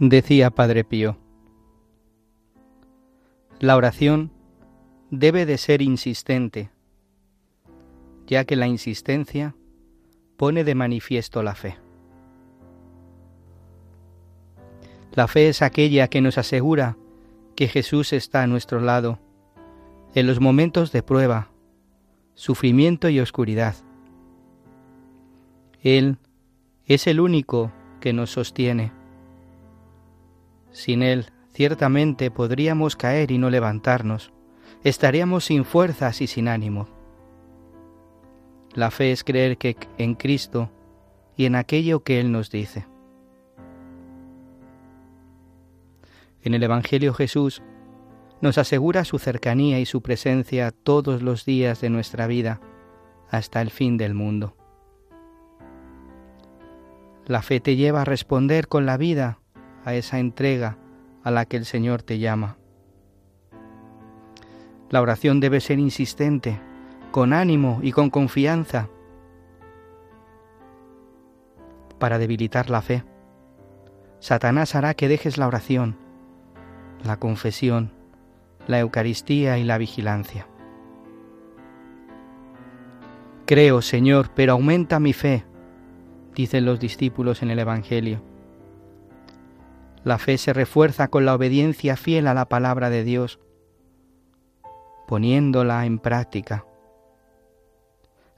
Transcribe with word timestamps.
Decía 0.00 0.50
Padre 0.50 0.84
Pío, 0.84 1.18
la 3.58 3.76
oración 3.76 4.30
debe 5.10 5.44
de 5.44 5.58
ser 5.58 5.82
insistente, 5.82 6.70
ya 8.24 8.44
que 8.44 8.54
la 8.54 8.68
insistencia 8.68 9.56
pone 10.36 10.62
de 10.62 10.76
manifiesto 10.76 11.42
la 11.42 11.56
fe. 11.56 11.78
La 15.14 15.26
fe 15.26 15.48
es 15.48 15.62
aquella 15.62 16.06
que 16.06 16.20
nos 16.20 16.38
asegura 16.38 16.96
que 17.56 17.66
Jesús 17.66 18.12
está 18.12 18.44
a 18.44 18.46
nuestro 18.46 18.78
lado 18.80 19.18
en 20.14 20.28
los 20.28 20.38
momentos 20.38 20.92
de 20.92 21.02
prueba, 21.02 21.50
sufrimiento 22.34 23.08
y 23.08 23.18
oscuridad. 23.18 23.74
Él 25.82 26.18
es 26.84 27.08
el 27.08 27.18
único 27.18 27.72
que 28.00 28.12
nos 28.12 28.30
sostiene. 28.30 28.97
Sin 30.78 31.02
Él, 31.02 31.26
ciertamente 31.54 32.30
podríamos 32.30 32.94
caer 32.94 33.32
y 33.32 33.38
no 33.38 33.50
levantarnos. 33.50 34.32
Estaríamos 34.84 35.46
sin 35.46 35.64
fuerzas 35.64 36.20
y 36.20 36.28
sin 36.28 36.46
ánimo. 36.46 36.86
La 38.74 38.92
fe 38.92 39.10
es 39.10 39.24
creer 39.24 39.58
que 39.58 39.76
en 39.98 40.14
Cristo 40.14 40.70
y 41.36 41.46
en 41.46 41.56
aquello 41.56 42.04
que 42.04 42.20
Él 42.20 42.30
nos 42.30 42.52
dice. 42.52 42.86
En 46.42 46.54
el 46.54 46.62
Evangelio 46.62 47.12
Jesús 47.12 47.60
nos 48.40 48.56
asegura 48.56 49.04
su 49.04 49.18
cercanía 49.18 49.80
y 49.80 49.84
su 49.84 50.00
presencia 50.00 50.70
todos 50.70 51.22
los 51.22 51.44
días 51.44 51.80
de 51.80 51.90
nuestra 51.90 52.28
vida 52.28 52.60
hasta 53.30 53.60
el 53.62 53.70
fin 53.70 53.96
del 53.96 54.14
mundo. 54.14 54.56
La 57.26 57.42
fe 57.42 57.58
te 57.58 57.74
lleva 57.74 58.02
a 58.02 58.04
responder 58.04 58.68
con 58.68 58.86
la 58.86 58.96
vida 58.96 59.40
a 59.88 59.94
esa 59.94 60.18
entrega 60.18 60.76
a 61.24 61.30
la 61.30 61.46
que 61.46 61.56
el 61.56 61.64
Señor 61.64 62.02
te 62.02 62.18
llama. 62.18 62.58
La 64.90 65.00
oración 65.00 65.40
debe 65.40 65.60
ser 65.60 65.78
insistente, 65.78 66.60
con 67.10 67.32
ánimo 67.32 67.80
y 67.82 67.92
con 67.92 68.10
confianza, 68.10 68.90
para 71.98 72.18
debilitar 72.18 72.68
la 72.68 72.82
fe. 72.82 73.02
Satanás 74.20 74.74
hará 74.74 74.92
que 74.92 75.08
dejes 75.08 75.38
la 75.38 75.46
oración, 75.46 75.96
la 77.02 77.18
confesión, 77.18 77.90
la 78.66 78.80
Eucaristía 78.80 79.56
y 79.56 79.64
la 79.64 79.78
vigilancia. 79.78 80.46
Creo, 83.46 83.80
Señor, 83.80 84.32
pero 84.34 84.52
aumenta 84.52 85.00
mi 85.00 85.14
fe, 85.14 85.46
dicen 86.34 86.66
los 86.66 86.78
discípulos 86.78 87.42
en 87.42 87.50
el 87.50 87.58
Evangelio. 87.58 88.20
La 90.08 90.16
fe 90.16 90.38
se 90.38 90.54
refuerza 90.54 91.08
con 91.08 91.26
la 91.26 91.34
obediencia 91.34 91.94
fiel 91.94 92.28
a 92.28 92.32
la 92.32 92.48
palabra 92.48 92.88
de 92.88 93.04
Dios, 93.04 93.40
poniéndola 95.06 95.84
en 95.84 95.98
práctica. 95.98 96.64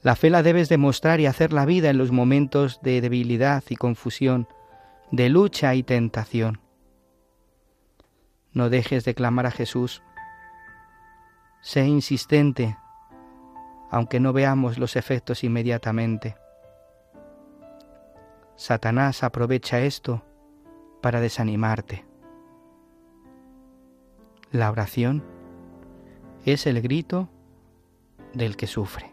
La 0.03 0.17
fe 0.17 0.31
la 0.31 0.43
debes 0.43 0.69
demostrar 0.69 1.21
y 1.21 1.27
hacer 1.27 1.53
la 1.53 1.67
vida 1.67 1.89
en 1.89 1.97
los 1.97 2.11
momentos 2.11 2.81
de 2.83 3.01
debilidad 3.01 3.63
y 3.69 3.77
confusión, 3.77 4.49
de 5.13 5.29
lucha 5.29 5.77
y 5.77 5.85
tentación. 5.85 6.61
No 8.53 8.69
dejes 8.69 9.05
de 9.05 9.15
clamar 9.15 9.47
a 9.47 9.53
Jesús. 9.53 10.03
Sé 11.63 11.87
insistente, 11.87 12.77
aunque 13.93 14.19
no 14.19 14.33
veamos 14.33 14.77
los 14.77 14.97
efectos 14.97 15.45
inmediatamente. 15.45 16.35
Satanás 18.57 19.23
aprovecha 19.23 19.79
esto 19.79 20.25
para 21.01 21.21
desanimarte. 21.21 22.05
La 24.53 24.71
oración 24.71 25.23
es 26.45 26.67
el 26.67 26.81
grito 26.83 27.29
del 28.35 28.57
que 28.57 28.67
sufre. 28.67 29.11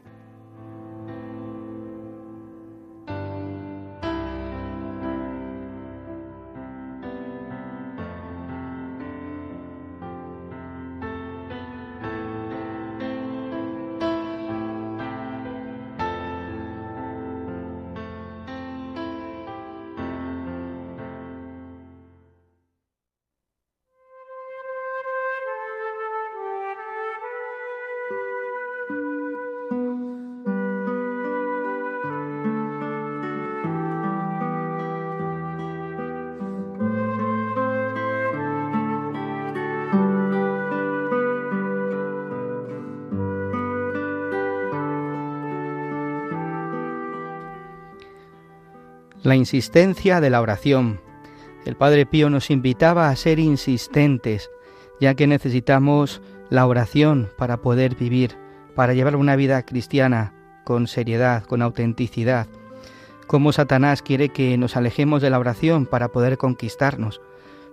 La 49.27 49.35
insistencia 49.35 50.21
de 50.21 50.29
la 50.29 50.39
oración. 50.39 51.01
El 51.65 51.75
Padre 51.75 52.05
Pío 52.05 52.29
nos 52.29 52.49
invitaba 52.49 53.09
a 53.09 53.15
ser 53.17 53.39
insistentes, 53.39 54.49
ya 55.01 55.15
que 55.15 55.27
necesitamos 55.27 56.21
la 56.49 56.65
oración 56.65 57.29
para 57.37 57.57
poder 57.57 57.95
vivir, 57.95 58.37
para 58.73 58.93
llevar 58.93 59.17
una 59.17 59.35
vida 59.35 59.61
cristiana 59.63 60.33
con 60.63 60.87
seriedad, 60.87 61.43
con 61.43 61.61
autenticidad. 61.61 62.47
Como 63.27 63.51
Satanás 63.51 64.01
quiere 64.01 64.29
que 64.29 64.57
nos 64.57 64.77
alejemos 64.77 65.21
de 65.21 65.29
la 65.29 65.39
oración 65.39 65.87
para 65.87 66.07
poder 66.07 66.37
conquistarnos, 66.37 67.19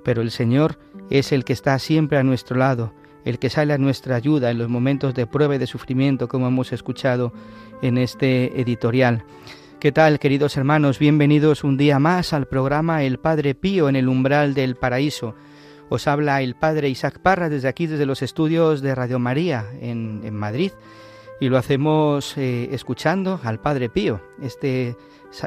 pero 0.03 0.23
el 0.23 0.33
Señor 0.33 0.77
es 1.09 1.31
el 1.31 1.45
que 1.45 1.53
está 1.53 1.79
siempre 1.79 2.19
a 2.19 2.25
nuestro 2.25 2.57
lado, 2.57 2.93
el 3.25 3.39
que 3.39 3.49
sale 3.49 3.75
a 3.75 3.79
nuestra 3.79 4.17
ayuda 4.17 4.51
en 4.51 4.59
los 4.59 4.69
momentos 4.69 5.15
de 5.15 5.29
prueba 5.29 5.55
y 5.55 5.59
de 5.59 5.69
sufrimiento, 5.69 6.27
como 6.27 6.49
hemos 6.49 6.73
escuchado 6.73 7.33
en 7.81 7.97
este 7.97 8.61
editorial. 8.61 9.25
¿Qué 9.85 9.93
tal, 9.93 10.19
queridos 10.19 10.57
hermanos? 10.57 10.99
Bienvenidos 10.99 11.63
un 11.63 11.77
día 11.77 11.99
más 11.99 12.33
al 12.33 12.47
programa 12.47 13.03
El 13.03 13.19
Padre 13.19 13.55
Pío 13.55 13.91
en 13.91 13.97
el 13.97 14.09
umbral 14.09 14.55
del 14.55 14.77
paraíso. 14.77 15.35
Os 15.91 16.09
habla 16.09 16.41
el 16.41 16.55
Padre 16.55 16.89
Isaac 16.89 17.19
Parra 17.19 17.51
desde 17.51 17.69
aquí, 17.69 17.87
desde 17.87 18.07
los 18.07 18.23
estudios 18.23 18.81
de 18.81 18.95
Radio 18.95 19.19
María 19.19 19.67
en, 19.83 20.35
Madrid. 20.35 20.73
Y 21.39 21.51
lo 21.51 21.59
hacemos 21.59 22.35
eh, 22.39 22.71
escuchando 22.73 23.39
al 23.45 23.61
Padre 23.61 23.91
Pío, 23.91 24.23
este, 24.41 24.97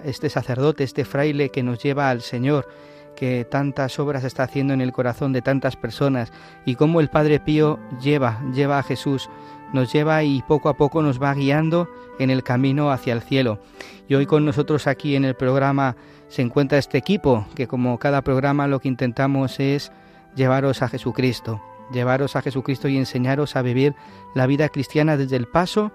este 0.05 0.29
sacerdote, 0.29 0.83
este 0.83 1.03
fraile 1.03 1.49
que 1.49 1.63
nos 1.63 1.81
lleva 1.81 2.11
al 2.11 2.21
Señor, 2.21 2.67
que 3.15 3.43
tantas 3.43 3.97
obras 3.97 4.23
está 4.23 4.43
haciendo 4.43 4.75
en 4.75 4.81
el 4.81 4.91
corazón 4.91 5.33
de 5.33 5.41
tantas 5.41 5.75
personas 5.75 6.31
y 6.63 6.75
cómo 6.75 7.01
el 7.01 7.09
Padre 7.09 7.39
Pío 7.39 7.79
lleva, 8.03 8.39
lleva 8.53 8.77
a 8.77 8.83
Jesús, 8.83 9.31
nos 9.73 9.91
lleva 9.91 10.23
y 10.23 10.41
poco 10.43 10.69
a 10.69 10.77
poco 10.77 11.01
nos 11.01 11.21
va 11.21 11.33
guiando 11.33 11.89
en 12.19 12.29
el 12.29 12.43
camino 12.43 12.91
hacia 12.91 13.13
el 13.13 13.21
cielo. 13.21 13.59
Y 14.07 14.15
hoy 14.15 14.25
con 14.25 14.45
nosotros 14.45 14.87
aquí 14.87 15.15
en 15.15 15.25
el 15.25 15.35
programa 15.35 15.95
se 16.27 16.41
encuentra 16.41 16.77
este 16.77 16.97
equipo, 16.97 17.45
que 17.55 17.67
como 17.67 17.97
cada 17.99 18.21
programa 18.21 18.67
lo 18.67 18.79
que 18.79 18.87
intentamos 18.87 19.59
es 19.59 19.91
llevaros 20.35 20.81
a 20.81 20.87
Jesucristo, 20.87 21.61
llevaros 21.91 22.35
a 22.35 22.41
Jesucristo 22.41 22.87
y 22.87 22.97
enseñaros 22.97 23.55
a 23.55 23.61
vivir 23.61 23.95
la 24.35 24.47
vida 24.47 24.69
cristiana 24.69 25.17
desde 25.17 25.35
el 25.35 25.47
paso, 25.47 25.91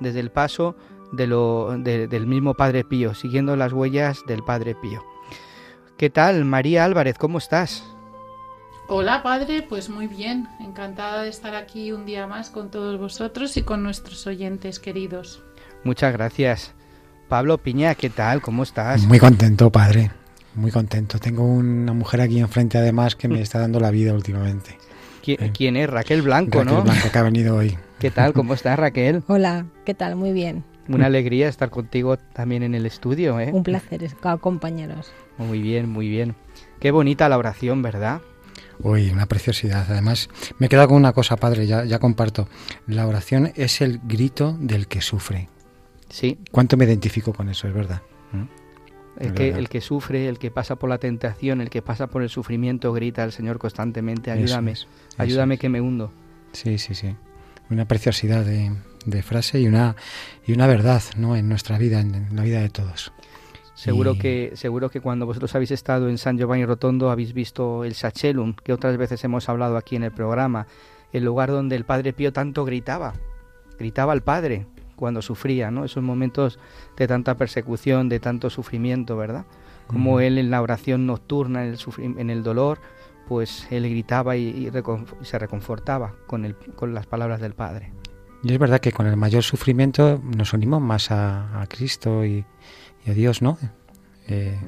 desde 0.00 0.20
el 0.20 0.30
paso 0.30 0.76
de 1.12 1.26
lo, 1.26 1.76
del 1.78 2.26
mismo 2.26 2.54
Padre 2.54 2.84
Pío, 2.84 3.14
siguiendo 3.14 3.56
las 3.56 3.72
huellas 3.72 4.22
del 4.26 4.42
Padre 4.42 4.74
Pío. 4.74 5.02
¿Qué 5.96 6.10
tal, 6.10 6.44
María 6.44 6.84
Álvarez? 6.84 7.18
¿Cómo 7.18 7.38
estás? 7.38 7.97
Hola, 8.90 9.22
Padre, 9.22 9.60
pues 9.60 9.90
muy 9.90 10.06
bien, 10.06 10.48
encantada 10.60 11.22
de 11.22 11.28
estar 11.28 11.54
aquí 11.54 11.92
un 11.92 12.06
día 12.06 12.26
más 12.26 12.48
con 12.48 12.70
todos 12.70 12.98
vosotros 12.98 13.58
y 13.58 13.62
con 13.62 13.82
nuestros 13.82 14.26
oyentes 14.26 14.78
queridos. 14.78 15.42
Muchas 15.84 16.10
gracias. 16.14 16.72
Pablo 17.28 17.58
Piña, 17.58 17.94
¿qué 17.94 18.08
tal? 18.08 18.40
¿Cómo 18.40 18.62
estás? 18.62 19.02
Muy 19.02 19.18
contento, 19.18 19.70
Padre. 19.70 20.10
Muy 20.54 20.70
contento. 20.70 21.18
Tengo 21.18 21.44
una 21.44 21.92
mujer 21.92 22.22
aquí 22.22 22.40
enfrente 22.40 22.78
además 22.78 23.14
que 23.14 23.28
me 23.28 23.42
está 23.42 23.58
dando 23.58 23.78
la 23.78 23.90
vida 23.90 24.14
últimamente. 24.14 24.78
¿Quién, 25.52 25.76
es? 25.76 25.90
Raquel 25.90 26.22
Blanco, 26.22 26.60
Raquel 26.60 26.74
¿no? 26.74 26.82
Blanco 26.82 27.12
que 27.12 27.18
ha 27.18 27.22
venido 27.22 27.56
hoy. 27.56 27.76
¿Qué 27.98 28.10
tal? 28.10 28.32
¿Cómo 28.32 28.54
estás, 28.54 28.78
Raquel? 28.78 29.22
Hola, 29.26 29.66
¿qué 29.84 29.92
tal? 29.92 30.16
Muy 30.16 30.32
bien. 30.32 30.64
Una 30.88 31.04
alegría 31.04 31.50
estar 31.50 31.68
contigo 31.68 32.16
también 32.16 32.62
en 32.62 32.74
el 32.74 32.86
estudio, 32.86 33.38
¿eh? 33.38 33.50
Un 33.52 33.64
placer 33.64 34.08
acompañaros. 34.22 35.12
Muy 35.36 35.60
bien, 35.60 35.90
muy 35.90 36.08
bien. 36.08 36.36
Qué 36.80 36.90
bonita 36.90 37.28
la 37.28 37.36
oración, 37.36 37.82
¿verdad? 37.82 38.22
Uy, 38.80 39.10
una 39.10 39.26
preciosidad. 39.26 39.86
Además, 39.90 40.28
me 40.58 40.66
he 40.66 40.68
quedado 40.68 40.88
con 40.88 40.96
una 40.96 41.12
cosa, 41.12 41.36
padre, 41.36 41.66
ya, 41.66 41.84
ya 41.84 41.98
comparto. 41.98 42.48
La 42.86 43.06
oración 43.06 43.52
es 43.56 43.80
el 43.80 44.00
grito 44.04 44.56
del 44.60 44.86
que 44.86 45.00
sufre. 45.00 45.48
Sí. 46.08 46.38
¿Cuánto 46.50 46.76
me 46.76 46.84
identifico 46.84 47.32
con 47.32 47.48
eso? 47.48 47.66
Es 47.68 47.74
verdad. 47.74 48.02
¿Mm? 48.32 48.44
El 49.18 49.34
que, 49.34 49.48
el 49.48 49.68
que 49.68 49.80
sufre, 49.80 50.28
el 50.28 50.38
que 50.38 50.52
pasa 50.52 50.76
por 50.76 50.88
la 50.88 50.98
tentación, 50.98 51.60
el 51.60 51.70
que 51.70 51.82
pasa 51.82 52.06
por 52.06 52.22
el 52.22 52.28
sufrimiento, 52.28 52.92
grita 52.92 53.24
al 53.24 53.32
Señor 53.32 53.58
constantemente, 53.58 54.30
ayúdame, 54.30 54.72
Eso 54.72 54.86
es, 54.86 55.08
eso 55.14 55.22
ayúdame 55.22 55.54
es. 55.54 55.60
que 55.60 55.68
me 55.68 55.80
hundo. 55.80 56.12
Sí, 56.52 56.78
sí, 56.78 56.94
sí. 56.94 57.16
Una 57.68 57.86
preciosidad 57.86 58.44
de, 58.44 58.70
de 59.06 59.22
frase 59.22 59.60
y 59.60 59.66
una, 59.66 59.96
y 60.46 60.52
una 60.52 60.68
verdad 60.68 61.02
¿no? 61.16 61.34
en 61.34 61.48
nuestra 61.48 61.78
vida, 61.78 62.00
en, 62.00 62.14
en 62.14 62.36
la 62.36 62.42
vida 62.44 62.60
de 62.60 62.68
todos. 62.70 63.12
Seguro 63.78 64.18
que 64.18 64.52
seguro 64.54 64.90
que 64.90 65.00
cuando 65.00 65.24
vosotros 65.24 65.54
habéis 65.54 65.70
estado 65.70 66.08
en 66.08 66.18
San 66.18 66.36
Giovanni 66.36 66.64
Rotondo 66.64 67.10
habéis 67.10 67.32
visto 67.32 67.84
el 67.84 67.94
Sachelum, 67.94 68.54
que 68.54 68.72
otras 68.72 68.96
veces 68.96 69.22
hemos 69.22 69.48
hablado 69.48 69.76
aquí 69.76 69.94
en 69.94 70.02
el 70.02 70.10
programa, 70.10 70.66
el 71.12 71.24
lugar 71.24 71.50
donde 71.50 71.76
el 71.76 71.84
Padre 71.84 72.12
Pío 72.12 72.32
tanto 72.32 72.64
gritaba, 72.64 73.14
gritaba 73.78 74.12
al 74.12 74.22
Padre 74.22 74.66
cuando 74.96 75.22
sufría, 75.22 75.70
¿no? 75.70 75.84
Esos 75.84 76.02
momentos 76.02 76.58
de 76.96 77.06
tanta 77.06 77.36
persecución, 77.36 78.08
de 78.08 78.18
tanto 78.18 78.50
sufrimiento, 78.50 79.16
¿verdad? 79.16 79.46
Como 79.86 80.18
él 80.18 80.38
en 80.38 80.50
la 80.50 80.60
oración 80.60 81.06
nocturna, 81.06 81.64
en 81.64 81.70
el, 81.74 82.18
en 82.18 82.30
el 82.30 82.42
dolor, 82.42 82.80
pues 83.28 83.68
él 83.70 83.88
gritaba 83.88 84.36
y, 84.36 84.48
y 84.48 84.70
recon- 84.70 85.06
y 85.22 85.24
se 85.24 85.38
reconfortaba 85.38 86.14
con, 86.26 86.44
el, 86.44 86.56
con 86.56 86.94
las 86.94 87.06
palabras 87.06 87.40
del 87.40 87.54
Padre. 87.54 87.92
Y 88.42 88.52
es 88.52 88.58
verdad 88.58 88.80
que 88.80 88.90
con 88.90 89.06
el 89.06 89.16
mayor 89.16 89.44
sufrimiento 89.44 90.20
nos 90.36 90.52
unimos 90.52 90.82
más 90.82 91.12
a, 91.12 91.60
a 91.60 91.66
Cristo 91.68 92.24
y, 92.24 92.44
Dios, 93.14 93.42
¿no? 93.42 93.58
Eh, 94.28 94.58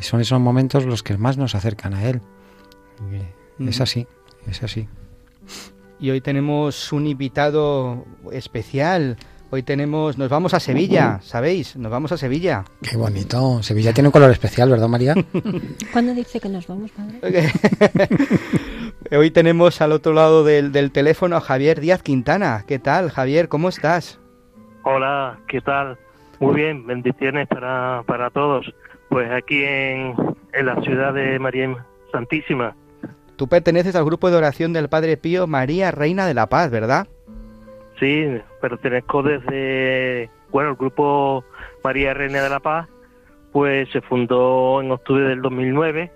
son 0.00 0.20
esos 0.20 0.40
momentos 0.40 0.84
los 0.86 1.02
que 1.02 1.16
más 1.16 1.36
nos 1.38 1.54
acercan 1.54 1.94
a 1.94 2.04
Él. 2.08 2.20
Eh, 3.12 3.34
Es 3.68 3.80
así, 3.80 4.06
es 4.46 4.62
así. 4.62 4.88
Y 6.00 6.10
hoy 6.10 6.20
tenemos 6.20 6.92
un 6.92 7.06
invitado 7.06 8.04
especial. 8.32 9.16
Hoy 9.50 9.62
tenemos, 9.62 10.16
nos 10.16 10.30
vamos 10.30 10.54
a 10.54 10.60
Sevilla, 10.60 11.20
¿sabéis? 11.22 11.76
Nos 11.76 11.92
vamos 11.92 12.10
a 12.10 12.16
Sevilla. 12.16 12.64
Qué 12.80 12.96
bonito. 12.96 13.62
Sevilla 13.62 13.92
tiene 13.92 14.08
un 14.08 14.12
color 14.12 14.30
especial, 14.30 14.70
¿verdad, 14.70 14.88
María? 14.88 15.14
¿Cuándo 15.92 16.14
dice 16.14 16.40
que 16.40 16.48
nos 16.48 16.66
vamos, 16.66 16.90
padre? 16.92 17.52
Hoy 19.16 19.30
tenemos 19.30 19.80
al 19.82 19.92
otro 19.92 20.14
lado 20.14 20.42
del, 20.42 20.72
del 20.72 20.90
teléfono 20.90 21.36
a 21.36 21.40
Javier 21.40 21.80
Díaz 21.80 22.02
Quintana. 22.02 22.64
¿Qué 22.66 22.78
tal, 22.78 23.10
Javier? 23.10 23.48
¿Cómo 23.48 23.68
estás? 23.68 24.18
Hola, 24.84 25.38
¿qué 25.48 25.60
tal? 25.60 25.98
Muy 26.42 26.56
bien, 26.56 26.84
bendiciones 26.84 27.46
para, 27.46 28.02
para 28.04 28.28
todos. 28.30 28.66
Pues 29.08 29.30
aquí 29.30 29.62
en, 29.62 30.12
en 30.52 30.66
la 30.66 30.74
ciudad 30.82 31.14
de 31.14 31.38
María 31.38 31.86
Santísima. 32.10 32.74
Tú 33.36 33.46
perteneces 33.46 33.94
al 33.94 34.04
grupo 34.04 34.28
de 34.28 34.38
oración 34.38 34.72
del 34.72 34.88
Padre 34.88 35.16
Pío 35.16 35.46
María 35.46 35.92
Reina 35.92 36.26
de 36.26 36.34
la 36.34 36.48
Paz, 36.48 36.72
¿verdad? 36.72 37.06
Sí, 38.00 38.26
pertenezco 38.60 39.22
desde, 39.22 40.30
bueno, 40.50 40.70
el 40.70 40.76
grupo 40.76 41.44
María 41.84 42.12
Reina 42.12 42.42
de 42.42 42.50
la 42.50 42.58
Paz, 42.58 42.88
pues 43.52 43.88
se 43.90 44.00
fundó 44.00 44.80
en 44.82 44.90
octubre 44.90 45.22
del 45.22 45.42
2009 45.42 46.10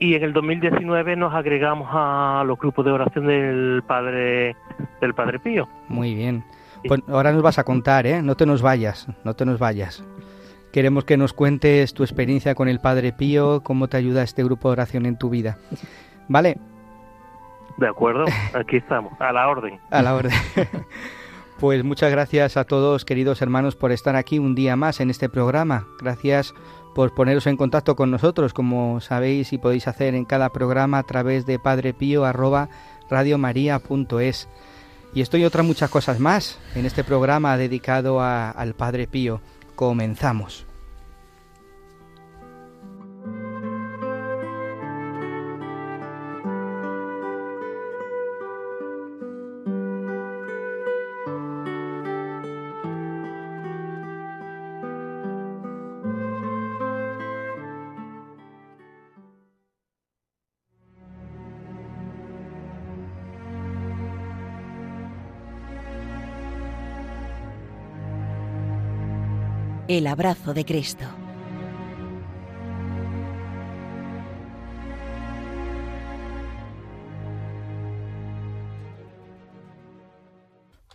y 0.00 0.16
en 0.16 0.24
el 0.24 0.32
2019 0.32 1.14
nos 1.14 1.32
agregamos 1.32 1.88
a 1.92 2.42
los 2.44 2.58
grupos 2.58 2.84
de 2.84 2.90
oración 2.90 3.28
del 3.28 3.84
Padre 3.86 4.56
del 5.00 5.14
Padre 5.14 5.38
Pío. 5.38 5.68
Muy 5.88 6.16
bien. 6.16 6.42
Pues 6.88 7.00
ahora 7.08 7.32
nos 7.32 7.42
vas 7.42 7.58
a 7.58 7.64
contar, 7.64 8.06
¿eh? 8.06 8.22
No 8.22 8.36
te 8.36 8.46
nos 8.46 8.62
vayas, 8.62 9.08
no 9.24 9.34
te 9.34 9.46
nos 9.46 9.58
vayas. 9.58 10.04
Queremos 10.72 11.04
que 11.04 11.16
nos 11.16 11.32
cuentes 11.32 11.94
tu 11.94 12.02
experiencia 12.02 12.54
con 12.54 12.68
el 12.68 12.80
Padre 12.80 13.12
Pío, 13.12 13.62
cómo 13.62 13.88
te 13.88 13.96
ayuda 13.96 14.22
este 14.22 14.44
grupo 14.44 14.68
de 14.68 14.72
oración 14.72 15.06
en 15.06 15.16
tu 15.16 15.30
vida. 15.30 15.58
¿Vale? 16.28 16.58
De 17.76 17.88
acuerdo, 17.88 18.24
aquí 18.52 18.76
estamos, 18.76 19.12
a 19.20 19.32
la 19.32 19.48
orden. 19.48 19.80
A 19.90 20.02
la 20.02 20.14
orden. 20.14 20.32
Pues 21.58 21.84
muchas 21.84 22.10
gracias 22.10 22.56
a 22.56 22.64
todos, 22.64 23.04
queridos 23.04 23.40
hermanos, 23.40 23.76
por 23.76 23.92
estar 23.92 24.16
aquí 24.16 24.40
un 24.40 24.56
día 24.56 24.74
más 24.74 24.98
en 25.00 25.08
este 25.08 25.28
programa. 25.28 25.86
Gracias 26.00 26.52
por 26.96 27.14
poneros 27.14 27.46
en 27.46 27.56
contacto 27.56 27.94
con 27.94 28.10
nosotros, 28.10 28.52
como 28.52 29.00
sabéis 29.00 29.52
y 29.52 29.58
podéis 29.58 29.86
hacer 29.86 30.16
en 30.16 30.24
cada 30.24 30.50
programa 30.50 30.98
a 30.98 31.04
través 31.04 31.46
de 31.46 31.60
padrepío@radiomaria.es. 31.60 34.48
Y 35.14 35.20
esto 35.20 35.36
y 35.36 35.44
otras 35.44 35.64
muchas 35.64 35.90
cosas 35.90 36.18
más 36.18 36.58
en 36.74 36.86
este 36.86 37.04
programa 37.04 37.56
dedicado 37.56 38.20
a- 38.20 38.50
al 38.50 38.74
Padre 38.74 39.06
Pío. 39.06 39.40
Comenzamos. 39.76 40.66
El 69.86 70.06
abrazo 70.06 70.54
de 70.54 70.64
Cristo. 70.64 71.04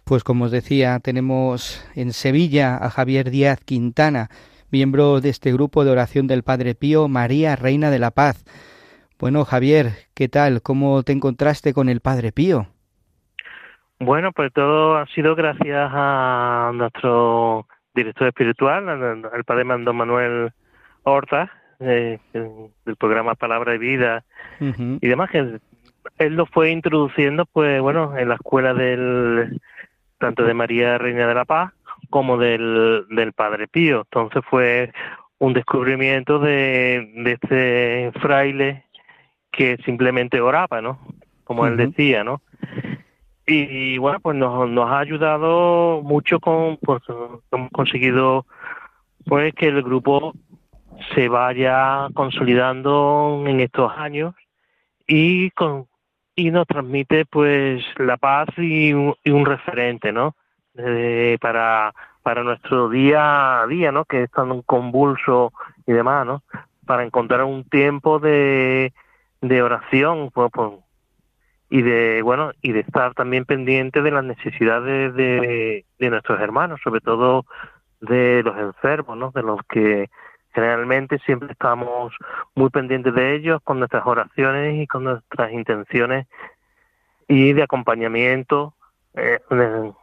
Pues 0.05 0.23
como 0.23 0.45
os 0.45 0.51
decía, 0.51 0.99
tenemos 1.03 1.87
en 1.93 2.13
Sevilla 2.13 2.77
a 2.77 2.89
Javier 2.89 3.29
Díaz 3.29 3.59
Quintana, 3.63 4.29
miembro 4.71 5.21
de 5.21 5.29
este 5.29 5.53
grupo 5.53 5.85
de 5.85 5.91
oración 5.91 6.25
del 6.25 6.41
Padre 6.41 6.73
Pío, 6.73 7.07
María 7.07 7.55
Reina 7.55 7.91
de 7.91 7.99
la 7.99 8.09
Paz. 8.09 8.43
Bueno, 9.19 9.45
Javier, 9.45 9.91
¿qué 10.15 10.29
tal? 10.29 10.63
¿Cómo 10.63 11.03
te 11.03 11.11
encontraste 11.11 11.75
con 11.75 11.89
el 11.89 11.99
Padre 11.99 12.31
Pío? 12.31 12.65
Bueno, 13.99 14.31
pues 14.31 14.51
todo 14.51 14.97
ha 14.97 15.05
sido 15.13 15.35
gracias 15.35 15.91
a 15.93 16.71
nuestro 16.73 17.67
director 17.93 18.27
espiritual, 18.27 18.89
al, 18.89 19.25
al 19.25 19.43
padre 19.43 19.63
Mando 19.63 19.93
Manuel 19.93 20.51
Horta, 21.03 21.51
eh, 21.79 22.19
del 22.33 22.95
programa 22.97 23.35
Palabra 23.35 23.75
y 23.75 23.77
Vida 23.77 24.23
y 24.59 25.07
demás, 25.07 25.29
que 25.29 25.59
él 26.17 26.35
lo 26.35 26.45
fue 26.45 26.71
introduciendo, 26.71 27.45
pues 27.45 27.81
bueno, 27.81 28.17
en 28.17 28.29
la 28.29 28.35
escuela 28.35 28.73
del 28.73 29.61
tanto 30.17 30.43
de 30.43 30.53
María 30.53 30.97
Reina 30.97 31.27
de 31.27 31.35
la 31.35 31.45
Paz 31.45 31.73
como 32.09 32.37
del, 32.37 33.05
del 33.09 33.33
Padre 33.33 33.67
Pío. 33.67 34.01
Entonces 34.01 34.43
fue 34.49 34.91
un 35.37 35.53
descubrimiento 35.53 36.39
de, 36.39 37.11
de 37.15 37.31
este 37.31 38.11
fraile 38.19 38.83
que 39.51 39.77
simplemente 39.85 40.41
oraba, 40.41 40.81
¿no? 40.81 40.99
Como 41.45 41.65
él 41.65 41.77
decía, 41.77 42.23
¿no? 42.23 42.41
Y, 43.51 43.97
bueno, 43.97 44.19
pues 44.19 44.37
nos, 44.37 44.69
nos 44.69 44.89
ha 44.91 44.99
ayudado 44.99 46.01
mucho 46.03 46.39
con, 46.39 46.77
pues 46.77 47.01
hemos 47.51 47.71
conseguido 47.71 48.45
pues 49.25 49.55
que 49.55 49.67
el 49.67 49.81
grupo 49.81 50.33
se 51.15 51.27
vaya 51.29 52.09
consolidando 52.13 53.43
en 53.47 53.59
estos 53.59 53.91
años 53.97 54.35
y 55.07 55.49
con 55.51 55.87
y 56.35 56.51
nos 56.51 56.67
transmite 56.67 57.25
pues 57.25 57.83
la 57.97 58.17
paz 58.17 58.47
y 58.57 58.93
un, 58.93 59.15
y 59.23 59.31
un 59.31 59.45
referente 59.45 60.11
no 60.11 60.35
Eh, 60.75 61.37
para 61.41 61.93
para 62.23 62.43
nuestro 62.43 62.89
día 62.89 63.61
a 63.61 63.67
día 63.67 63.91
no 63.91 64.05
que 64.05 64.23
es 64.23 64.31
tan 64.31 64.61
convulso 64.61 65.51
y 65.87 65.91
demás 65.91 66.25
no 66.25 66.43
para 66.85 67.03
encontrar 67.03 67.43
un 67.43 67.63
tiempo 67.63 68.19
de 68.19 68.93
de 69.41 69.61
oración 69.61 70.29
pues, 70.31 70.49
pues, 70.53 70.71
y 71.69 71.81
de 71.81 72.21
bueno 72.21 72.51
y 72.61 72.71
de 72.71 72.79
estar 72.81 73.13
también 73.13 73.45
pendiente 73.45 74.01
de 74.01 74.11
las 74.11 74.23
necesidades 74.23 75.13
de, 75.13 75.85
de 75.99 76.09
nuestros 76.09 76.39
hermanos, 76.39 76.79
sobre 76.83 77.01
todo 77.01 77.45
de 78.01 78.41
los 78.43 78.57
enfermos, 78.57 79.17
¿no? 79.17 79.31
De 79.31 79.43
los 79.43 79.59
que 79.69 80.09
generalmente 80.53 81.19
siempre 81.19 81.51
estamos 81.51 82.13
muy 82.55 82.69
pendientes 82.69 83.13
de 83.13 83.35
ellos 83.35 83.61
con 83.63 83.79
nuestras 83.79 84.05
oraciones 84.05 84.81
y 84.81 84.87
con 84.87 85.03
nuestras 85.03 85.51
intenciones 85.51 86.27
y 87.27 87.53
de 87.53 87.63
acompañamiento 87.63 88.73
eh, 89.13 89.39
en, 89.51 89.93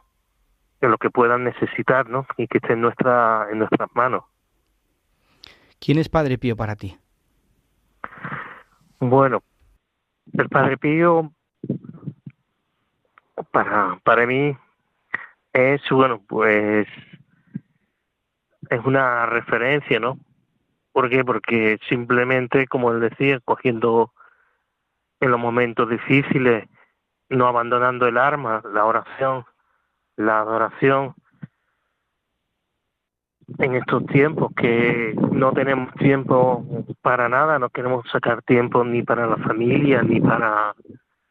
lo 0.89 0.97
que 0.97 1.09
puedan 1.09 1.43
necesitar, 1.43 2.07
¿no? 2.07 2.25
Y 2.37 2.47
que 2.47 2.59
esté 2.59 2.73
en 2.73 2.81
nuestra 2.81 3.47
en 3.51 3.59
nuestras 3.59 3.89
manos. 3.93 4.23
¿Quién 5.79 5.97
es 5.97 6.07
Padre 6.07 6.37
Pío 6.37 6.55
para 6.55 6.75
ti? 6.75 6.97
Bueno, 8.99 9.43
el 10.33 10.49
Padre 10.49 10.77
Pío 10.77 11.31
para 13.51 13.99
para 14.03 14.25
mí 14.25 14.57
es 15.53 15.81
bueno, 15.89 16.21
pues 16.27 16.87
es 18.69 18.85
una 18.85 19.25
referencia, 19.25 19.99
¿no? 19.99 20.19
¿Por 20.91 21.09
qué? 21.09 21.23
Porque 21.23 21.79
simplemente, 21.87 22.67
como 22.67 22.91
él 22.91 22.99
decía, 22.99 23.39
cogiendo 23.39 24.11
en 25.19 25.31
los 25.31 25.39
momentos 25.39 25.89
difíciles, 25.89 26.67
no 27.29 27.47
abandonando 27.47 28.07
el 28.07 28.17
arma, 28.17 28.61
la 28.73 28.85
oración, 28.85 29.45
la 30.15 30.39
adoración, 30.39 31.15
en 33.59 33.75
estos 33.75 34.05
tiempos 34.07 34.51
que 34.55 35.15
no 35.31 35.53
tenemos 35.53 35.93
tiempo 35.95 36.65
para 37.01 37.29
nada, 37.29 37.59
no 37.59 37.69
queremos 37.69 38.09
sacar 38.11 38.41
tiempo 38.41 38.83
ni 38.83 39.03
para 39.03 39.25
la 39.25 39.37
familia, 39.37 40.03
ni 40.03 40.19
para 40.19 40.75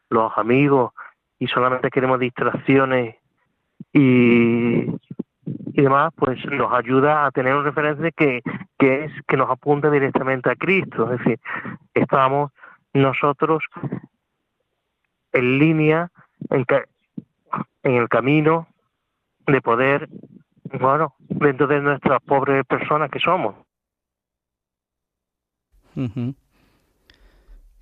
los 0.08 0.32
amigos, 0.36 0.92
y 1.38 1.46
solamente 1.46 1.90
queremos 1.90 2.18
distracciones 2.18 3.16
y 3.92 4.86
y 5.46 5.82
demás, 5.82 6.12
pues 6.16 6.44
nos 6.46 6.72
ayuda 6.72 7.26
a 7.26 7.30
tener 7.30 7.54
un 7.54 7.64
referente 7.64 8.10
que, 8.12 8.42
que 8.78 9.04
es 9.04 9.12
que 9.28 9.36
nos 9.36 9.50
apunta 9.50 9.90
directamente 9.90 10.50
a 10.50 10.56
Cristo. 10.56 11.12
Es 11.12 11.18
decir, 11.18 11.38
estamos 11.92 12.50
nosotros 12.94 13.62
en 15.32 15.58
línea, 15.58 16.10
en, 16.50 16.64
en 17.82 17.94
el 17.94 18.08
camino 18.08 18.66
de 19.46 19.60
poder, 19.60 20.08
bueno, 20.80 21.14
dentro 21.18 21.66
de 21.66 21.80
nuestras 21.80 22.22
pobres 22.22 22.64
personas 22.64 23.10
que 23.10 23.20
somos. 23.20 23.54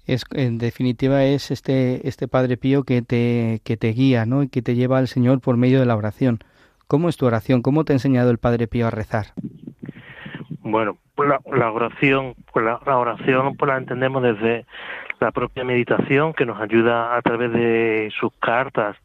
Es, 0.06 0.24
en 0.32 0.58
definitiva 0.58 1.24
es 1.24 1.50
este, 1.50 2.06
este 2.06 2.28
Padre 2.28 2.56
Pío 2.56 2.84
que 2.84 3.02
te, 3.02 3.60
que 3.64 3.76
te 3.76 3.88
guía, 3.88 4.26
¿no? 4.26 4.42
Y 4.42 4.48
que 4.48 4.62
te 4.62 4.74
lleva 4.74 4.98
al 4.98 5.08
Señor 5.08 5.40
por 5.40 5.56
medio 5.56 5.80
de 5.80 5.86
la 5.86 5.96
oración. 5.96 6.40
¿Cómo 6.86 7.08
es 7.08 7.16
tu 7.16 7.26
oración? 7.26 7.62
¿Cómo 7.62 7.84
te 7.84 7.92
ha 7.92 7.96
enseñado 7.96 8.30
el 8.30 8.38
Padre 8.38 8.66
Pío 8.66 8.86
a 8.86 8.90
rezar? 8.90 9.26
Bueno, 10.60 10.98
pues 11.14 11.28
la, 11.28 11.70
oración, 11.70 12.34
pues 12.52 12.64
la, 12.64 12.78
oración 12.96 13.56
pues 13.56 13.68
la 13.68 13.78
entendemos 13.78 14.22
desde 14.22 14.66
la 15.20 15.30
propia 15.30 15.64
meditación 15.64 16.34
que 16.34 16.44
nos 16.44 16.60
ayuda 16.60 17.16
a 17.16 17.22
través 17.22 17.52
de 17.52 18.12
sus 18.18 18.32
cartas, 18.40 18.96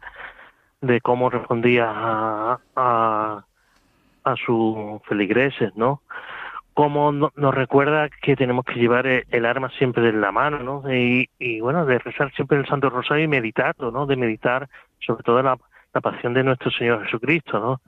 de 0.82 1.00
cómo 1.01 1.29
respondía 1.29 1.86
a, 1.89 2.60
a, 2.75 3.46
a 4.24 4.36
sus 4.36 5.01
feligreses, 5.03 5.75
¿no? 5.75 6.01
Cómo 6.79 7.12
nos 7.12 7.53
recuerda 7.53 8.07
que 8.21 8.38
tenemos 8.38 8.63
que 8.63 8.79
llevar 8.79 9.05
el, 9.05 9.45
arma 9.45 9.69
siempre 9.77 10.07
en 10.07 10.21
la 10.21 10.31
mano, 10.31 10.59
¿no? 10.59 10.93
Y, 10.93 11.59
bueno, 11.59 11.86
de 11.86 12.00
rezar 12.00 12.31
siempre 12.36 12.57
el 12.57 12.65
Santo 12.67 12.89
Rosario 12.89 13.25
y 13.25 13.27
meditarlo, 13.27 13.91
¿no? 13.91 14.05
De 14.05 14.15
meditar 14.15 14.69
sobre 15.05 15.21
todo 15.24 15.43
la, 15.43 15.57
pasión 16.01 16.33
de 16.33 16.45
nuestro 16.45 16.71
Señor 16.71 17.03
Jesucristo, 17.03 17.59
¿no? 17.59 17.81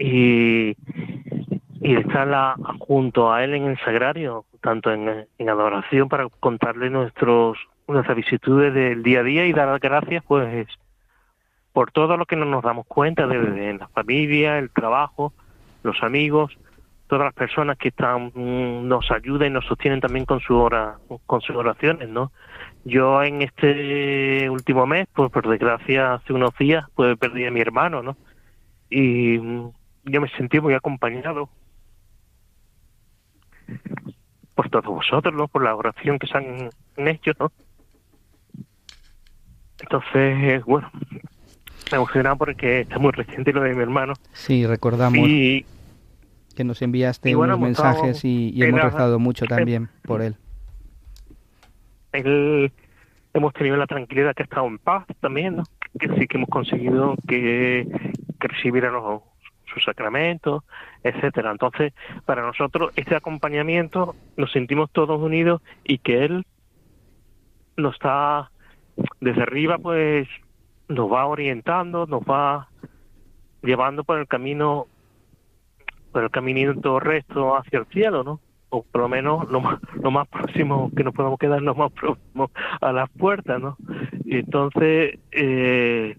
Y, 0.00 0.76
y 1.80 1.94
estar 1.94 2.56
junto 2.80 3.32
a 3.32 3.44
Él 3.44 3.54
en 3.54 3.66
el 3.66 3.78
sagrario, 3.78 4.46
tanto 4.60 4.92
en, 4.92 5.48
adoración 5.48 6.08
para 6.08 6.28
contarle 6.40 6.90
nuestros 6.90 7.56
nuestras 7.86 8.16
vicisitudes 8.16 8.74
del 8.74 9.04
día 9.04 9.20
a 9.20 9.22
día 9.22 9.46
y 9.46 9.52
dar 9.52 9.78
gracias, 9.78 10.24
pues, 10.26 10.66
por 11.72 11.92
todo 11.92 12.16
lo 12.16 12.26
que 12.26 12.34
no 12.34 12.46
nos 12.46 12.64
damos 12.64 12.84
cuenta, 12.88 13.28
de 13.28 13.74
la 13.74 13.86
familia, 13.90 14.58
el 14.58 14.70
trabajo, 14.70 15.32
los 15.84 16.02
amigos, 16.02 16.58
todas 17.06 17.26
las 17.26 17.34
personas 17.34 17.78
que 17.78 17.88
están 17.88 18.32
mm, 18.34 18.88
nos 18.88 19.10
ayudan 19.10 19.48
y 19.48 19.50
nos 19.54 19.66
sostienen 19.66 20.00
también 20.00 20.24
con 20.24 20.40
su 20.40 20.56
hora, 20.56 20.98
con 21.26 21.40
sus 21.40 21.56
oraciones, 21.56 22.08
¿no? 22.08 22.32
Yo 22.84 23.22
en 23.22 23.42
este 23.42 24.48
último 24.50 24.86
mes, 24.86 25.08
pues 25.14 25.30
por 25.30 25.48
desgracia, 25.48 26.14
hace 26.14 26.32
unos 26.32 26.56
días, 26.58 26.84
pues 26.94 27.16
perdí 27.18 27.46
a 27.46 27.50
mi 27.50 27.60
hermano, 27.60 28.02
¿no? 28.02 28.16
Y 28.90 29.38
mm, 29.38 29.70
yo 30.04 30.20
me 30.20 30.28
sentí 30.30 30.60
muy 30.60 30.74
acompañado 30.74 31.48
por 34.54 34.70
todos 34.70 34.86
vosotros, 34.86 35.34
¿no? 35.34 35.48
Por 35.48 35.64
la 35.64 35.74
oración 35.74 36.18
que 36.18 36.26
se 36.26 36.36
han 36.36 37.08
hecho, 37.08 37.32
¿no? 37.38 37.52
Entonces, 39.80 40.64
bueno, 40.64 40.90
me 41.90 41.96
emocionado 41.96 42.36
porque 42.36 42.80
está 42.80 42.98
muy 42.98 43.12
reciente 43.12 43.52
lo 43.52 43.62
de 43.62 43.74
mi 43.74 43.82
hermano. 43.82 44.14
Sí, 44.32 44.66
recordamos 44.66 45.18
que 46.56 46.64
nos 46.64 46.82
enviaste 46.82 47.36
unos 47.36 47.60
mensajes 47.60 48.24
y, 48.24 48.60
hemos 48.60 48.82
rezado 48.82 49.20
mucho 49.20 49.46
también 49.46 49.88
por 50.02 50.22
él 50.22 50.36
él 52.12 52.72
hemos 53.34 53.52
tenido 53.52 53.76
la 53.76 53.86
tranquilidad 53.86 54.34
que 54.34 54.42
ha 54.42 54.44
estado 54.44 54.66
en 54.66 54.78
paz 54.78 55.04
también, 55.20 55.56
¿no? 55.56 55.64
que 55.98 56.08
sí 56.18 56.26
que 56.26 56.36
hemos 56.36 56.48
conseguido 56.48 57.14
que, 57.28 57.86
que 58.40 58.48
recibiera 58.48 58.90
los, 58.90 59.22
sus 59.72 59.84
sacramentos, 59.84 60.64
etcétera. 61.02 61.50
Entonces, 61.50 61.92
para 62.24 62.42
nosotros 62.42 62.92
este 62.96 63.14
acompañamiento 63.14 64.14
nos 64.36 64.52
sentimos 64.52 64.90
todos 64.90 65.20
unidos 65.20 65.62
y 65.84 65.98
que 65.98 66.24
él 66.24 66.44
nos 67.76 67.94
está 67.94 68.50
desde 69.20 69.42
arriba, 69.42 69.78
pues 69.78 70.28
nos 70.88 71.12
va 71.12 71.26
orientando, 71.26 72.06
nos 72.06 72.22
va 72.22 72.68
llevando 73.62 74.04
por 74.04 74.18
el 74.18 74.26
camino, 74.26 74.86
el 76.24 76.30
caminito 76.30 77.00
recto 77.00 77.56
hacia 77.56 77.80
el 77.80 77.86
cielo, 77.86 78.24
¿no? 78.24 78.40
o 78.68 78.82
por 78.82 79.02
lo 79.02 79.08
menos 79.08 79.48
lo 79.50 79.60
más, 79.60 79.78
lo 79.94 80.10
más 80.10 80.26
próximo 80.28 80.90
que 80.96 81.04
nos 81.04 81.14
podamos 81.14 81.38
quedar 81.38 81.62
lo 81.62 81.74
más 81.74 81.92
próximo 81.92 82.50
a 82.80 82.92
las 82.92 83.08
puertas, 83.10 83.60
¿no? 83.60 83.76
Entonces 84.24 85.18
eh, 85.32 86.16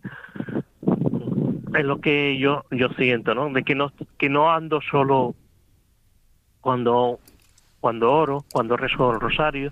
es 1.77 1.86
lo 1.86 2.00
que 2.00 2.38
yo 2.38 2.63
yo 2.72 2.89
siento, 2.98 3.36
¿no? 3.36 3.50
De 3.51 3.63
que 3.63 3.75
no 3.75 3.92
que 4.18 4.30
no 4.30 4.51
ando 4.51 4.80
solo 4.82 5.36
cuando 6.62 7.20
cuando 7.80 8.12
oro, 8.12 8.46
cuando 8.51 8.77
rezo 8.77 9.12
el 9.12 9.20
rosario, 9.20 9.72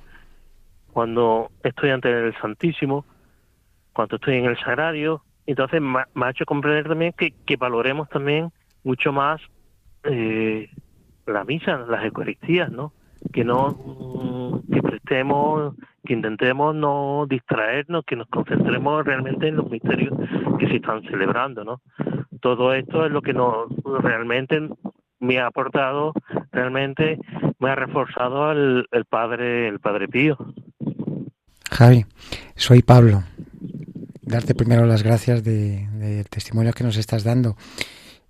cuando 0.92 1.52
estoy 1.64 1.90
ante 1.90 2.10
el 2.10 2.36
Santísimo, 2.40 3.06
cuando 3.94 4.18
estoy 4.18 4.38
en 4.38 4.46
el 4.46 4.58
Sagrario, 4.58 5.24
entonces 5.46 5.82
me, 5.82 6.00
ha 6.00 6.30
hecho 6.30 6.46
comprender 6.46 6.88
también 6.88 7.14
que, 7.18 7.32
que 7.46 7.56
valoremos 7.56 8.10
también 8.10 8.52
mucho 8.84 9.12
más 9.12 9.42
eh, 10.06 10.70
la 11.26 11.44
misa, 11.44 11.78
las 11.78 12.04
Eucaristías, 12.04 12.72
¿no? 12.72 12.94
Que 13.34 13.44
no, 13.44 14.62
que 14.72 14.82
prestemos, 14.82 15.76
que 16.06 16.14
intentemos 16.14 16.76
no 16.76 17.26
distraernos, 17.28 18.06
que 18.06 18.16
nos 18.16 18.28
concentremos 18.28 19.04
realmente 19.06 19.48
en 19.48 19.58
los 19.58 19.70
misterios 19.70 20.14
que 20.60 20.68
se 20.68 20.76
están 20.76 21.02
celebrando, 21.04 21.64
¿no? 21.64 21.82
Todo 22.40 22.74
esto 22.74 23.06
es 23.06 23.12
lo 23.12 23.22
que 23.22 23.34
nos 23.34 23.68
realmente 24.02 24.70
me 25.20 25.40
ha 25.40 25.48
aportado, 25.48 26.14
realmente 26.52 27.18
me 27.60 27.70
ha 27.70 27.76
reforzado 27.76 28.52
el, 28.52 28.86
el 28.92 29.06
padre, 29.06 29.68
el 29.68 29.80
padre 29.80 30.08
Pío. 30.08 30.38
Javi, 31.72 32.06
soy 32.56 32.82
Pablo. 32.84 33.24
Darte 34.22 34.56
primero 34.56 34.86
las 34.86 35.04
gracias 35.04 35.44
del 35.44 36.00
de 36.00 36.24
testimonio 36.26 36.74
que 36.74 36.84
nos 36.84 36.98
estás 36.98 37.24
dando. 37.24 37.56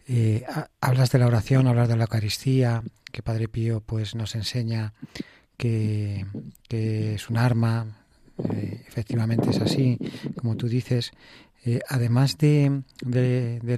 Eh, 0.07 0.45
hablas 0.81 1.11
de 1.11 1.19
la 1.19 1.27
oración, 1.27 1.67
hablas 1.67 1.89
de 1.89 1.95
la 1.95 2.03
Eucaristía, 2.03 2.83
que 3.11 3.23
Padre 3.23 3.47
Pío 3.47 3.81
pues 3.81 4.13
nos 4.15 4.35
enseña 4.35 4.93
que, 5.57 6.25
es 6.69 7.29
un 7.29 7.37
arma, 7.37 8.05
eh, 8.37 8.83
efectivamente 8.87 9.49
es 9.49 9.59
así, 9.61 9.97
como 10.37 10.55
tú 10.55 10.67
dices. 10.67 11.11
Eh, 11.67 11.79
además 11.89 12.37
de, 12.37 12.83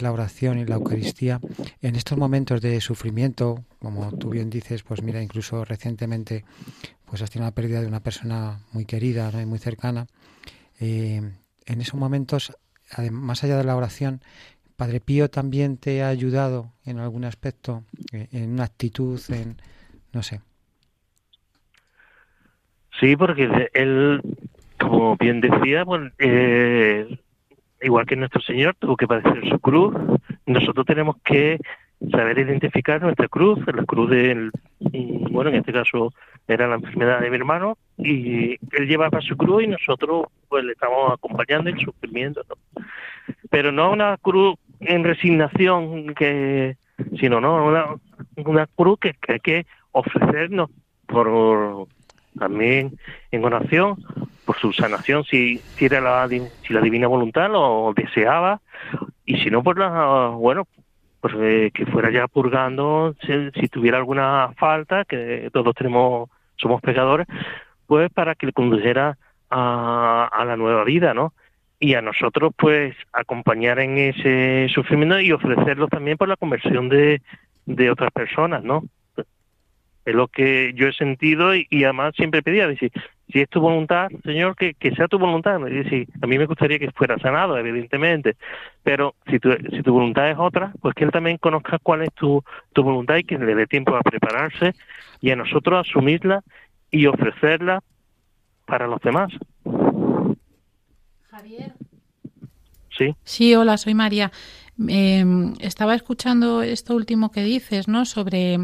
la 0.02 0.12
oración 0.12 0.60
y 0.60 0.66
la 0.66 0.76
Eucaristía, 0.76 1.40
en 1.82 1.96
estos 1.96 2.18
momentos 2.18 2.60
de 2.60 2.82
sufrimiento, 2.82 3.64
como 3.80 4.12
tú 4.18 4.32
bien 4.32 4.50
dices, 4.50 4.84
pues 4.84 5.02
mira, 5.02 5.22
incluso 5.22 5.64
recientemente 5.64 6.44
pues 7.06 7.22
has 7.22 7.30
tenido 7.30 7.48
la 7.48 7.56
pérdida 7.56 7.80
de 7.80 7.88
una 7.88 8.04
persona 8.04 8.60
muy 8.74 8.84
querida 8.84 9.32
y 9.42 9.46
muy 9.46 9.60
cercana, 9.60 10.08
en 10.80 11.38
esos 11.66 11.96
momentos, 11.96 12.52
más 13.12 13.46
allá 13.46 13.58
de 13.58 13.64
la 13.64 13.78
oración, 13.78 14.22
Padre 14.78 15.00
Pío 15.00 15.28
también 15.28 15.78
te 15.78 16.04
ha 16.04 16.08
ayudado 16.08 16.72
en 16.86 17.00
algún 17.00 17.26
aspecto, 17.26 17.84
eh, 18.14 18.28
en 18.32 18.54
una 18.54 18.66
actitud, 18.66 19.20
en 19.30 19.58
no 20.14 20.22
sé. 20.22 20.40
Sí, 23.00 23.16
porque 23.16 23.70
él, 23.74 24.22
como 24.80 25.18
bien 25.18 25.42
decía, 25.42 25.84
eh, 26.20 27.20
igual 27.82 28.06
que 28.06 28.16
nuestro 28.16 28.40
Señor 28.42 28.76
tuvo 28.80 28.96
que 28.96 29.08
padecer 29.08 29.50
su 29.50 29.60
cruz, 29.60 29.96
nosotros 30.46 30.86
tenemos 30.86 31.18
que 31.24 31.60
saber 32.12 32.38
identificar 32.38 33.02
nuestra 33.02 33.28
cruz, 33.28 33.60
la 33.66 33.84
cruz 33.84 34.12
del, 34.12 34.52
bueno, 35.32 35.50
en 35.50 35.58
este 35.58 35.74
caso 35.74 36.14
era 36.48 36.68
la 36.68 36.76
enfermedad 36.76 37.20
de 37.22 37.32
mi 37.32 37.36
hermano, 37.38 37.78
y 37.98 38.52
él 38.52 38.88
llevaba 38.88 39.22
su 39.22 39.36
cruz 39.36 39.64
y 39.64 39.68
nosotros 39.68 40.28
pues 40.48 40.64
le 40.64 40.74
estamos 40.74 41.14
acompañando 41.14 41.72
su 41.72 41.86
sufrimiento, 41.86 42.44
Pero 43.50 43.72
no 43.72 43.92
una 43.92 44.18
cruz 44.18 44.56
en 44.80 45.04
resignación, 45.04 46.14
que 46.14 46.78
sino 47.20 47.40
no 47.40 47.66
una, 47.66 47.96
una 48.38 48.68
cruz 48.68 49.00
que, 49.00 49.14
que 49.14 49.34
hay 49.34 49.40
que 49.40 49.66
ofrecernos 49.92 50.70
por 51.06 51.88
también 52.38 52.98
en 53.32 53.46
oración 53.46 54.04
por 54.46 54.58
su 54.58 54.72
sanación 54.72 55.24
si, 55.24 55.58
si 55.58 55.86
era 55.86 56.02
la 56.02 56.28
si 56.28 56.74
la 56.74 56.82
divina 56.82 57.08
voluntad 57.08 57.50
lo 57.50 57.94
deseaba 57.96 58.62
y 59.26 59.38
si 59.38 59.50
no 59.50 59.64
por 59.64 59.80
la 59.80 60.30
bueno 60.30 60.68
pues 61.22 61.34
eh, 61.38 61.72
que 61.74 61.86
fuera 61.88 62.12
ya 62.12 62.28
purgando 62.28 63.16
si, 63.26 63.68
tuviera 63.70 63.98
alguna 63.98 64.54
falta 64.58 65.06
que 65.06 65.50
todos 65.52 65.74
tenemos 65.76 66.30
somos 66.58 66.82
pecadores 66.82 67.28
pues 67.88 68.12
para 68.12 68.36
que 68.36 68.48
le 68.48 68.54
condujera 68.54 69.18
a, 69.50 70.30
a 70.32 70.46
la 70.46 70.58
nueva 70.58 70.84
vida 70.84 71.14
no 71.14 71.34
y 71.80 71.94
a 71.94 72.02
nosotros 72.02 72.54
pues 72.58 72.96
acompañar 73.14 73.80
en 73.80 73.98
ese 73.98 74.68
sufrimiento 74.74 75.20
y 75.20 75.32
ofrecerlo 75.32 75.88
también 75.88 76.18
por 76.18 76.28
la 76.28 76.36
conversión 76.36 76.90
de, 76.90 77.22
de 77.66 77.92
otras 77.92 78.12
personas 78.12 78.64
no 78.64 78.84
es 80.08 80.16
lo 80.16 80.30
que 80.30 80.72
yo 80.74 80.88
he 80.88 80.94
sentido 80.94 81.54
y, 81.54 81.84
además 81.84 82.16
siempre 82.16 82.42
pedía, 82.42 82.66
decir, 82.66 82.94
si 83.30 83.42
es 83.42 83.50
tu 83.50 83.60
voluntad, 83.60 84.08
Señor, 84.24 84.56
que, 84.56 84.74
sea 84.96 85.10
tu 85.10 85.20
voluntad. 85.20 85.60
Decir, 85.60 86.08
a 86.22 86.28
mí 86.28 86.38
me 86.38 86.46
gustaría 86.46 86.80
que 86.80 86.92
fuera 86.92 87.20
sanado, 87.20 87.58
evidentemente, 87.58 88.38
pero 88.84 89.16
si 89.30 89.38
tu, 89.38 89.52
si 89.52 89.84
tu 89.84 89.92
voluntad 89.92 90.32
es 90.32 90.38
otra, 90.40 90.72
pues 90.80 90.96
que 90.96 91.04
Él 91.04 91.12
también 91.12 91.38
conozca 91.38 91.78
cuál 91.84 92.04
es 92.04 92.14
tu, 92.14 92.42
tu 92.72 92.84
voluntad 92.84 93.18
y 93.18 93.26
que 93.26 93.38
le 93.38 93.54
dé 93.54 93.68
tiempo 93.68 93.98
a 93.98 94.02
prepararse 94.02 94.72
y 95.20 95.32
a 95.32 95.36
nosotros 95.36 95.86
asumirla 95.86 96.42
y 96.90 97.06
ofrecerla 97.08 97.84
para 98.66 98.88
los 98.88 99.02
demás. 99.02 99.34
Javier. 101.38 101.74
Sí. 102.98 103.16
Sí, 103.24 103.54
hola, 103.54 103.78
soy 103.78 103.94
María. 103.94 104.32
Em, 104.88 105.54
estaba 105.60 105.94
escuchando 105.94 106.64
esto 106.64 106.96
último 106.96 107.32
que 107.32 107.44
dices, 107.44 107.88
¿no? 107.88 108.06
Sobre 108.06 108.58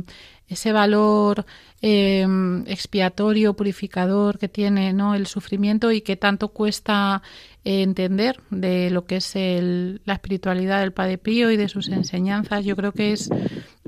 ese 0.48 0.72
valor 0.72 1.46
em, 1.82 2.64
expiatorio, 2.66 3.54
purificador 3.54 4.40
que 4.40 4.50
tiene 4.50 4.92
¿no? 4.92 5.14
el 5.14 5.28
sufrimiento 5.28 5.92
y 5.92 6.02
que 6.02 6.16
tanto 6.16 6.48
cuesta 6.48 7.22
entender 7.64 8.40
de 8.50 8.90
lo 8.90 9.06
que 9.06 9.18
es 9.18 9.36
la 9.36 10.14
espiritualidad 10.14 10.80
del 10.80 10.94
Padre 10.94 11.20
Pío 11.20 11.52
y 11.52 11.58
de 11.58 11.70
sus 11.70 11.90
enseñanzas. 11.90 12.66
Yo 12.66 12.76
creo 12.76 12.92
que 12.92 13.14
es 13.14 13.30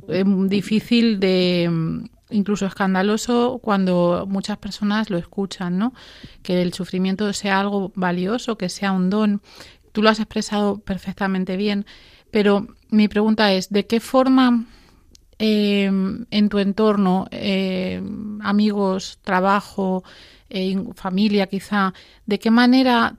em, 0.07 0.47
difícil 0.47 1.19
de 1.19 2.07
incluso 2.29 2.65
escandaloso 2.65 3.59
cuando 3.61 4.25
muchas 4.27 4.57
personas 4.57 5.09
lo 5.09 5.17
escuchan, 5.17 5.77
¿no? 5.77 5.93
Que 6.41 6.61
el 6.61 6.73
sufrimiento 6.73 7.31
sea 7.33 7.59
algo 7.59 7.91
valioso, 7.95 8.57
que 8.57 8.69
sea 8.69 8.91
un 8.91 9.09
don. 9.09 9.41
Tú 9.91 10.01
lo 10.01 10.09
has 10.09 10.19
expresado 10.19 10.79
perfectamente 10.79 11.55
bien, 11.57 11.85
pero 12.31 12.67
mi 12.89 13.07
pregunta 13.07 13.53
es, 13.53 13.69
¿de 13.69 13.85
qué 13.85 13.99
forma 13.99 14.65
eh, 15.37 15.85
en 15.85 16.49
tu 16.49 16.59
entorno, 16.59 17.27
eh, 17.31 18.01
amigos, 18.41 19.19
trabajo, 19.21 20.03
eh, 20.49 20.77
familia 20.95 21.47
quizá, 21.47 21.93
¿de 22.25 22.39
qué 22.39 22.51
manera 22.51 23.17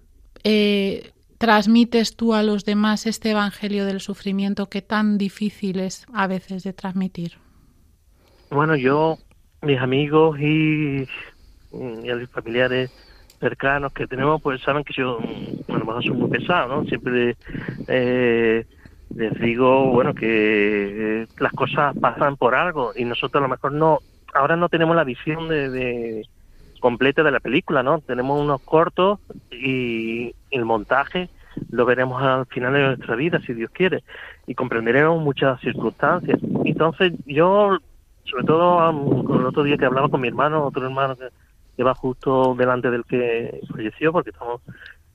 transmites 1.38 2.14
tú 2.14 2.32
a 2.32 2.44
los 2.44 2.64
demás 2.64 3.04
este 3.06 3.30
Evangelio 3.30 3.84
del 3.84 4.00
sufrimiento 4.00 4.68
que 4.70 4.80
tan 4.80 5.18
difícil 5.18 5.80
es 5.80 6.06
a 6.12 6.26
veces 6.26 6.62
de 6.62 6.72
transmitir? 6.72 7.45
Bueno, 8.50 8.76
yo, 8.76 9.18
mis 9.62 9.78
amigos 9.78 10.38
y, 10.40 11.02
y 11.72 12.08
los 12.08 12.30
familiares 12.30 12.90
cercanos 13.40 13.92
que 13.92 14.06
tenemos, 14.06 14.40
pues 14.40 14.62
saben 14.62 14.84
que 14.84 14.94
yo, 14.94 15.18
bueno, 15.68 15.84
más 15.84 16.04
soy 16.04 16.16
muy 16.16 16.30
pesado, 16.30 16.68
¿no? 16.68 16.84
Siempre 16.88 17.36
eh, 17.88 18.64
les 19.14 19.40
digo, 19.40 19.90
bueno, 19.90 20.14
que 20.14 21.22
eh, 21.22 21.26
las 21.38 21.52
cosas 21.52 21.94
pasan 22.00 22.36
por 22.36 22.54
algo 22.54 22.92
y 22.96 23.04
nosotros 23.04 23.40
a 23.40 23.46
lo 23.46 23.50
mejor 23.50 23.72
no, 23.72 24.00
ahora 24.34 24.56
no 24.56 24.68
tenemos 24.68 24.96
la 24.96 25.04
visión 25.04 25.48
de, 25.48 26.26
completa 26.80 27.22
de 27.22 27.30
la 27.30 27.40
película, 27.40 27.82
¿no? 27.82 28.00
Tenemos 28.00 28.40
unos 28.40 28.60
cortos 28.62 29.20
y 29.50 30.34
el 30.50 30.64
montaje 30.64 31.28
lo 31.70 31.86
veremos 31.86 32.22
al 32.22 32.46
final 32.46 32.74
de 32.74 32.82
nuestra 32.82 33.16
vida, 33.16 33.40
si 33.40 33.54
Dios 33.54 33.70
quiere, 33.70 34.02
y 34.46 34.54
comprenderemos 34.54 35.22
muchas 35.22 35.60
circunstancias. 35.60 36.38
Entonces 36.64 37.12
yo, 37.24 37.78
sobre 38.30 38.44
todo 38.44 39.24
con 39.24 39.40
el 39.40 39.46
otro 39.46 39.62
día 39.62 39.76
que 39.76 39.86
hablaba 39.86 40.08
con 40.08 40.20
mi 40.20 40.28
hermano, 40.28 40.64
otro 40.64 40.84
hermano 40.84 41.16
que, 41.16 41.28
que 41.76 41.82
va 41.82 41.94
justo 41.94 42.54
delante 42.54 42.90
del 42.90 43.04
que 43.04 43.60
falleció, 43.72 44.12
porque 44.12 44.30
estamos, 44.30 44.60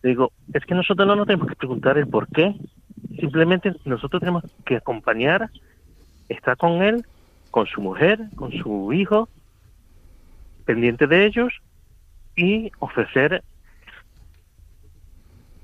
digo, 0.01 0.31
es 0.53 0.65
que 0.65 0.75
nosotros 0.75 1.07
no 1.07 1.15
nos 1.15 1.27
tenemos 1.27 1.47
que 1.47 1.55
preguntar 1.55 1.97
el 1.97 2.07
por 2.07 2.27
qué, 2.27 2.55
Simplemente 3.19 3.73
nosotros 3.85 4.19
tenemos 4.19 4.43
que 4.65 4.77
acompañar, 4.77 5.49
estar 6.29 6.57
con 6.57 6.81
él, 6.81 7.05
con 7.49 7.67
su 7.67 7.81
mujer, 7.81 8.19
con 8.35 8.51
su 8.51 8.93
hijo, 8.93 9.27
pendiente 10.65 11.07
de 11.07 11.25
ellos 11.25 11.53
y 12.35 12.71
ofrecer 12.79 13.43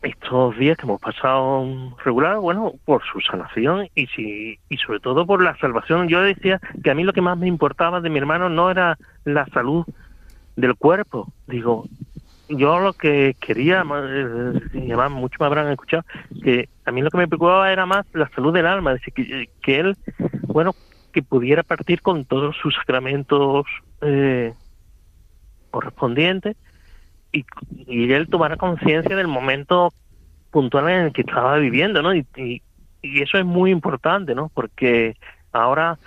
estos 0.02 0.58
días 0.58 0.78
que 0.78 0.84
hemos 0.84 1.02
pasado 1.02 1.96
regular, 2.04 2.38
bueno, 2.38 2.74
por 2.86 3.02
su 3.12 3.20
sanación 3.22 3.88
y 3.96 4.08
si 4.08 4.60
y 4.70 4.78
sobre 4.78 5.00
todo 5.00 5.26
por 5.26 5.42
la 5.42 5.58
salvación. 5.58 6.08
Yo 6.08 6.22
decía 6.22 6.60
que 6.84 6.92
a 6.92 6.96
mí 6.96 7.04
lo 7.04 7.14
que 7.14 7.22
más 7.22 7.38
me 7.38 7.48
importaba 7.48 8.02
de 8.02 8.10
mi 8.10 8.20
hermano 8.20 8.50
no 8.50 8.70
era 8.70 8.98
la 9.26 9.46
salud 9.48 9.86
del 10.56 10.76
cuerpo, 10.76 11.32
digo, 11.48 11.86
yo 12.50 12.80
lo 12.80 12.94
que 12.94 13.36
quería, 13.40 13.84
eh, 13.84 14.60
y 14.74 14.92
además 14.92 15.12
muchos 15.12 15.40
me 15.40 15.46
habrán 15.46 15.72
escuchado, 15.72 16.04
que 16.44 16.70
a 16.86 16.92
mí 16.92 17.02
lo 17.02 17.12
que 17.12 17.18
me 17.18 17.28
preocupaba 17.28 17.72
era 17.72 17.86
más 17.86 18.06
la 18.14 18.30
salud 18.30 18.54
del 18.54 18.66
alma, 18.66 18.94
es 18.94 19.02
decir, 19.02 19.50
que, 19.62 19.80
él, 19.80 19.98
bueno, 20.48 20.74
que 21.12 21.22
pudiera 21.22 21.64
partir 21.64 22.02
con 22.02 22.26
todos 22.26 22.56
sus 22.58 22.74
sacramentos 22.76 23.66
eh, 24.02 24.54
correspondientes 25.72 26.56
y, 27.72 28.12
él 28.12 28.28
tomara 28.30 28.58
conciencia 28.58 29.16
del 29.16 29.28
momento 29.28 29.94
puntual 30.52 30.90
en 30.90 31.02
el 31.06 31.14
que 31.14 31.22
estaba 31.22 31.58
viviendo, 31.58 32.02
¿no? 32.02 32.14
Y, 32.14 32.26
y, 32.36 32.62
eso 33.02 33.38
es 33.38 33.46
muy 33.46 33.72
importante, 33.72 34.36
¿no? 34.36 34.50
Porque 34.54 35.16
ahora, 35.52 35.98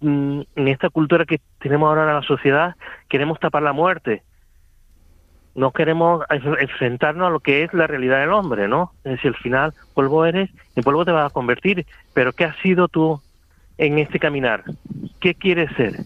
mm, 0.00 0.40
en 0.56 0.68
esta 0.68 0.88
cultura 0.90 1.24
que 1.24 1.40
tenemos 1.58 1.88
ahora 1.88 2.08
en 2.08 2.14
la 2.14 2.22
sociedad, 2.22 2.76
queremos 3.08 3.38
tapar 3.40 3.62
la 3.62 3.72
muerte 3.72 4.22
no 5.54 5.72
queremos 5.72 6.24
enfrentarnos 6.30 7.26
a 7.26 7.30
lo 7.30 7.40
que 7.40 7.64
es 7.64 7.74
la 7.74 7.86
realidad 7.86 8.20
del 8.20 8.32
hombre, 8.32 8.68
¿no? 8.68 8.92
Es 9.04 9.12
decir, 9.12 9.28
al 9.34 9.42
final, 9.42 9.74
polvo 9.94 10.24
eres 10.24 10.50
y 10.76 10.82
polvo 10.82 11.04
te 11.04 11.12
vas 11.12 11.30
a 11.30 11.34
convertir. 11.34 11.86
Pero 12.14 12.32
¿qué 12.32 12.44
has 12.44 12.56
sido 12.58 12.88
tú 12.88 13.20
en 13.76 13.98
este 13.98 14.18
caminar? 14.18 14.64
¿Qué 15.20 15.34
quieres 15.34 15.70
ser? 15.76 16.04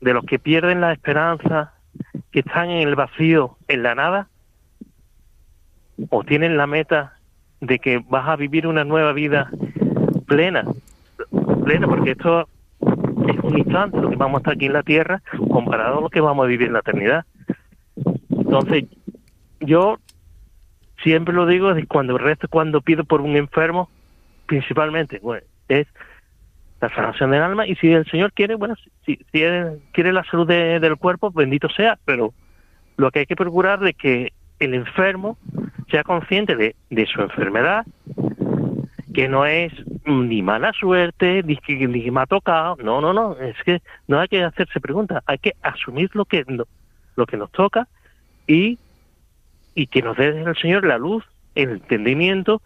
¿De 0.00 0.14
los 0.14 0.24
que 0.24 0.38
pierden 0.38 0.80
la 0.80 0.92
esperanza, 0.92 1.74
que 2.30 2.40
están 2.40 2.70
en 2.70 2.86
el 2.86 2.94
vacío, 2.94 3.56
en 3.68 3.82
la 3.82 3.94
nada? 3.94 4.28
¿O 6.08 6.24
tienen 6.24 6.56
la 6.56 6.66
meta 6.66 7.14
de 7.60 7.78
que 7.78 8.02
vas 8.08 8.28
a 8.28 8.36
vivir 8.36 8.66
una 8.66 8.84
nueva 8.84 9.12
vida 9.12 9.50
plena? 10.26 10.64
Plena, 11.64 11.86
porque 11.86 12.12
esto 12.12 12.48
es 13.28 13.38
un 13.42 13.58
instante, 13.58 14.00
lo 14.00 14.08
que 14.08 14.16
vamos 14.16 14.36
a 14.36 14.40
estar 14.40 14.54
aquí 14.54 14.66
en 14.66 14.72
la 14.72 14.82
tierra, 14.82 15.22
comparado 15.50 15.98
a 15.98 16.00
lo 16.00 16.08
que 16.08 16.20
vamos 16.20 16.44
a 16.44 16.48
vivir 16.48 16.68
en 16.68 16.72
la 16.74 16.80
eternidad. 16.80 17.24
Entonces, 18.30 18.84
yo 19.60 19.98
siempre 21.02 21.34
lo 21.34 21.46
digo, 21.46 21.72
cuando 21.88 22.18
resto, 22.18 22.48
cuando 22.48 22.80
pido 22.80 23.04
por 23.04 23.20
un 23.20 23.36
enfermo, 23.36 23.88
principalmente, 24.46 25.18
bueno, 25.20 25.44
es 25.68 25.86
la 26.80 26.94
sanación 26.94 27.30
del 27.30 27.42
alma 27.42 27.66
y 27.66 27.76
si 27.76 27.92
el 27.92 28.06
Señor 28.06 28.32
quiere, 28.32 28.54
bueno, 28.54 28.74
si, 29.04 29.16
si 29.16 29.44
quiere 29.92 30.12
la 30.12 30.24
salud 30.24 30.46
del 30.46 30.96
cuerpo, 30.96 31.30
bendito 31.30 31.68
sea, 31.68 31.98
pero 32.04 32.32
lo 32.96 33.10
que 33.10 33.20
hay 33.20 33.26
que 33.26 33.36
procurar 33.36 33.86
es 33.86 33.96
que 33.96 34.32
el 34.58 34.74
enfermo 34.74 35.38
sea 35.90 36.04
consciente 36.04 36.56
de, 36.56 36.76
de 36.90 37.06
su 37.06 37.20
enfermedad, 37.20 37.84
que 39.12 39.28
no 39.28 39.44
es 39.44 39.72
ni 40.06 40.42
mala 40.42 40.72
suerte, 40.72 41.42
ni 41.42 41.56
que 41.56 41.86
ni 41.86 42.10
me 42.10 42.20
ha 42.20 42.26
tocado, 42.26 42.76
no, 42.82 43.00
no, 43.00 43.12
no, 43.12 43.36
es 43.38 43.56
que 43.64 43.82
no 44.06 44.20
hay 44.20 44.28
que 44.28 44.42
hacerse 44.42 44.80
preguntas, 44.80 45.22
hay 45.26 45.38
que 45.38 45.54
asumir 45.62 46.10
lo 46.14 46.24
que, 46.24 46.44
lo 47.16 47.26
que 47.26 47.36
nos 47.36 47.50
toca 47.52 47.88
y, 48.46 48.78
y 49.74 49.86
que 49.86 50.02
nos 50.02 50.16
dé 50.16 50.28
el 50.28 50.56
Señor 50.56 50.86
la 50.86 50.98
luz, 50.98 51.24
el 51.54 51.70
entendimiento 51.70 52.62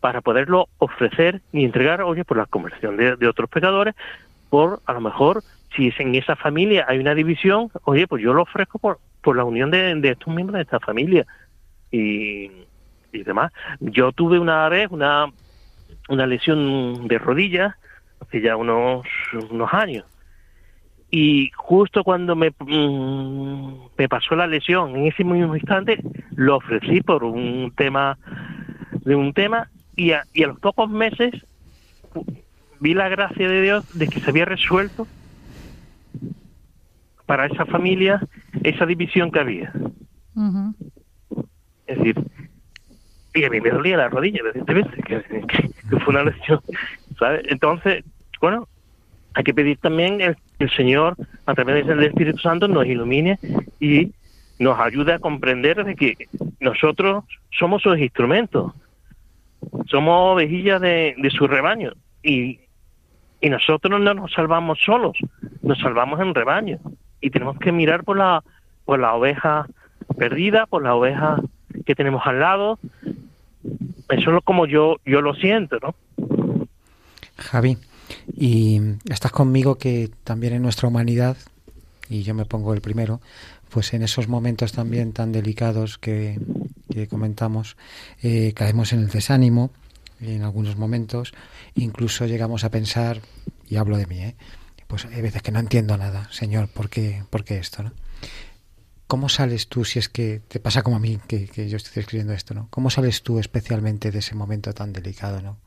para 0.00 0.20
poderlo 0.20 0.68
ofrecer 0.78 1.42
y 1.52 1.64
entregar, 1.64 2.02
oye, 2.02 2.24
por 2.24 2.36
la 2.36 2.46
conversión 2.46 2.96
de, 2.96 3.28
otros 3.28 3.50
pecadores, 3.50 3.94
por 4.48 4.80
a 4.86 4.92
lo 4.92 5.00
mejor 5.00 5.42
si 5.76 5.88
es 5.88 6.00
en 6.00 6.14
esa 6.14 6.36
familia 6.36 6.86
hay 6.88 6.98
una 6.98 7.14
división, 7.14 7.70
oye, 7.84 8.06
pues 8.06 8.22
yo 8.22 8.32
lo 8.32 8.42
ofrezco 8.42 8.78
por, 8.78 8.98
por 9.22 9.36
la 9.36 9.44
unión 9.44 9.70
de, 9.70 10.00
estos 10.02 10.34
miembros 10.34 10.56
de 10.56 10.62
esta 10.62 10.80
familia 10.80 11.26
y, 11.90 12.50
y 13.12 13.22
demás. 13.24 13.52
Yo 13.80 14.12
tuve 14.12 14.38
una 14.38 14.68
vez 14.68 14.88
una, 14.90 15.26
una 16.08 16.26
lesión 16.26 17.06
de 17.06 17.18
rodilla 17.18 17.76
hace 18.20 18.40
ya 18.40 18.56
unos, 18.56 19.06
unos 19.50 19.72
años. 19.72 20.04
Y 21.10 21.50
justo 21.56 22.04
cuando 22.04 22.36
me, 22.36 22.50
mm, 22.58 23.88
me 23.98 24.08
pasó 24.08 24.36
la 24.36 24.46
lesión, 24.46 24.94
en 24.94 25.06
ese 25.06 25.24
mismo 25.24 25.56
instante, 25.56 25.98
lo 26.36 26.56
ofrecí 26.56 27.00
por 27.00 27.24
un 27.24 27.72
tema, 27.76 28.16
de 29.04 29.16
un 29.16 29.32
tema, 29.32 29.68
y 30.00 30.12
a, 30.12 30.24
y 30.32 30.44
a 30.44 30.46
los 30.46 30.58
pocos 30.60 30.88
meses 30.88 31.30
vi 32.80 32.94
la 32.94 33.08
gracia 33.10 33.46
de 33.48 33.60
Dios 33.60 33.84
de 33.92 34.08
que 34.08 34.20
se 34.20 34.30
había 34.30 34.46
resuelto 34.46 35.06
para 37.26 37.46
esa 37.46 37.66
familia 37.66 38.20
esa 38.64 38.86
división 38.86 39.30
que 39.30 39.40
había. 39.40 39.72
Es 41.86 41.98
decir, 41.98 42.16
y 43.34 43.44
a 43.44 43.50
mí 43.50 43.60
me 43.60 43.70
dolía 43.70 43.96
la 43.98 44.08
rodilla, 44.08 44.40
evidentemente, 44.40 45.02
que, 45.02 45.22
que- 45.22 45.70
que 45.90 46.00
fue 46.00 46.14
una 46.14 46.24
lesión, 46.24 46.60
¿sabes? 47.18 47.42
Entonces, 47.48 48.04
bueno, 48.40 48.66
hay 49.34 49.44
que 49.44 49.54
pedir 49.54 49.76
también 49.78 50.20
el, 50.20 50.36
que 50.58 50.64
el 50.64 50.70
Señor, 50.70 51.14
a 51.46 51.54
través 51.54 51.86
del 51.86 52.02
Espíritu 52.04 52.38
Santo, 52.38 52.68
nos 52.68 52.86
ilumine 52.86 53.38
y 53.78 54.12
nos 54.58 54.78
ayude 54.80 55.12
a 55.14 55.18
comprender 55.18 55.84
de 55.84 55.94
que 55.94 56.14
nosotros 56.60 57.24
somos 57.50 57.82
sus 57.82 57.98
instrumentos, 57.98 58.72
somos 59.86 60.34
ovejillas 60.34 60.80
de, 60.80 61.14
su 61.36 61.46
rebaño 61.46 61.92
y, 62.22 62.60
y 63.40 63.50
nosotros 63.50 64.00
no 64.00 64.14
nos 64.14 64.32
salvamos 64.32 64.78
solos, 64.84 65.16
nos 65.62 65.78
salvamos 65.78 66.20
en 66.20 66.34
rebaño 66.34 66.78
y 67.20 67.30
tenemos 67.30 67.58
que 67.58 67.72
mirar 67.72 68.04
por 68.04 68.16
la, 68.16 68.42
por 68.84 68.98
la 68.98 69.14
oveja 69.14 69.66
perdida, 70.16 70.66
por 70.66 70.82
la 70.82 70.94
oveja 70.94 71.40
que 71.84 71.94
tenemos 71.94 72.22
al 72.26 72.40
lado. 72.40 72.78
Eso 74.08 74.36
es 74.36 74.44
como 74.44 74.66
yo, 74.66 74.96
yo 75.04 75.20
lo 75.20 75.34
siento, 75.34 75.78
¿no? 75.80 75.94
Javi, 77.36 77.78
y 78.36 78.80
estás 79.08 79.32
conmigo 79.32 79.76
que 79.76 80.10
también 80.24 80.54
en 80.54 80.62
nuestra 80.62 80.88
humanidad, 80.88 81.36
y 82.08 82.22
yo 82.22 82.34
me 82.34 82.44
pongo 82.44 82.74
el 82.74 82.80
primero, 82.80 83.20
pues 83.70 83.94
en 83.94 84.02
esos 84.02 84.28
momentos 84.28 84.72
también 84.72 85.12
tan 85.12 85.32
delicados 85.32 85.96
que, 85.96 86.38
que 86.90 87.08
comentamos, 87.08 87.76
eh, 88.22 88.52
caemos 88.54 88.92
en 88.92 89.00
el 89.00 89.08
desánimo 89.08 89.70
en 90.20 90.42
algunos 90.42 90.76
momentos, 90.76 91.32
incluso 91.74 92.26
llegamos 92.26 92.64
a 92.64 92.70
pensar, 92.70 93.22
y 93.66 93.76
hablo 93.76 93.96
de 93.96 94.06
mí, 94.06 94.20
¿eh? 94.20 94.36
pues 94.86 95.06
hay 95.06 95.22
veces 95.22 95.42
que 95.42 95.52
no 95.52 95.60
entiendo 95.60 95.96
nada, 95.96 96.28
Señor, 96.30 96.68
¿por 96.68 96.90
qué, 96.90 97.24
por 97.30 97.44
qué 97.44 97.58
esto? 97.58 97.82
¿no? 97.82 97.92
¿Cómo 99.06 99.28
sales 99.28 99.68
tú, 99.68 99.84
si 99.84 99.98
es 99.98 100.08
que 100.08 100.40
te 100.46 100.60
pasa 100.60 100.82
como 100.82 100.96
a 100.96 101.00
mí, 101.00 101.18
que, 101.26 101.46
yo 101.68 101.76
estoy 101.76 102.00
escribiendo 102.00 102.32
esto, 102.32 102.54
¿no? 102.54 102.68
¿Cómo 102.70 102.90
sales 102.90 103.22
tú 103.22 103.40
especialmente 103.40 104.12
de 104.12 104.20
ese 104.20 104.36
momento 104.36 104.72
tan 104.72 104.92
delicado, 104.92 105.42
¿no? 105.42 105.58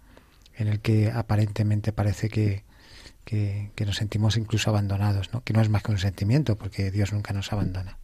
En 0.56 0.70
el 0.70 0.80
que 0.80 1.12
aparentemente 1.12 1.92
parece 1.92 2.30
que, 2.30 2.64
que, 3.26 3.72
que 3.76 3.86
nos 3.86 3.98
sentimos 3.98 4.38
incluso 4.38 4.70
abandonados, 4.70 5.34
¿no? 5.34 5.44
Que 5.44 5.52
no 5.52 5.60
es 5.60 5.68
más 5.68 5.84
que 5.84 5.92
un 5.92 5.98
sentimiento, 5.98 6.56
porque 6.56 6.90
Dios 6.90 7.12
nunca 7.12 7.34
nos 7.34 7.52
abandona. 7.52 7.98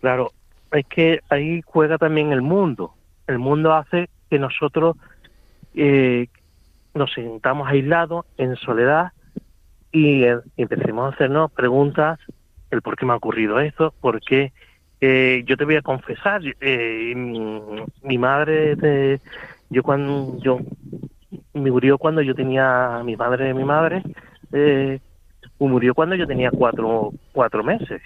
Claro, 0.00 0.32
es 0.76 0.86
que 0.86 1.20
ahí 1.28 1.62
juega 1.64 1.98
también 1.98 2.32
el 2.32 2.42
mundo. 2.42 2.94
El 3.26 3.38
mundo 3.38 3.74
hace 3.74 4.08
que 4.30 4.38
nosotros 4.38 4.96
eh, 5.74 6.28
nos 6.94 7.12
sintamos 7.12 7.68
aislados, 7.68 8.26
en 8.38 8.56
soledad, 8.56 9.12
y, 9.92 10.24
eh, 10.24 10.38
empecemos 10.56 11.06
a 11.06 11.14
hacernos 11.14 11.50
preguntas, 11.52 12.18
el 12.70 12.82
por 12.82 12.96
qué 12.96 13.06
me 13.06 13.12
ha 13.12 13.16
ocurrido 13.16 13.60
esto, 13.60 13.94
por 14.00 14.20
qué... 14.20 14.52
Eh, 14.98 15.44
yo 15.46 15.58
te 15.58 15.66
voy 15.66 15.76
a 15.76 15.82
confesar, 15.82 16.40
eh, 16.60 17.12
mi, 17.14 18.16
madre, 18.16 18.76
de, 18.76 19.20
yo 19.68 19.82
cuando 19.82 20.38
yo 20.40 20.58
murió 21.52 21.98
cuando 21.98 22.22
yo 22.22 22.34
tenía 22.34 23.02
mi 23.04 23.14
madre, 23.14 23.52
mi 23.52 23.64
madre, 23.64 24.02
eh, 24.52 24.98
murió 25.58 25.94
cuando 25.94 26.14
yo 26.14 26.26
tenía 26.26 26.50
cuatro 26.50 27.12
cuatro 27.32 27.62
meses. 27.62 28.00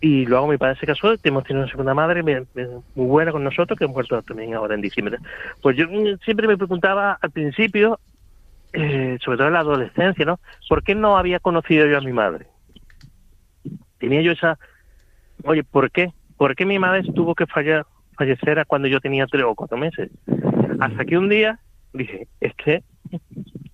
Y 0.00 0.26
luego 0.26 0.46
mi 0.46 0.58
padre 0.58 0.78
se 0.78 0.86
casó, 0.86 1.14
hemos 1.22 1.44
tenido 1.44 1.62
una 1.62 1.70
segunda 1.70 1.94
madre 1.94 2.22
muy 2.22 3.06
buena 3.06 3.32
con 3.32 3.44
nosotros, 3.44 3.78
que 3.78 3.86
ha 3.86 3.88
muerto 3.88 4.20
también 4.22 4.54
ahora 4.54 4.74
en 4.74 4.82
diciembre. 4.82 5.18
Pues 5.62 5.76
yo 5.76 5.88
mm, 5.88 6.18
siempre 6.24 6.46
me 6.46 6.56
preguntaba 6.56 7.18
al 7.20 7.30
principio, 7.30 7.98
eh, 8.72 9.18
sobre 9.24 9.38
todo 9.38 9.48
en 9.48 9.54
la 9.54 9.60
adolescencia, 9.60 10.24
¿no? 10.24 10.38
¿Por 10.68 10.82
qué 10.82 10.94
no 10.94 11.16
había 11.16 11.40
conocido 11.40 11.86
yo 11.86 11.96
a 11.96 12.02
mi 12.02 12.12
madre? 12.12 12.46
Tenía 13.98 14.20
yo 14.20 14.32
esa, 14.32 14.58
oye, 15.44 15.64
¿por 15.64 15.90
qué? 15.90 16.12
¿Por 16.36 16.54
qué 16.54 16.66
mi 16.66 16.78
madre 16.78 17.02
tuvo 17.14 17.34
que 17.34 17.46
fallar, 17.46 17.86
fallecer 18.18 18.62
cuando 18.66 18.88
yo 18.88 19.00
tenía 19.00 19.26
tres 19.26 19.44
o 19.44 19.54
cuatro 19.54 19.78
meses? 19.78 20.10
Hasta 20.78 21.04
que 21.06 21.16
un 21.16 21.30
día 21.30 21.58
dije, 21.94 22.28
es 22.40 22.54
que 22.54 22.82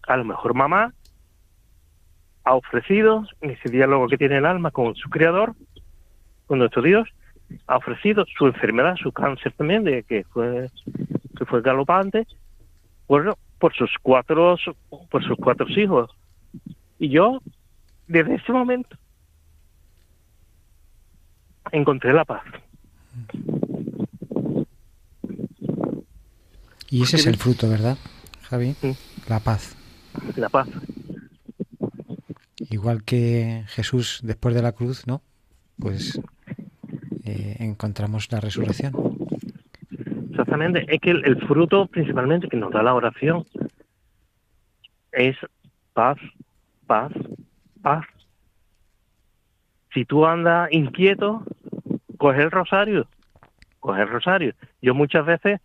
a 0.06 0.16
lo 0.16 0.24
mejor 0.24 0.54
mamá 0.54 0.92
ha 2.44 2.54
ofrecido 2.54 3.24
ese 3.40 3.68
diálogo 3.70 4.08
que 4.08 4.18
tiene 4.18 4.38
el 4.38 4.46
alma 4.46 4.70
con 4.70 4.94
su 4.94 5.08
creador, 5.10 5.54
nuestro 6.48 6.82
Dios, 6.82 7.08
ha 7.66 7.76
ofrecido 7.76 8.24
su 8.38 8.46
enfermedad, 8.46 8.96
su 8.96 9.12
cáncer 9.12 9.52
también, 9.52 9.84
de 9.84 10.02
que 10.02 10.24
fue 10.24 10.70
que 11.36 11.44
fue 11.46 11.62
galopante, 11.62 12.26
bueno, 13.08 13.36
por 13.58 13.74
sus 13.74 13.90
cuatro 14.02 14.56
por 15.10 15.24
sus 15.24 15.36
cuatro 15.36 15.66
hijos. 15.68 16.10
Y 16.98 17.08
yo 17.08 17.40
desde 18.06 18.36
ese 18.36 18.52
momento 18.52 18.96
encontré 21.72 22.12
la 22.12 22.24
paz. 22.24 22.42
Y 26.90 27.02
ese 27.02 27.16
es 27.16 27.26
el 27.26 27.36
fruto, 27.36 27.68
¿verdad, 27.68 27.96
Javi? 28.42 28.74
Sí. 28.74 28.94
La 29.28 29.40
paz. 29.40 29.76
La 30.36 30.48
paz. 30.48 30.68
Igual 32.70 33.02
que 33.02 33.64
Jesús 33.68 34.20
después 34.22 34.54
de 34.54 34.62
la 34.62 34.72
cruz, 34.72 35.06
¿no? 35.06 35.22
Pues 35.78 36.20
eh, 37.24 37.56
encontramos 37.60 38.30
la 38.32 38.40
resurrección. 38.40 38.92
Exactamente, 40.30 40.86
es 40.88 41.00
que 41.00 41.10
el, 41.10 41.46
fruto 41.46 41.86
principalmente 41.86 42.48
que 42.48 42.56
nos 42.56 42.72
da 42.72 42.82
la 42.82 42.94
oración 42.94 43.44
es 45.12 45.36
paz, 45.92 46.18
paz, 46.86 47.12
paz. 47.82 48.04
Si 49.92 50.04
tú 50.04 50.26
andas 50.26 50.72
inquieto, 50.72 51.44
coge 52.16 52.42
el 52.42 52.50
rosario, 52.50 53.06
coge 53.80 54.02
el 54.02 54.08
rosario. 54.08 54.54
Yo 54.80 54.94
muchas 54.94 55.26
veces, 55.26 55.60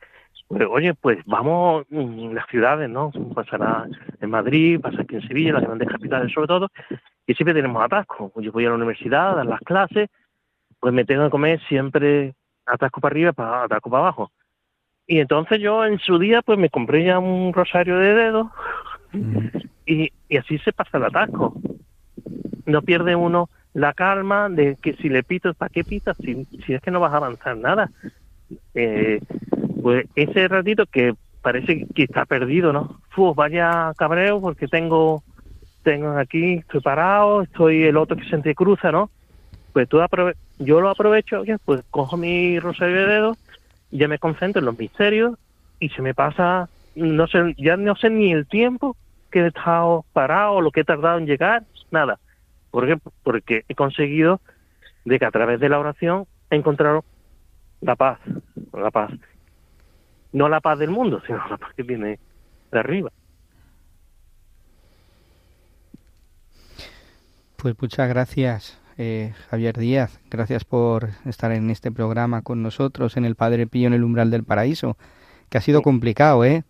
pues, 0.48 0.68
oye, 0.70 0.94
pues 0.94 1.20
vamos 1.26 1.86
mm, 1.90 2.34
las 2.34 2.48
ciudades, 2.48 2.90
¿no? 2.90 3.12
Pasará 3.34 3.86
en 4.20 4.30
Madrid, 4.30 4.80
pasa 4.82 5.02
aquí 5.02 5.16
en 5.16 5.28
Sevilla, 5.28 5.54
las 5.54 5.64
grandes 5.64 5.88
capitales 5.88 6.32
sobre 6.34 6.48
todo, 6.48 6.70
y 7.26 7.34
siempre 7.34 7.54
tenemos 7.54 7.84
atasco. 7.84 8.32
Yo 8.42 8.52
voy 8.52 8.66
a 8.66 8.70
la 8.70 8.76
universidad 8.76 9.32
a 9.32 9.36
dar 9.36 9.46
las 9.46 9.62
clases, 9.62 10.10
pues 10.80 10.94
me 10.94 11.06
tengo 11.06 11.26
que 11.26 11.30
comer 11.30 11.60
siempre 11.68 12.34
atasco 12.66 13.02
para 13.02 13.14
arriba, 13.14 13.34
para, 13.34 13.64
atasco 13.64 13.90
para 13.90 14.04
abajo. 14.04 14.32
Y 15.08 15.20
entonces 15.20 15.60
yo 15.60 15.86
en 15.86 16.00
su 16.00 16.20
día 16.20 16.42
pues 16.42 16.60
me 16.60 16.70
compré 16.70 17.06
ya 17.06 17.20
un 17.20 17.54
rosario 17.54 17.98
de 17.98 18.14
dedos 18.14 18.48
y, 19.86 20.12
y 20.28 20.38
así 20.38 20.58
se 20.60 20.74
pasa 20.74 20.98
el 20.98 21.06
atasco. 21.06 21.54
No 22.66 22.82
pierde 22.82 23.16
uno 23.16 23.50
la 23.74 23.94
calma 23.94 24.50
de 24.50 24.76
que 24.82 24.96
si 24.96 25.08
le 25.08 25.24
pitas, 25.24 25.56
¿para 25.56 25.70
qué 25.70 25.84
pitas? 25.84 26.18
Si, 26.18 26.46
si 26.66 26.74
es 26.74 26.82
que 26.82 26.92
no 26.92 27.00
vas 27.00 27.14
a 27.14 27.18
avanzar 27.18 27.56
nada. 27.56 27.90
Eh, 28.74 29.22
pues 29.82 30.06
ese 30.16 30.48
ratito 30.48 30.86
que 30.86 31.14
parece 31.42 31.86
que 31.96 32.04
está 32.04 32.26
perdido, 32.26 32.74
¿no? 32.74 33.00
Fu, 33.10 33.34
vaya 33.34 33.94
cabreo 33.98 34.42
porque 34.42 34.68
tengo 34.68 35.24
tengo 35.84 36.18
aquí, 36.18 36.56
estoy 36.56 36.82
parado, 36.82 37.44
estoy 37.44 37.84
el 37.84 37.96
otro 37.96 38.18
que 38.18 38.28
se 38.28 38.36
entrecruza, 38.36 38.92
¿no? 38.92 39.10
Pues 39.72 39.88
tú 39.88 40.02
yo 40.60 40.82
lo 40.82 40.90
aprovecho, 40.90 41.44
pues 41.66 41.84
cojo 41.90 42.18
mi 42.18 42.60
rosario 42.60 42.96
de 42.96 43.08
dedos 43.08 43.38
ya 43.92 44.08
me 44.08 44.20
concentro 44.20 44.60
en 44.60 44.66
los 44.66 44.78
misterios 44.78 45.38
y 45.80 45.90
se 45.90 46.02
me 46.02 46.14
pasa, 46.14 46.70
no 46.96 47.28
sé, 47.28 47.56
ya 47.58 47.78
no 47.78 47.96
sé 47.96 48.10
ni 48.10 48.32
el 48.32 48.48
tiempo 48.48 48.96
que 49.32 49.42
he 49.42 49.48
estado 49.48 50.06
parado, 50.14 50.62
lo 50.62 50.72
que 50.72 50.82
he 50.82 50.86
tardado 50.86 51.18
en 51.18 51.26
llegar, 51.26 51.64
nada. 51.92 52.20
¿Por 52.72 52.88
qué? 52.88 52.98
Porque 53.24 53.64
he 53.68 53.76
conseguido 53.76 54.42
de 55.06 55.20
que 55.20 55.26
a 55.26 55.32
través 55.32 55.60
de 55.60 55.70
la 55.70 55.80
oración 55.80 56.26
he 56.50 56.56
encontrado 56.56 57.04
la 57.82 57.96
paz, 57.96 58.20
la 58.74 58.92
paz. 58.92 59.12
No 60.34 60.50
la 60.50 60.60
paz 60.60 60.78
del 60.80 60.90
mundo, 60.90 61.22
sino 61.26 61.38
la 61.50 61.58
paz 61.58 61.74
que 61.76 61.84
viene 61.84 62.20
de 62.72 62.80
arriba. 62.80 63.12
Pues 67.56 67.76
muchas 67.82 68.08
gracias, 68.10 68.80
eh, 68.98 69.34
Javier 69.50 69.78
Díaz. 69.78 70.20
Gracias 70.30 70.66
por 70.66 71.10
estar 71.26 71.52
en 71.52 71.70
este 71.70 71.92
programa 71.92 72.42
con 72.42 72.62
nosotros, 72.64 73.18
en 73.18 73.26
el 73.26 73.36
Padre 73.36 73.68
Pío 73.68 73.88
en 73.88 73.94
el 73.94 74.04
umbral 74.04 74.32
del 74.32 74.44
paraíso, 74.44 74.98
que 75.50 75.58
ha 75.58 75.62
sido 75.62 75.82
complicado, 75.82 76.44
¿eh? 76.46 76.64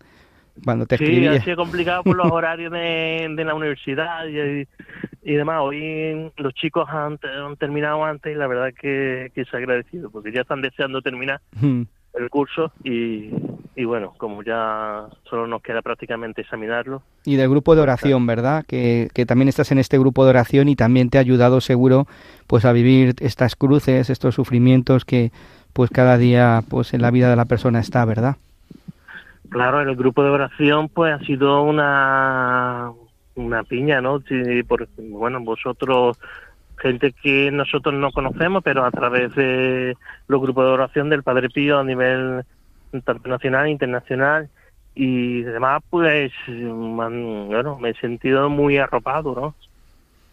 Cuando 0.64 0.86
te 0.86 0.98
sí, 0.98 1.04
escribía. 1.04 1.32
ha 1.32 1.40
sido 1.40 1.56
complicado 1.56 2.02
por 2.02 2.16
los 2.16 2.30
horarios 2.32 2.72
de, 2.72 3.32
de 3.36 3.44
la 3.44 3.54
universidad 3.54 4.26
y, 4.26 4.66
y 5.22 5.34
demás. 5.34 5.60
Hoy 5.62 6.32
los 6.36 6.52
chicos 6.54 6.88
han, 6.88 7.18
han 7.22 7.56
terminado 7.56 8.04
antes 8.04 8.34
y 8.34 8.36
la 8.36 8.48
verdad 8.48 8.70
que, 8.74 9.30
que 9.34 9.44
se 9.44 9.56
ha 9.56 9.60
agradecido 9.60 10.10
porque 10.10 10.32
ya 10.32 10.40
están 10.40 10.60
deseando 10.62 11.00
terminar 11.00 11.40
Mm. 11.60 11.82
El 12.14 12.30
curso 12.30 12.72
y, 12.82 13.30
y 13.76 13.84
bueno, 13.84 14.14
como 14.16 14.42
ya 14.42 15.06
solo 15.28 15.46
nos 15.46 15.62
queda 15.62 15.82
prácticamente 15.82 16.42
examinarlo, 16.42 17.02
Y 17.24 17.36
del 17.36 17.48
grupo 17.48 17.74
de 17.74 17.82
oración, 17.82 18.26
¿verdad? 18.26 18.64
Que, 18.66 19.08
que 19.14 19.26
también 19.26 19.48
estás 19.48 19.70
en 19.70 19.78
este 19.78 19.98
grupo 19.98 20.24
de 20.24 20.30
oración 20.30 20.68
y 20.68 20.76
también 20.76 21.10
te 21.10 21.18
ha 21.18 21.20
ayudado 21.20 21.60
seguro 21.60 22.06
pues 22.46 22.64
a 22.64 22.72
vivir 22.72 23.14
estas 23.20 23.54
cruces, 23.54 24.10
estos 24.10 24.34
sufrimientos 24.34 25.04
que 25.04 25.30
pues 25.72 25.90
cada 25.90 26.18
día 26.18 26.62
pues 26.68 26.94
en 26.94 27.02
la 27.02 27.10
vida 27.10 27.30
de 27.30 27.36
la 27.36 27.44
persona 27.44 27.78
está, 27.78 28.04
¿verdad? 28.04 28.36
Claro, 29.48 29.80
el 29.80 29.96
grupo 29.96 30.22
de 30.22 30.30
oración 30.30 30.88
pues 30.88 31.14
ha 31.14 31.24
sido 31.24 31.62
una 31.62 32.92
una 33.38 33.62
piña, 33.62 34.00
¿no? 34.00 34.20
Sí, 34.20 34.62
por, 34.64 34.88
bueno, 34.98 35.40
vosotros, 35.40 36.18
gente 36.78 37.12
que 37.12 37.50
nosotros 37.50 37.94
no 37.94 38.10
conocemos, 38.12 38.62
pero 38.62 38.84
a 38.84 38.90
través 38.90 39.34
de 39.34 39.94
los 40.28 40.40
grupos 40.40 40.64
de 40.66 40.70
oración 40.72 41.10
del 41.10 41.22
Padre 41.22 41.50
Pío 41.50 41.78
a 41.78 41.84
nivel 41.84 42.44
tanto 43.04 43.28
nacional 43.28 43.68
internacional 43.68 44.50
y 44.94 45.42
demás, 45.42 45.82
pues, 45.90 46.32
me 46.48 47.02
han- 47.04 47.48
bueno, 47.48 47.78
me 47.78 47.90
he 47.90 47.94
sentido 47.94 48.48
muy 48.50 48.78
arropado, 48.78 49.34
¿no? 49.34 49.56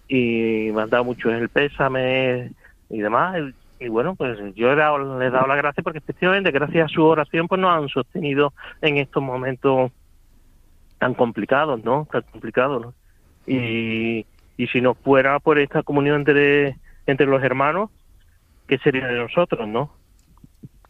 Y 0.08 0.72
me 0.74 0.82
han 0.84 0.90
dado 0.90 1.04
mucho 1.04 1.30
el 1.32 1.50
pésame 1.50 2.52
y 2.90 3.00
demás. 3.00 3.38
Y, 3.80 3.88
bueno, 3.90 4.16
pues 4.16 4.38
yo 4.56 4.72
he 4.72 4.76
dado, 4.76 5.20
le 5.20 5.28
he 5.28 5.30
dado 5.30 5.48
la 5.48 5.56
gracia 5.56 5.84
porque 5.84 6.00
efectivamente 6.00 6.52
gracias 6.52 6.86
a 6.86 6.94
su 6.94 7.04
oración 7.04 7.48
pues 7.48 7.60
nos 7.60 7.72
han 7.72 7.90
sostenido 7.90 8.54
en 8.82 8.98
estos 8.98 9.22
momentos 9.22 9.92
tan 10.98 11.14
complicados, 11.14 11.84
¿no? 11.84 12.08
Tan 12.12 12.22
complicados, 12.24 12.82
¿no? 12.82 12.94
Y, 13.46 14.26
y 14.58 14.68
si 14.68 14.82
no 14.82 14.94
fuera 14.94 15.40
por 15.40 15.60
esta 15.60 15.84
comunión 15.84 16.18
entre, 16.18 16.78
entre 17.08 17.26
los 17.26 17.44
hermanos, 17.44 17.90
¿qué 18.68 18.78
sería 18.80 19.08
de 19.08 19.18
nosotros, 19.18 19.68
no? 19.68 19.92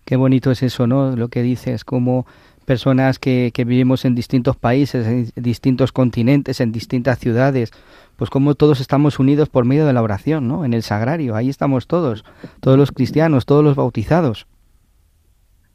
Qué 0.06 0.16
bonito 0.16 0.52
es 0.52 0.62
eso, 0.62 0.86
¿no? 0.86 1.16
Lo 1.16 1.30
que 1.30 1.42
dices, 1.42 1.84
como 1.84 2.28
personas 2.66 3.20
que, 3.20 3.52
que 3.54 3.66
vivimos 3.66 4.06
en 4.06 4.16
distintos 4.16 4.56
países, 4.56 5.08
en 5.08 5.32
distintos 5.36 5.92
continentes, 5.92 6.62
en 6.62 6.72
distintas 6.72 7.20
ciudades, 7.20 7.72
pues 8.16 8.30
como 8.30 8.56
todos 8.56 8.80
estamos 8.80 9.20
unidos 9.20 9.50
por 9.50 9.66
medio 9.66 9.86
de 9.86 9.94
la 9.94 10.02
oración, 10.02 10.48
¿no? 10.48 10.66
En 10.66 10.74
el 10.74 10.84
sagrario, 10.84 11.36
ahí 11.36 11.50
estamos 11.50 11.88
todos, 11.88 12.24
todos 12.62 12.78
los 12.78 12.92
cristianos, 12.92 13.46
todos 13.46 13.64
los 13.64 13.76
bautizados. 13.76 14.48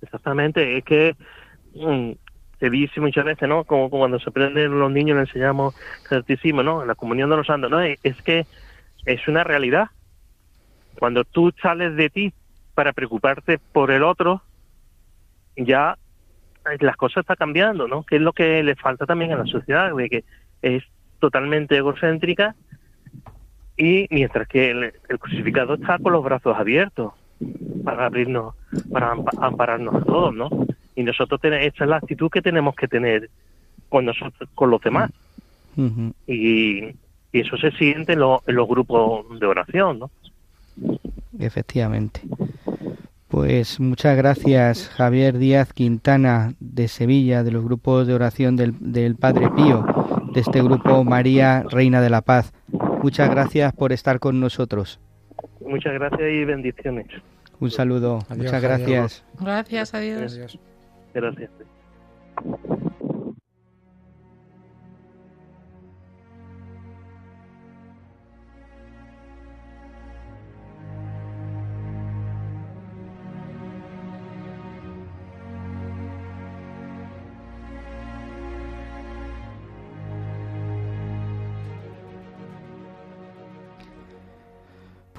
Exactamente, 0.02 0.78
es 0.78 0.84
que 0.84 1.16
mm, 1.74 2.12
se 2.60 2.70
dice 2.70 3.00
muchas 3.00 3.24
veces, 3.24 3.48
¿no? 3.48 3.64
Como, 3.64 3.88
cuando 3.90 4.20
se 4.20 4.28
aprenden 4.28 4.78
los 4.78 4.92
niños 4.92 5.16
le 5.16 5.22
enseñamos 5.22 5.74
catecismo, 6.08 6.62
¿no? 6.62 6.84
La 6.84 6.94
comunión 6.94 7.30
de 7.30 7.36
los 7.38 7.46
santos, 7.46 7.70
¿no? 7.70 7.80
Es, 7.80 7.98
es 8.02 8.20
que 8.22 8.46
es 9.06 9.26
una 9.26 9.42
realidad. 9.42 9.88
Cuando 10.98 11.24
tú 11.24 11.52
sales 11.62 11.96
de 11.96 12.10
ti 12.10 12.32
para 12.74 12.92
preocuparte 12.92 13.58
por 13.72 13.90
el 13.90 14.02
otro, 14.02 14.42
ya 15.56 15.96
eh, 16.70 16.76
las 16.80 16.96
cosas 16.96 17.22
están 17.22 17.36
cambiando, 17.36 17.88
¿no? 17.88 18.04
Que 18.04 18.16
es 18.16 18.22
lo 18.22 18.34
que 18.34 18.62
le 18.62 18.76
falta 18.76 19.06
también 19.06 19.32
a 19.32 19.38
la 19.38 19.46
sociedad, 19.46 19.94
de 19.96 20.10
que 20.10 20.24
es 20.60 20.84
totalmente 21.18 21.76
egocéntrica 21.76 22.54
y 23.76 24.06
mientras 24.10 24.46
que 24.46 24.70
el, 24.70 24.92
crucificado 25.18 25.74
está 25.74 25.98
con 25.98 26.12
los 26.12 26.22
brazos 26.22 26.56
abiertos 26.56 27.14
para 27.84 28.04
abrirnos, 28.06 28.54
para 28.92 29.14
ampa- 29.14 29.38
ampararnos 29.40 29.94
a 29.94 30.04
todos, 30.04 30.34
¿no? 30.34 30.50
Y 31.00 31.02
nosotros 31.02 31.40
tenemos, 31.40 31.66
esa 31.66 31.84
es 31.84 31.90
la 31.90 31.96
actitud 31.96 32.28
que 32.30 32.42
tenemos 32.42 32.74
que 32.76 32.86
tener 32.88 33.30
con 33.88 34.04
nosotros, 34.04 34.48
con 34.54 34.70
los 34.70 34.80
demás. 34.82 35.10
Y, 36.26 36.84
y 36.84 36.94
eso 37.32 37.56
se 37.56 37.70
siente 37.72 38.12
en, 38.12 38.20
lo- 38.20 38.42
en 38.46 38.54
los 38.54 38.68
grupos 38.68 39.24
de 39.40 39.46
oración, 39.46 39.98
¿no? 40.00 40.10
Efectivamente. 41.38 42.20
Pues 43.28 43.78
muchas 43.80 44.16
gracias 44.16 44.88
Javier 44.90 45.38
Díaz 45.38 45.72
Quintana 45.72 46.54
de 46.58 46.88
Sevilla, 46.88 47.44
de 47.44 47.52
los 47.52 47.64
grupos 47.64 48.06
de 48.06 48.14
oración 48.14 48.56
del, 48.56 48.74
del 48.80 49.14
Padre 49.14 49.48
Pío, 49.50 49.86
de 50.34 50.40
este 50.40 50.60
grupo 50.62 51.04
María 51.04 51.62
Reina 51.70 52.00
de 52.02 52.10
la 52.10 52.22
Paz. 52.22 52.52
Muchas 53.02 53.30
gracias 53.30 53.72
por 53.72 53.92
estar 53.92 54.18
con 54.18 54.40
nosotros. 54.40 54.98
Muchas 55.64 55.94
gracias 55.94 56.20
y 56.30 56.44
bendiciones. 56.44 57.06
Un 57.60 57.70
saludo. 57.70 58.18
Adiós, 58.28 58.38
muchas 58.46 58.62
gracias. 58.62 59.24
Gracias 59.38 59.94
a 59.94 60.00
Dios. 60.00 60.32
Adiós. 60.34 60.58
Gracias. 61.14 61.50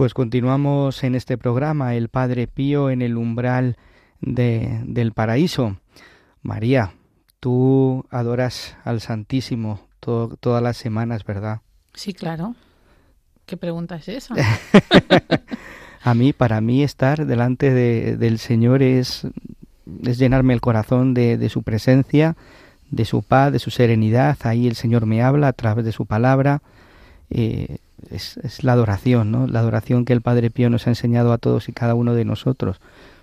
Pues 0.02 0.16
continuamos 0.16 1.04
en 1.04 1.14
este 1.14 1.38
programa, 1.38 1.94
el 1.94 2.10
Padre 2.10 2.48
Pío 2.48 2.90
en 2.90 3.04
el 3.04 3.18
umbral 3.18 3.78
de, 4.22 4.82
del 4.86 5.12
paraíso. 5.14 5.78
María, 6.42 6.94
tú 7.40 8.06
adoras 8.10 8.76
al 8.84 9.02
Santísimo 9.02 9.88
to- 10.00 10.38
todas 10.40 10.62
las 10.64 10.78
semanas, 10.78 11.24
¿verdad? 11.26 11.62
Sí, 11.94 12.14
claro. 12.14 12.56
¿Qué 13.46 13.58
pregunta 13.58 13.96
es 13.98 14.08
esa? 14.08 14.36
A 16.04 16.14
mí, 16.16 16.34
para 16.34 16.62
mí, 16.62 16.82
estar 16.84 17.26
delante 17.28 17.72
de- 17.72 18.18
del 18.18 18.40
Señor 18.40 18.82
es, 18.82 19.28
es 20.04 20.18
llenarme 20.18 20.54
el 20.54 20.62
corazón 20.62 21.14
de, 21.14 21.38
de 21.38 21.50
su 21.50 21.62
presencia, 21.62 22.36
de 22.90 23.06
su 23.06 23.22
paz, 23.22 23.52
de 23.52 23.60
su 23.60 23.70
serenidad. 23.70 24.38
Ahí 24.44 24.68
el 24.68 24.76
Señor 24.76 25.06
me 25.06 25.22
habla 25.22 25.50
a 25.50 25.54
través 25.54 25.86
de 25.86 25.92
su 25.92 26.06
palabra. 26.08 26.62
Eh, 27.30 27.78
es, 28.10 28.38
es 28.38 28.64
la 28.64 28.74
adoración, 28.74 29.32
¿no? 29.32 29.46
La 29.48 29.60
adoración 29.60 30.04
que 30.06 30.14
el 30.14 30.22
Padre 30.22 30.50
Pío 30.50 30.70
nos 30.72 30.88
ha 30.88 30.90
enseñado 30.90 31.34
a 31.34 31.38
todos 31.38 31.70
y 31.70 31.72
cada 31.72 31.94
uno 31.94 32.16
de 32.16 32.26
nosotros, 32.26 32.82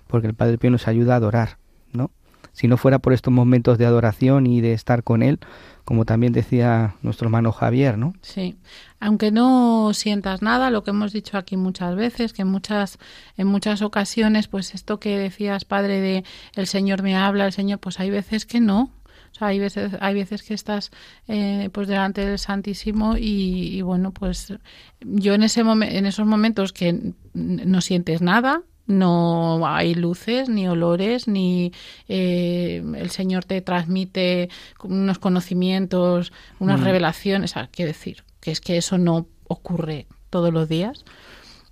porque 0.09 0.27
el 0.27 0.33
Padre 0.33 0.57
Pío 0.57 0.71
nos 0.71 0.87
ayuda 0.87 1.13
a 1.13 1.17
adorar, 1.17 1.59
¿no? 1.93 2.09
Si 2.51 2.67
no 2.67 2.77
fuera 2.77 2.97
por 2.97 3.13
estos 3.13 3.31
momentos 3.31 3.77
de 3.77 3.85
adoración 3.85 4.47
y 4.47 4.59
de 4.59 4.73
estar 4.73 5.03
con 5.03 5.21
Él, 5.21 5.39
como 5.85 6.03
también 6.03 6.33
decía 6.33 6.95
nuestro 7.03 7.27
hermano 7.27 7.51
Javier, 7.51 7.95
¿no? 7.99 8.13
Sí, 8.21 8.57
aunque 8.99 9.29
no 9.29 9.91
sientas 9.93 10.41
nada, 10.41 10.71
lo 10.71 10.83
que 10.83 10.89
hemos 10.89 11.13
dicho 11.13 11.37
aquí 11.37 11.57
muchas 11.57 11.95
veces, 11.95 12.33
que 12.33 12.41
en 12.41 12.47
muchas, 12.47 12.97
en 13.37 13.45
muchas 13.45 13.83
ocasiones, 13.83 14.47
pues 14.47 14.73
esto 14.73 14.99
que 14.99 15.15
decías, 15.15 15.63
padre, 15.63 16.01
de 16.01 16.23
el 16.55 16.65
Señor 16.65 17.03
me 17.03 17.15
habla, 17.15 17.45
el 17.45 17.53
Señor, 17.53 17.77
pues 17.77 17.99
hay 17.99 18.09
veces 18.09 18.47
que 18.47 18.59
no. 18.59 18.91
O 19.31 19.35
sea, 19.35 19.49
hay 19.49 19.59
veces, 19.59 19.91
hay 19.99 20.15
veces 20.15 20.41
que 20.41 20.55
estás 20.55 20.89
eh, 21.27 21.69
pues 21.71 21.87
delante 21.87 22.25
del 22.25 22.39
Santísimo 22.39 23.15
y, 23.15 23.83
bueno, 23.83 24.11
pues 24.11 24.55
yo 25.01 25.35
en 25.35 25.43
ese 25.43 25.61
en 25.61 26.05
esos 26.07 26.25
momentos 26.25 26.73
que 26.73 27.13
no 27.35 27.81
sientes 27.81 28.23
nada, 28.23 28.63
no 28.89 29.65
hay 29.67 29.93
luces, 29.93 30.49
ni 30.49 30.67
olores, 30.67 31.27
ni 31.27 31.71
eh, 32.09 32.83
el 32.97 33.09
Señor 33.11 33.45
te 33.45 33.61
transmite 33.61 34.49
unos 34.83 35.19
conocimientos, 35.19 36.33
unas 36.59 36.81
Mm. 36.81 36.83
revelaciones. 36.83 37.51
O 37.51 37.53
sea, 37.53 37.69
quiero 37.71 37.87
decir, 37.89 38.23
que 38.41 38.51
es 38.51 38.59
que 38.59 38.77
eso 38.77 38.97
no 38.97 39.27
ocurre 39.47 40.07
todos 40.29 40.51
los 40.51 40.67
días, 40.67 41.05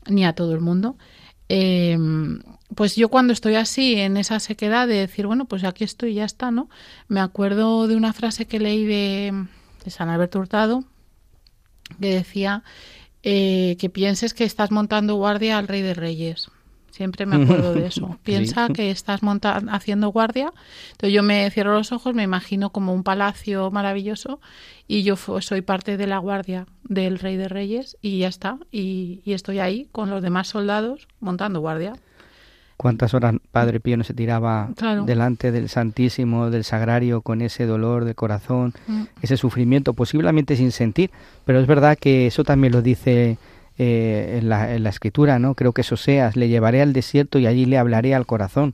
ni 0.08 0.26
a 0.26 0.34
todo 0.34 0.54
el 0.54 0.62
mundo. 0.62 0.96
Eh, 1.50 1.98
pues 2.76 2.96
yo 2.96 3.10
cuando 3.10 3.34
estoy 3.34 3.56
así, 3.56 3.96
en 3.96 4.18
esa 4.18 4.40
sequedad 4.40 4.88
de 4.88 4.96
decir, 4.96 5.26
bueno, 5.26 5.46
pues 5.46 5.64
aquí 5.64 5.84
estoy, 5.84 6.14
ya 6.14 6.26
está, 6.26 6.52
¿no? 6.52 6.70
Me 7.08 7.20
acuerdo 7.20 7.88
de 7.88 7.96
una 7.96 8.14
frase 8.14 8.46
que 8.46 8.60
leí 8.60 8.84
de, 8.86 9.46
de 9.84 9.92
San 9.92 10.10
Alberto 10.10 10.40
Hurtado, 10.40 10.84
que 12.00 12.14
decía 12.14 12.64
eh, 13.24 13.76
que 13.80 13.90
pienses 13.90 14.34
que 14.34 14.44
estás 14.44 14.70
montando 14.72 15.16
guardia 15.16 15.58
al 15.58 15.68
Rey 15.68 15.82
de 15.82 15.94
Reyes. 15.94 16.50
Siempre 16.92 17.26
me 17.26 17.36
acuerdo 17.44 17.74
de 17.74 17.86
eso. 17.88 18.18
Piensa 18.24 18.68
Sí. 18.68 18.74
que 18.74 18.92
estás 18.92 19.22
monta 19.24 19.62
haciendo 19.70 20.10
guardia. 20.10 20.52
Entonces 20.92 21.14
yo 21.14 21.22
me 21.24 21.50
cierro 21.52 21.74
los 21.74 21.92
ojos, 21.92 22.16
me 22.16 22.24
imagino 22.24 22.72
como 22.72 22.94
un 22.94 23.04
palacio 23.04 23.70
maravilloso 23.72 24.40
y 24.88 25.04
yo 25.04 25.16
soy 25.16 25.62
parte 25.62 25.98
de 25.98 26.08
la 26.08 26.18
guardia 26.18 26.66
del 26.84 27.20
Rey 27.20 27.36
de 27.38 27.48
Reyes 27.50 27.98
y 28.02 28.20
ya 28.20 28.28
está. 28.30 28.58
Y, 28.72 29.22
y 29.26 29.34
estoy 29.34 29.60
ahí 29.60 29.88
con 29.92 30.10
los 30.10 30.22
demás 30.24 30.48
soldados 30.48 31.08
montando 31.20 31.60
guardia. 31.60 31.94
¿Cuántas 32.78 33.16
horas 33.16 33.34
Padre 33.52 33.80
Pío 33.80 33.98
no 33.98 34.04
se 34.04 34.14
tiraba 34.14 34.70
Claro. 34.78 35.04
delante 35.04 35.52
del 35.52 35.68
Santísimo, 35.68 36.52
del 36.52 36.64
Sagrario, 36.64 37.22
con 37.22 37.42
ese 37.42 37.66
dolor 37.66 38.06
de 38.06 38.14
corazón, 38.14 38.74
Mm. 38.86 39.04
ese 39.24 39.36
sufrimiento, 39.36 39.94
posiblemente 39.94 40.56
sin 40.56 40.72
sentir? 40.72 41.10
Pero 41.44 41.60
es 41.60 41.66
verdad 41.66 41.98
que 42.00 42.28
eso 42.28 42.44
también 42.44 42.74
lo 42.74 42.84
dice 42.84 43.40
eh, 43.78 44.40
en, 44.40 44.50
la, 44.50 44.74
en 44.74 44.84
la 44.84 44.90
Escritura, 44.90 45.40
¿no? 45.40 45.56
Creo 45.56 45.74
que 45.74 45.82
eso 45.82 45.98
seas, 45.98 46.36
le 46.36 46.50
llevaré 46.50 46.82
al 46.82 46.94
desierto 46.94 47.40
y 47.40 47.48
allí 47.48 47.66
le 47.66 47.78
hablaré 47.78 48.16
al 48.16 48.26
corazón. 48.26 48.74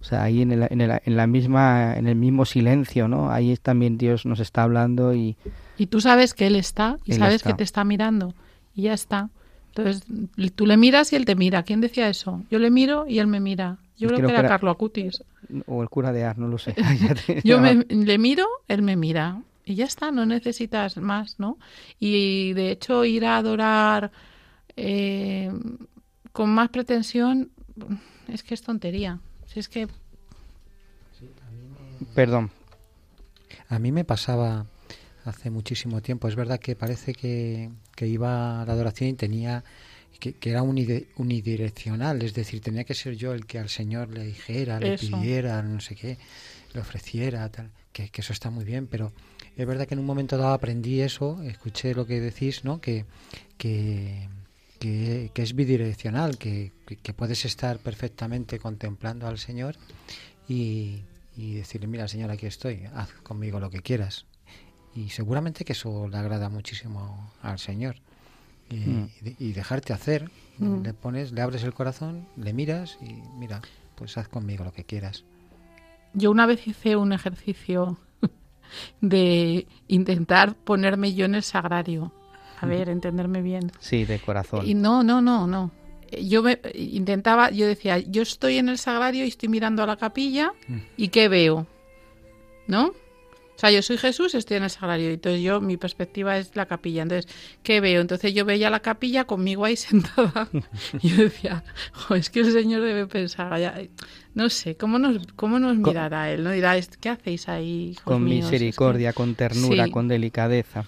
O 0.00 0.04
sea, 0.04 0.22
ahí 0.22 0.42
en, 0.42 0.52
el, 0.52 0.66
en, 0.70 0.80
el, 0.80 1.00
en 1.04 1.16
la 1.16 1.26
misma, 1.26 1.96
en 1.96 2.06
el 2.06 2.14
mismo 2.14 2.44
silencio, 2.44 3.08
¿no? 3.08 3.30
Ahí 3.30 3.56
también 3.56 3.98
Dios 3.98 4.26
nos 4.26 4.38
está 4.40 4.62
hablando 4.62 5.12
y 5.12 5.36
Y 5.76 5.86
tú 5.86 6.00
sabes 6.00 6.34
que 6.34 6.46
Él 6.46 6.56
está 6.56 6.98
y 7.04 7.12
Él 7.12 7.18
sabes 7.18 7.36
está. 7.36 7.50
que 7.50 7.56
te 7.56 7.64
está 7.64 7.84
mirando 7.84 8.34
y 8.74 8.82
ya 8.82 8.92
está. 8.92 9.30
Entonces, 9.74 10.02
tú 10.54 10.66
le 10.66 10.76
miras 10.76 11.12
y 11.12 11.16
él 11.16 11.24
te 11.24 11.36
mira. 11.36 11.62
¿Quién 11.62 11.80
decía 11.80 12.08
eso? 12.08 12.42
Yo 12.50 12.58
le 12.58 12.70
miro 12.70 13.06
y 13.06 13.18
él 13.18 13.26
me 13.26 13.38
mira. 13.38 13.78
Yo 13.96 14.08
creo, 14.08 14.26
que 14.26 14.32
era, 14.32 14.48
Carlo 14.48 14.70
Acutis. 14.70 15.22
O 15.66 15.82
el 15.82 15.88
cura 15.88 16.12
de 16.12 16.24
Ar, 16.24 16.38
no 16.38 16.48
lo 16.48 16.58
sé. 16.58 16.74
Yo 17.44 17.60
me, 17.60 17.74
le 17.88 18.18
miro, 18.18 18.46
él 18.68 18.82
me 18.82 18.96
mira. 18.96 19.40
Y 19.64 19.74
ya 19.74 19.84
está, 19.84 20.10
no 20.10 20.24
necesitas 20.24 20.96
más, 20.96 21.38
¿no? 21.38 21.58
Y 22.00 22.52
de 22.54 22.70
hecho, 22.70 23.04
ir 23.04 23.24
a 23.24 23.36
adorar 23.36 24.10
eh, 24.80 25.50
con 26.30 26.50
más 26.50 26.68
pretensión 26.68 27.50
es 28.28 28.44
que 28.44 28.54
es 28.54 28.62
tontería. 28.62 29.18
Si 29.46 29.58
es 29.58 29.68
que. 29.68 29.88
Perdón. 32.14 32.50
A 33.68 33.78
mí 33.80 33.90
me 33.90 34.04
pasaba 34.04 34.66
hace 35.24 35.50
muchísimo 35.50 36.00
tiempo. 36.00 36.28
Es 36.28 36.36
verdad 36.36 36.60
que 36.60 36.76
parece 36.76 37.12
que, 37.12 37.70
iba 38.00 38.62
a 38.62 38.64
la 38.64 38.72
adoración 38.72 39.10
y 39.10 39.14
tenía 39.14 39.64
que, 40.20 40.36
era 40.42 40.62
unidireccional, 40.62 42.22
es 42.22 42.34
decir, 42.34 42.60
tenía 42.60 42.84
que 42.84 42.94
ser 42.94 43.16
yo 43.16 43.34
el 43.34 43.46
que 43.46 43.58
al 43.58 43.68
Señor 43.68 44.08
le 44.10 44.24
dijera, 44.24 44.78
le 44.78 44.96
pidiera, 44.96 45.62
no 45.62 45.80
sé 45.80 45.96
qué, 45.96 46.18
le 46.72 46.80
ofreciera, 46.80 47.48
tal, 47.50 47.70
que, 47.92 48.10
eso 48.14 48.32
está 48.32 48.50
muy 48.50 48.64
bien, 48.64 48.86
pero 48.86 49.12
es 49.56 49.66
verdad 49.66 49.86
que 49.86 49.94
en 49.94 50.00
un 50.00 50.06
momento 50.06 50.36
dado 50.36 50.54
aprendí 50.54 51.00
eso, 51.00 51.42
escuché 51.42 51.94
lo 51.94 52.06
que 52.06 52.20
decís, 52.20 52.64
¿no? 52.64 52.80
Que, 52.80 53.04
que, 53.58 54.28
que, 54.78 55.30
es 55.34 55.54
bidireccional, 55.54 56.38
que, 56.38 56.72
que, 57.02 57.12
puedes 57.12 57.44
estar 57.44 57.78
perfectamente 57.78 58.58
contemplando 58.58 59.26
al 59.26 59.38
Señor 59.38 59.76
y, 60.48 61.02
y 61.36 61.54
decirle, 61.54 61.86
mira 61.86 62.08
Señor, 62.08 62.30
aquí 62.30 62.46
estoy, 62.46 62.84
haz 62.94 63.12
conmigo 63.22 63.60
lo 63.60 63.70
que 63.70 63.80
quieras 63.80 64.26
y 64.98 65.10
seguramente 65.10 65.64
que 65.64 65.74
eso 65.74 66.08
le 66.08 66.16
agrada 66.16 66.48
muchísimo 66.48 67.30
al 67.42 67.58
Señor. 67.58 67.96
Y, 68.68 68.76
mm. 68.76 69.08
dejarte 69.54 69.92
hacer, 69.92 70.30
mm. 70.58 70.82
le 70.82 70.92
pones, 70.92 71.32
le 71.32 71.40
abres 71.40 71.62
el 71.62 71.72
corazón, 71.72 72.26
le 72.36 72.52
miras 72.52 72.98
y 73.00 73.22
mira, 73.38 73.62
pues 73.94 74.18
haz 74.18 74.28
conmigo 74.28 74.64
lo 74.64 74.72
que 74.72 74.84
quieras. 74.84 75.24
Yo 76.14 76.30
una 76.30 76.46
vez 76.46 76.66
hice 76.66 76.96
un 76.96 77.12
ejercicio 77.12 77.98
de 79.00 79.66
intentar 79.86 80.54
ponerme 80.56 81.14
yo 81.14 81.26
en 81.26 81.36
el 81.36 81.42
sagrario. 81.42 82.12
A 82.60 82.66
ver, 82.66 82.88
entenderme 82.88 83.42
bien. 83.42 83.72
Sí, 83.80 84.04
de 84.04 84.18
corazón. 84.18 84.66
Y 84.66 84.74
no, 84.74 85.02
no, 85.02 85.20
no, 85.20 85.46
no. 85.46 85.70
Yo 86.22 86.42
me, 86.42 86.58
intentaba, 86.74 87.50
yo 87.50 87.66
decía, 87.66 87.98
yo 87.98 88.22
estoy 88.22 88.56
en 88.56 88.68
el 88.68 88.78
sagrario 88.78 89.24
y 89.24 89.28
estoy 89.28 89.48
mirando 89.48 89.82
a 89.82 89.86
la 89.86 89.96
capilla 89.96 90.52
y 90.96 91.08
¿qué 91.08 91.28
veo? 91.28 91.66
¿No? 92.66 92.92
O 93.58 93.60
sea, 93.60 93.72
yo 93.72 93.82
soy 93.82 93.98
Jesús, 93.98 94.36
estoy 94.36 94.58
en 94.58 94.62
el 94.62 94.70
sagrario, 94.70 95.10
y 95.10 95.14
entonces 95.14 95.42
yo, 95.42 95.60
mi 95.60 95.76
perspectiva 95.76 96.38
es 96.38 96.54
la 96.54 96.66
capilla. 96.66 97.02
Entonces, 97.02 97.28
¿qué 97.64 97.80
veo? 97.80 98.00
Entonces 98.00 98.32
yo 98.32 98.44
veía 98.44 98.70
la 98.70 98.78
capilla 98.78 99.24
conmigo 99.24 99.64
ahí 99.64 99.74
sentada. 99.76 100.48
y 101.02 101.08
yo 101.08 101.24
decía, 101.24 101.64
es 102.14 102.30
que 102.30 102.38
el 102.38 102.52
Señor 102.52 102.82
debe 102.82 103.08
pensar, 103.08 103.88
no 104.32 104.48
sé, 104.48 104.76
¿cómo 104.76 105.00
nos, 105.00 105.26
cómo 105.34 105.58
nos 105.58 105.76
mirará 105.76 106.30
Él? 106.30 106.44
¿No 106.44 106.52
dirá, 106.52 106.76
¿qué 107.00 107.08
hacéis 107.08 107.48
ahí? 107.48 107.96
con 108.04 108.22
misericordia, 108.22 109.12
con 109.12 109.34
ternura, 109.34 109.88
con 109.88 110.06
delicadeza. 110.06 110.84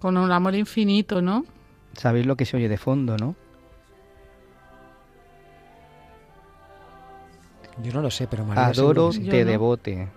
Con 0.00 0.16
un 0.16 0.30
amor 0.30 0.54
infinito, 0.54 1.20
¿no? 1.22 1.44
Sabéis 1.94 2.26
lo 2.26 2.36
que 2.36 2.44
se 2.44 2.56
oye 2.56 2.68
de 2.68 2.78
fondo, 2.78 3.16
¿no? 3.16 3.34
Yo 7.82 7.92
no 7.92 8.02
lo 8.02 8.10
sé, 8.10 8.26
pero 8.26 8.44
María 8.44 8.66
Adoro, 8.66 9.10
te 9.10 9.44
devote. 9.44 10.08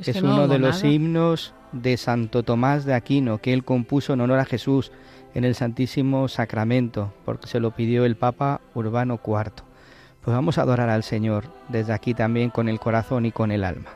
Es, 0.00 0.20
uno 0.22 0.48
de 0.48 0.58
los 0.58 0.82
himnos 0.84 1.54
de 1.72 1.96
Santo 1.96 2.42
Tomás 2.42 2.84
de 2.84 2.94
Aquino 2.94 3.38
que 3.38 3.52
él 3.52 3.64
compuso 3.64 4.12
en 4.12 4.20
honor 4.20 4.40
a 4.40 4.44
Jesús 4.44 4.92
en 5.34 5.44
el 5.44 5.54
Santísimo 5.54 6.28
Sacramento, 6.28 7.12
porque 7.24 7.46
se 7.46 7.60
lo 7.60 7.72
pidió 7.72 8.04
el 8.04 8.16
Papa 8.16 8.60
Urbano 8.74 9.20
IV. 9.24 9.64
Pues 10.22 10.34
vamos 10.34 10.58
a 10.58 10.62
adorar 10.62 10.88
al 10.88 11.02
Señor 11.02 11.44
desde 11.68 11.92
aquí 11.92 12.14
también 12.14 12.50
con 12.50 12.68
el 12.68 12.80
corazón 12.80 13.26
y 13.26 13.32
con 13.32 13.50
el 13.50 13.64
alma. 13.64 13.90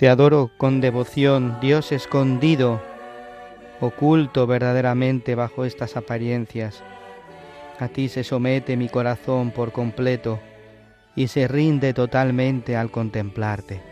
Te 0.00 0.08
adoro 0.08 0.50
con 0.56 0.80
devoción, 0.80 1.58
Dios 1.60 1.92
escondido, 1.92 2.80
oculto 3.80 4.46
verdaderamente 4.46 5.34
bajo 5.34 5.66
estas 5.66 5.94
apariencias. 5.94 6.82
A 7.78 7.88
ti 7.88 8.08
se 8.08 8.24
somete 8.24 8.78
mi 8.78 8.88
corazón 8.88 9.50
por 9.50 9.72
completo 9.72 10.40
y 11.14 11.28
se 11.28 11.46
rinde 11.48 11.92
totalmente 11.92 12.78
al 12.78 12.90
contemplarte. 12.90 13.82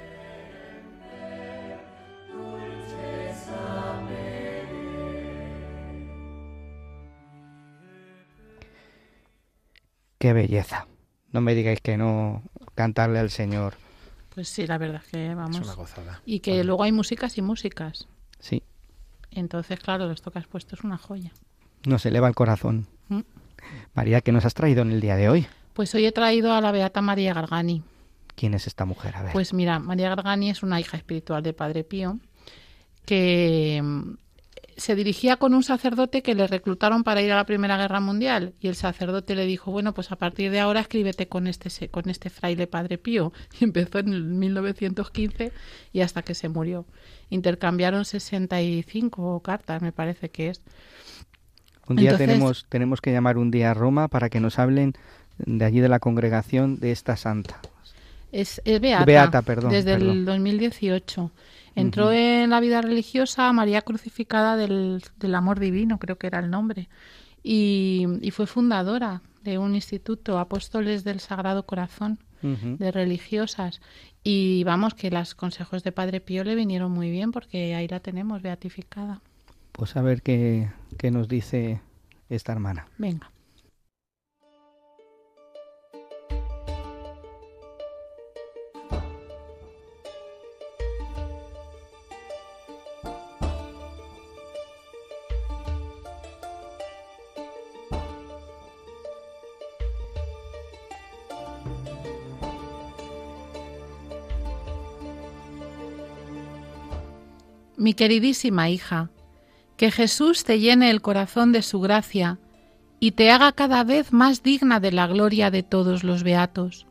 Qué 10.18 10.33
belleza. 10.33 10.87
No 11.33 11.42
me 11.42 11.55
digáis 11.55 11.83
que 11.83 11.99
no 11.99 12.44
cantarle 12.75 13.18
al 13.18 13.29
Señor. 13.29 13.75
Pues 14.38 14.51
sí, 14.51 14.68
la 14.68 14.79
verdad 14.79 15.03
es 15.05 15.11
que 15.11 15.35
vamos. 15.35 15.60
Y 16.25 16.38
que 16.38 16.62
luego 16.62 16.85
hay 16.85 16.92
músicas 16.92 17.37
y 17.38 17.42
músicas. 17.42 18.06
Sí. 18.38 18.62
Entonces, 19.33 19.81
claro, 19.81 20.12
esto 20.12 20.31
que 20.31 20.38
has 20.38 20.46
puesto 20.46 20.77
es 20.77 20.85
una 20.85 20.96
joya. 20.96 21.33
Nos 21.85 22.06
eleva 22.06 22.29
el 22.29 22.37
corazón. 22.37 22.87
Mm. 23.08 23.23
María, 23.94 24.21
¿qué 24.21 24.31
nos 24.31 24.44
has 24.44 24.54
traído 24.54 24.83
en 24.83 24.92
el 24.92 25.00
día 25.00 25.17
de 25.17 25.29
hoy? 25.29 25.48
Pues 25.75 25.92
hoy 25.96 26.06
he 26.06 26.12
traído 26.12 26.52
a 26.52 26.60
la 26.60 26.71
beata 26.71 27.02
María 27.02 27.35
Gargani. 27.35 27.83
¿Quién 28.37 28.54
es 28.54 28.69
esta 28.69 28.85
mujer? 28.85 29.17
A 29.17 29.25
ver. 29.25 29.33
Pues 29.33 29.52
mira, 29.52 29.81
María 29.81 30.10
Gargani 30.10 30.50
es 30.50 30.62
una 30.62 30.79
hija 30.79 30.96
espiritual 30.96 31.42
de 31.42 31.52
Padre 31.52 31.83
Pío 31.83 32.21
que 33.06 33.83
se 34.79 34.94
dirigía 34.94 35.37
con 35.37 35.54
un 35.54 35.64
sacerdote 35.64 36.22
que 36.22 36.35
le 36.35 36.46
reclutaron 36.46 37.02
para 37.02 37.20
ir 37.20 37.33
a 37.33 37.37
la 37.37 37.44
Primera 37.44 37.76
Guerra 37.76 38.00
Mundial 38.00 38.54
y 38.60 38.68
el 38.68 38.76
sacerdote 38.76 39.35
le 39.35 39.44
dijo, 39.44 39.72
bueno, 39.72 39.92
pues 39.92 40.12
a 40.12 40.16
partir 40.16 40.50
de 40.52 40.60
ahora 40.60 40.81
escríbete 40.81 41.26
con 41.26 41.48
este, 41.48 41.88
con 41.88 42.08
este 42.08 42.31
fraile 42.31 42.66
Padre 42.66 42.96
Pío. 42.96 43.33
Y 43.60 43.64
empezó 43.64 43.98
en 43.98 44.38
1915 44.38 45.52
y 45.92 46.00
hasta 46.00 46.22
que 46.22 46.35
se 46.35 46.48
murió. 46.48 46.87
Intercambiaron 47.29 48.04
65 48.04 49.40
cartas, 49.42 49.83
me 49.83 49.90
parece 49.90 50.31
que 50.31 50.50
es. 50.50 50.62
Un 51.88 51.96
día 51.96 52.16
tenemos, 52.16 52.66
tenemos 52.68 53.00
que 53.00 53.10
llamar 53.10 53.37
un 53.37 53.50
día 53.50 53.72
a 53.72 53.74
Roma 53.74 54.08
para 54.08 54.29
que 54.29 54.40
nos 54.40 54.58
hablen 54.58 54.92
de 55.38 55.64
allí 55.64 55.81
de 55.81 55.88
la 55.88 55.98
congregación 55.98 56.79
de 56.79 56.92
esta 56.92 57.16
santa. 57.16 57.60
Es, 58.31 58.60
beata, 58.64 59.42
perdón, 59.42 59.72
desde 59.72 59.94
el 59.94 60.24
2018. 60.24 61.33
Entró 61.81 62.12
en 62.12 62.50
la 62.50 62.60
vida 62.60 62.83
religiosa 62.83 63.52
María 63.52 63.83
Crucificada 63.83 64.56
del, 64.56 65.02
del, 65.16 65.35
Amor 65.35 65.60
Divino, 65.60 65.98
creo 65.98 66.16
que 66.16 66.26
era 66.26 66.38
el 66.38 66.50
nombre. 66.50 66.88
y, 67.42 68.06
y 68.20 68.31
fue 68.31 68.46
fundadora 68.46 69.22
de 69.42 69.58
un 69.58 69.74
instituto, 69.74 70.38
Apóstoles 70.38 71.04
del 71.04 71.20
Sagrado 71.20 71.64
Corazón, 71.64 72.18
de 72.42 72.92
religiosas. 72.92 73.81
Y 74.22 74.62
vamos, 74.64 74.94
que 74.94 75.10
los 75.10 75.35
consejos 75.35 75.83
de 75.83 75.90
Padre 75.90 76.20
Pío 76.20 76.44
le 76.44 76.54
vinieron 76.54 76.92
muy 76.92 77.10
bien 77.10 77.33
porque 77.33 77.74
ahí 77.74 77.88
la 77.88 78.00
tenemos 78.00 78.42
beatificada. 78.42 79.20
Pues 79.72 79.96
a 79.96 80.02
ver 80.02 80.22
qué, 80.22 80.70
qué 80.98 81.10
nos 81.10 81.29
dice 81.29 81.81
esta 82.29 82.52
hermana. 82.52 82.87
Venga. 82.98 83.31
Mi 107.79 107.94
queridísima 107.94 108.70
hija, 108.70 109.08
que 109.76 109.92
Jesús 109.92 110.42
te 110.42 110.58
llene 110.58 110.90
el 110.90 111.00
corazón 111.00 111.52
de 111.52 111.62
su 111.62 111.79
gracia 111.79 112.40
y 112.98 113.12
te 113.12 113.31
haga 113.31 113.52
cada 113.52 113.85
vez 113.85 114.12
más 114.12 114.42
digna 114.42 114.81
de 114.81 114.90
la 114.90 115.06
gloria 115.06 115.52
de 115.52 115.62
todos 115.62 116.02
los 116.02 116.24
beatos. 116.24 116.88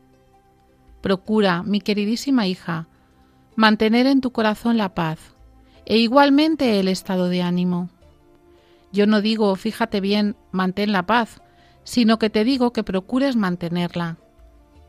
Procura, 1.01 1.61
mi 1.61 1.81
queridísima 1.81 2.47
hija, 2.47 2.87
mantener 3.57 4.07
en 4.07 4.21
tu 4.21 4.31
corazón 4.31 4.77
la 4.77 4.95
paz 4.95 5.19
e 5.85 5.97
igualmente 5.97 6.79
el 6.79 6.87
estado 6.87 7.27
de 7.27 7.41
ánimo. 7.41 7.89
Yo 8.93 9.07
no 9.07 9.19
digo, 9.19 9.53
fíjate 9.57 9.99
bien, 9.99 10.37
mantén 10.51 10.93
la 10.93 11.05
paz, 11.05 11.41
sino 11.83 12.17
que 12.17 12.29
te 12.29 12.45
digo 12.45 12.71
que 12.71 12.85
procures 12.85 13.35
mantenerla 13.35 14.15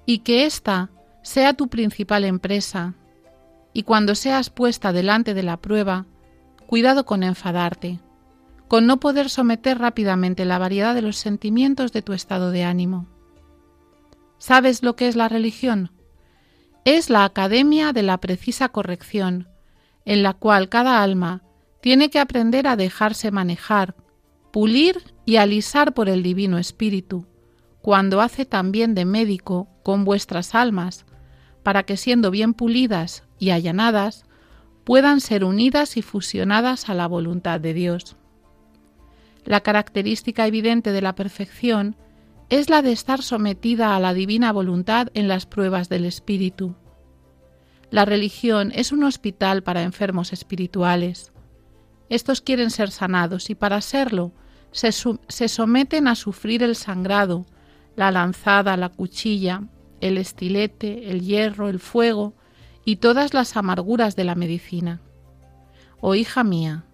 y 0.07 0.21
que 0.21 0.47
ésta 0.47 0.91
sea 1.23 1.55
tu 1.55 1.67
principal 1.67 2.25
empresa. 2.25 2.95
Y 3.79 3.85
cuando 3.85 4.17
seas 4.17 4.51
puesta 4.51 4.93
delante 4.93 5.35
de 5.35 5.45
la 5.45 5.57
prueba, 5.59 6.05
cuidado 6.67 7.07
con 7.07 7.23
enfadarte, 7.23 8.01
con 8.67 8.89
no 8.89 8.99
poder 8.99 9.31
someter 9.31 9.79
rápidamente 9.79 10.45
la 10.45 10.59
variedad 10.59 10.97
de 10.97 11.03
los 11.03 11.17
sentimientos 11.17 11.93
de 11.93 12.03
tu 12.03 12.13
estado 12.13 12.51
de 12.51 12.65
ánimo. 12.65 13.07
¿Sabes 14.39 14.83
lo 14.83 14.97
que 14.97 15.07
es 15.07 15.15
la 15.15 15.29
religión? 15.29 15.93
Es 16.85 17.09
la 17.09 17.23
academia 17.23 17.93
de 17.93 18.03
la 18.03 18.19
precisa 18.19 18.69
corrección, 18.71 19.47
en 20.05 20.25
la 20.25 20.33
cual 20.35 20.69
cada 20.69 21.01
alma 21.01 21.45
tiene 21.81 22.11
que 22.11 22.19
aprender 22.19 22.67
a 22.67 22.75
dejarse 22.75 23.31
manejar, 23.31 23.95
pulir 24.51 25.05
y 25.25 25.37
alisar 25.37 25.95
por 25.95 26.09
el 26.09 26.25
Divino 26.25 26.59
Espíritu, 26.59 27.29
cuando 27.81 28.23
hace 28.23 28.45
también 28.45 28.97
de 28.97 29.05
médico 29.05 29.69
con 29.85 30.05
vuestras 30.05 30.57
almas, 30.57 31.07
para 31.63 31.85
que 31.85 31.97
siendo 31.97 32.33
bien 32.33 32.55
pulidas 32.55 33.28
y 33.39 33.51
allanadas, 33.51 34.25
puedan 34.85 35.21
ser 35.21 35.45
unidas 35.45 35.97
y 35.97 36.03
fusionadas 36.03 36.89
a 36.89 36.95
la 36.95 37.07
voluntad 37.07 37.61
de 37.61 37.75
Dios. 37.75 38.17
La 39.45 39.61
característica 39.61 40.47
evidente 40.47 40.93
de 40.93 41.03
la 41.03 41.15
perfección 41.15 41.97
es 42.49 42.71
la 42.71 42.83
de 42.83 42.93
estar 42.93 43.23
sometida 43.23 43.95
a 43.95 44.01
la 44.01 44.15
divina 44.15 44.53
voluntad 44.53 45.09
en 45.15 45.29
las 45.29 45.47
pruebas 45.47 45.89
del 45.89 46.05
Espíritu. 46.05 46.75
La 47.91 48.05
religión 48.05 48.73
es 48.75 48.93
un 48.93 49.05
hospital 49.05 49.63
para 49.63 49.83
enfermos 49.83 50.33
espirituales. 50.33 51.33
Estos 52.09 52.41
quieren 52.41 52.71
ser 52.71 52.91
sanados 52.91 53.51
y 53.51 53.55
para 53.55 53.81
serlo 53.81 54.33
se, 54.71 54.93
someten 55.49 56.09
a 56.09 56.15
sufrir 56.15 56.63
el 56.63 56.77
sangrado, 56.77 57.47
la 57.97 58.11
lanzada, 58.11 58.77
la 58.77 58.91
cuchilla, 58.91 59.65
el 60.01 60.19
estilete, 60.19 61.11
el 61.11 61.23
hierro, 61.23 61.69
el 61.69 61.79
fuego 61.79 62.35
y 62.89 62.97
todas 62.97 63.35
las 63.35 63.55
amarguras 63.59 64.17
de 64.17 64.25
la 64.25 64.35
medicina. 64.35 65.03
Oh 66.01 66.15
hija 66.15 66.43
mía, 66.43 66.87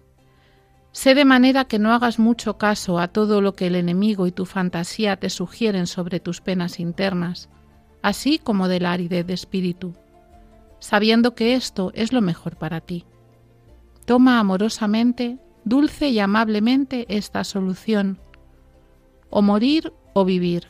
sé 0.91 1.15
de 1.15 1.23
manera 1.23 1.63
que 1.63 1.79
no 1.79 1.93
hagas 1.93 2.19
mucho 2.19 2.57
caso 2.57 2.99
a 2.99 3.07
todo 3.07 3.39
lo 3.39 3.55
que 3.55 3.67
el 3.67 3.75
enemigo 3.75 4.27
y 4.27 4.33
tu 4.33 4.45
fantasía 4.45 5.15
te 5.15 5.29
sugieren 5.29 5.87
sobre 5.87 6.19
tus 6.19 6.41
penas 6.41 6.81
internas, 6.81 7.47
así 8.01 8.39
como 8.39 8.67
de 8.67 8.81
la 8.81 8.91
aridez 8.91 9.25
de 9.25 9.35
espíritu, 9.35 9.93
sabiendo 10.79 11.33
que 11.33 11.55
esto 11.55 11.93
es 11.95 12.11
lo 12.11 12.19
mejor 12.19 12.57
para 12.57 12.81
ti. 12.81 13.05
Toma 14.03 14.41
amorosamente, 14.41 15.37
dulce 15.63 16.09
y 16.09 16.19
amablemente 16.19 17.05
esta 17.07 17.45
solución, 17.45 18.19
o 19.29 19.41
morir 19.41 19.93
o 20.13 20.25
vivir. 20.25 20.67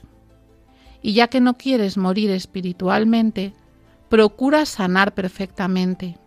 Y 1.02 1.14
ya 1.14 1.30
que 1.30 1.42
no 1.42 1.56
quieres 1.56 1.98
morir 1.98 2.30
espiritualmente, 2.30 3.56
procura 4.16 4.66
sanar 4.66 5.14
perfectamente. 5.14 6.18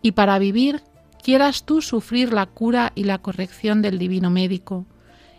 Y 0.00 0.12
para 0.12 0.38
vivir, 0.38 0.80
quieras 1.22 1.64
tú 1.64 1.82
sufrir 1.82 2.32
la 2.32 2.46
cura 2.46 2.92
y 2.94 3.04
la 3.04 3.18
corrección 3.18 3.82
del 3.82 3.98
divino 3.98 4.30
médico, 4.30 4.86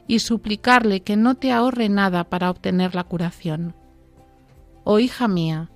y 0.05 0.19
suplicarle 0.19 1.01
que 1.01 1.15
no 1.15 1.33
te 1.33 1.51
ahorre 1.51 1.89
nada 1.89 2.25
para 2.25 2.51
obtener 2.51 2.93
la 2.93 3.05
curación. 3.05 3.73
Oh 4.83 4.99
hija 4.99 5.27
mía, 5.27 5.71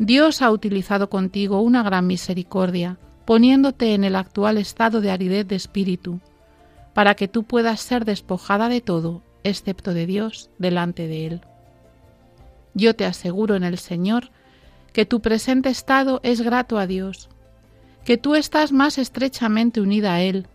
Dios 0.00 0.42
ha 0.42 0.50
utilizado 0.50 1.08
contigo 1.10 1.60
una 1.60 1.84
gran 1.84 2.08
misericordia, 2.08 2.98
poniéndote 3.24 3.94
en 3.94 4.02
el 4.02 4.16
actual 4.16 4.58
estado 4.58 5.00
de 5.00 5.12
aridez 5.12 5.46
de 5.46 5.54
espíritu, 5.54 6.18
para 6.92 7.14
que 7.14 7.28
tú 7.28 7.44
puedas 7.44 7.78
ser 7.78 8.04
despojada 8.04 8.68
de 8.68 8.80
todo, 8.80 9.22
excepto 9.44 9.94
de 9.94 10.06
Dios, 10.06 10.50
delante 10.58 11.06
de 11.06 11.26
Él. 11.28 11.40
Yo 12.74 12.96
te 12.96 13.04
aseguro 13.04 13.54
en 13.54 13.62
el 13.62 13.78
Señor 13.78 14.32
que 14.92 15.06
tu 15.06 15.20
presente 15.20 15.68
estado 15.68 16.20
es 16.22 16.40
grato 16.40 16.78
a 16.78 16.86
Dios, 16.86 17.28
que 18.04 18.16
tú 18.16 18.34
estás 18.34 18.72
más 18.72 18.98
estrechamente 18.98 19.80
unida 19.80 20.14
a 20.14 20.22
Él 20.22 20.46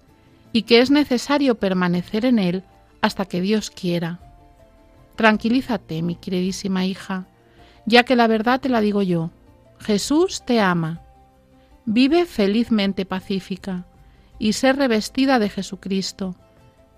y 0.51 0.63
que 0.63 0.79
es 0.79 0.91
necesario 0.91 1.55
permanecer 1.55 2.25
en 2.25 2.39
Él 2.39 2.63
hasta 3.01 3.25
que 3.25 3.41
Dios 3.41 3.69
quiera. 3.69 4.19
Tranquilízate, 5.15 6.01
mi 6.01 6.15
queridísima 6.15 6.85
hija, 6.85 7.27
ya 7.85 8.03
que 8.03 8.15
la 8.15 8.27
verdad 8.27 8.59
te 8.59 8.69
la 8.69 8.81
digo 8.81 9.01
yo. 9.01 9.31
Jesús 9.79 10.43
te 10.45 10.59
ama. 10.59 11.01
Vive 11.85 12.25
felizmente 12.25 13.05
pacífica 13.05 13.85
y 14.39 14.53
sé 14.53 14.73
revestida 14.73 15.39
de 15.39 15.49
Jesucristo, 15.49 16.35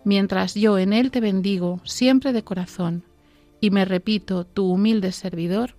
mientras 0.03 0.55
yo 0.55 0.77
en 0.77 0.93
Él 0.93 1.11
te 1.11 1.19
bendigo 1.19 1.81
siempre 1.83 2.33
de 2.33 2.43
corazón 2.43 3.03
y 3.59 3.69
me 3.71 3.85
repito 3.85 4.45
tu 4.45 4.71
humilde 4.71 5.11
servidor, 5.11 5.75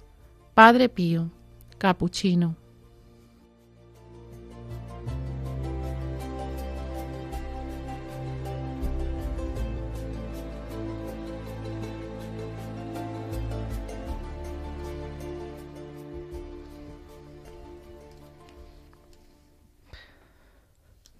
Padre 0.54 0.88
Pío, 0.88 1.30
capuchino. 1.78 2.56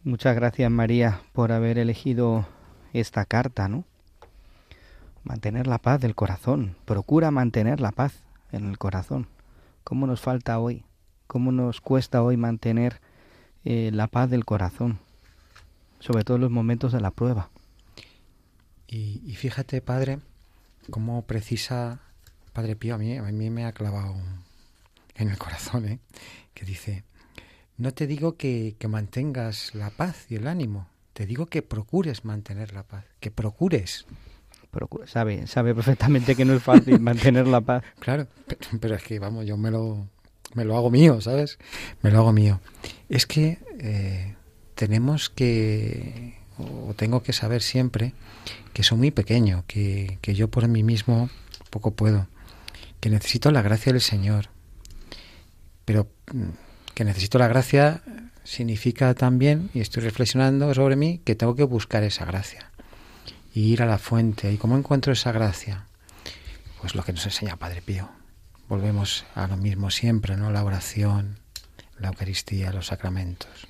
Muchas 0.09 0.35
gracias 0.35 0.71
María 0.71 1.21
por 1.33 1.53
haber 1.53 1.79
elegido 1.79 2.47
esta 2.95 3.27
carta, 3.27 3.69
¿no? 3.69 3.85
Mantener 5.23 5.67
la 5.67 5.77
paz 5.77 6.01
del 6.01 6.15
corazón. 6.15 6.77
Procura 6.87 7.31
mantener 7.31 7.79
la 7.81 7.93
paz 7.93 8.25
en 8.51 8.69
el 8.71 8.79
corazón. 8.79 9.29
¿Cómo 9.89 10.07
nos 10.07 10.21
falta 10.21 10.59
hoy? 10.59 10.85
¿Cómo 11.27 11.51
nos 11.51 11.81
cuesta 11.81 12.23
hoy 12.23 12.37
mantener 12.37 13.01
eh, 13.65 13.89
la 13.91 14.07
paz 14.07 14.29
del 14.29 14.45
corazón? 14.45 14.99
Sobre 15.99 16.25
todo 16.25 16.37
en 16.37 16.43
los 16.43 16.51
momentos 16.51 16.93
de 16.93 17.01
la 17.01 17.11
prueba. 17.11 17.49
Y, 18.87 19.23
y 19.25 19.35
fíjate, 19.37 19.81
Padre, 19.81 20.19
cómo 20.91 21.23
precisa 21.23 22.03
Padre 22.53 22.77
Pío, 22.77 22.97
a 22.97 22.99
mí, 22.99 23.17
a 23.17 23.23
mí 23.23 23.49
me 23.49 23.65
ha 23.65 23.73
clavado 23.73 24.15
en 25.15 25.31
el 25.31 25.39
corazón, 25.39 25.89
¿eh? 25.89 26.01
que 26.53 26.67
dice, 26.67 27.05
no 27.79 27.95
te 27.95 28.07
digo 28.07 28.37
que, 28.37 28.77
que 28.79 28.89
mantengas 28.89 29.75
la 29.75 29.89
paz 29.89 30.27
y 30.29 30.35
el 30.35 30.49
ánimo, 30.49 30.87
te 31.15 31.25
digo 31.25 31.47
que 31.47 31.63
procures 31.63 32.27
mantener 32.27 32.75
la 32.75 32.83
paz, 32.83 33.07
que 33.21 33.31
procures. 33.31 34.05
Procura, 34.71 35.07
sabe, 35.07 35.47
sabe 35.47 35.75
perfectamente 35.75 36.35
que 36.35 36.45
no 36.45 36.55
es 36.55 36.63
fácil 36.63 37.01
mantener 37.01 37.47
la 37.47 37.61
paz. 37.61 37.83
Claro, 37.99 38.27
pero, 38.47 38.61
pero, 38.81 38.95
es 38.97 39.03
que, 39.03 39.19
vamos, 39.19 39.47
yo 39.47 39.57
me 39.57 39.71
lo, 39.71 40.09
me 40.55 40.65
lo 40.65 40.77
hago 40.77 40.91
mío, 40.91 41.21
¿sabes? 41.21 41.59
Me 42.03 42.11
lo 42.11 42.19
hago 42.19 42.33
mío. 42.33 42.61
Es 43.09 43.27
que 43.27 43.59
eh, 43.79 44.35
tenemos 44.75 45.31
que, 45.31 46.37
o 46.59 46.95
tengo 46.95 47.23
que 47.23 47.33
saber 47.33 47.63
siempre 47.63 48.13
que 48.73 48.83
soy 48.83 48.99
muy 48.99 49.11
pequeño, 49.11 49.65
que, 49.67 50.19
que 50.21 50.35
yo 50.35 50.49
por 50.49 50.69
mí 50.69 50.83
mismo 50.83 51.31
poco 51.71 51.93
puedo, 51.93 52.29
que 53.01 53.11
necesito 53.11 53.51
la 53.51 53.63
gracia 53.63 53.93
del 53.93 54.03
Señor. 54.03 54.51
Pero 55.85 56.09
que 56.95 57.05
necesito 57.05 57.39
la 57.39 57.49
gracia 57.49 58.03
significa 58.45 59.15
también, 59.15 59.71
y 59.75 59.81
estoy 59.81 60.03
reflexionando 60.03 60.73
sobre 60.75 60.97
mí, 60.97 61.21
que 61.25 61.35
tengo 61.35 61.55
que 61.55 61.65
buscar 61.65 62.03
esa 62.03 62.25
gracia. 62.25 62.71
Y 63.55 63.73
ir 63.73 63.83
a 63.83 63.87
la 63.87 63.99
fuente. 63.99 64.53
¿Y 64.53 64.57
cómo 64.57 64.77
encuentro 64.77 65.13
esa 65.13 65.33
gracia? 65.33 65.87
Pues 66.81 66.95
lo 66.95 67.05
que 67.05 67.13
nos 67.13 67.25
enseña 67.25 67.57
Padre 67.57 67.83
Pío. 67.83 68.09
Volvemos 68.69 69.25
a 69.35 69.47
lo 69.47 69.57
mismo 69.57 69.91
siempre, 69.91 70.37
¿no? 70.37 70.51
La 70.51 70.65
oración, 70.65 71.39
la 71.99 72.09
Eucaristía, 72.09 72.73
los 72.73 72.87
sacramentos. 72.89 73.67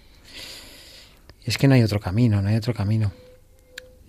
Y 1.44 1.50
es 1.50 1.58
que 1.58 1.68
no 1.68 1.74
hay 1.74 1.82
otro 1.82 2.00
camino, 2.00 2.42
no 2.42 2.48
hay 2.48 2.56
otro 2.56 2.74
camino. 2.74 3.12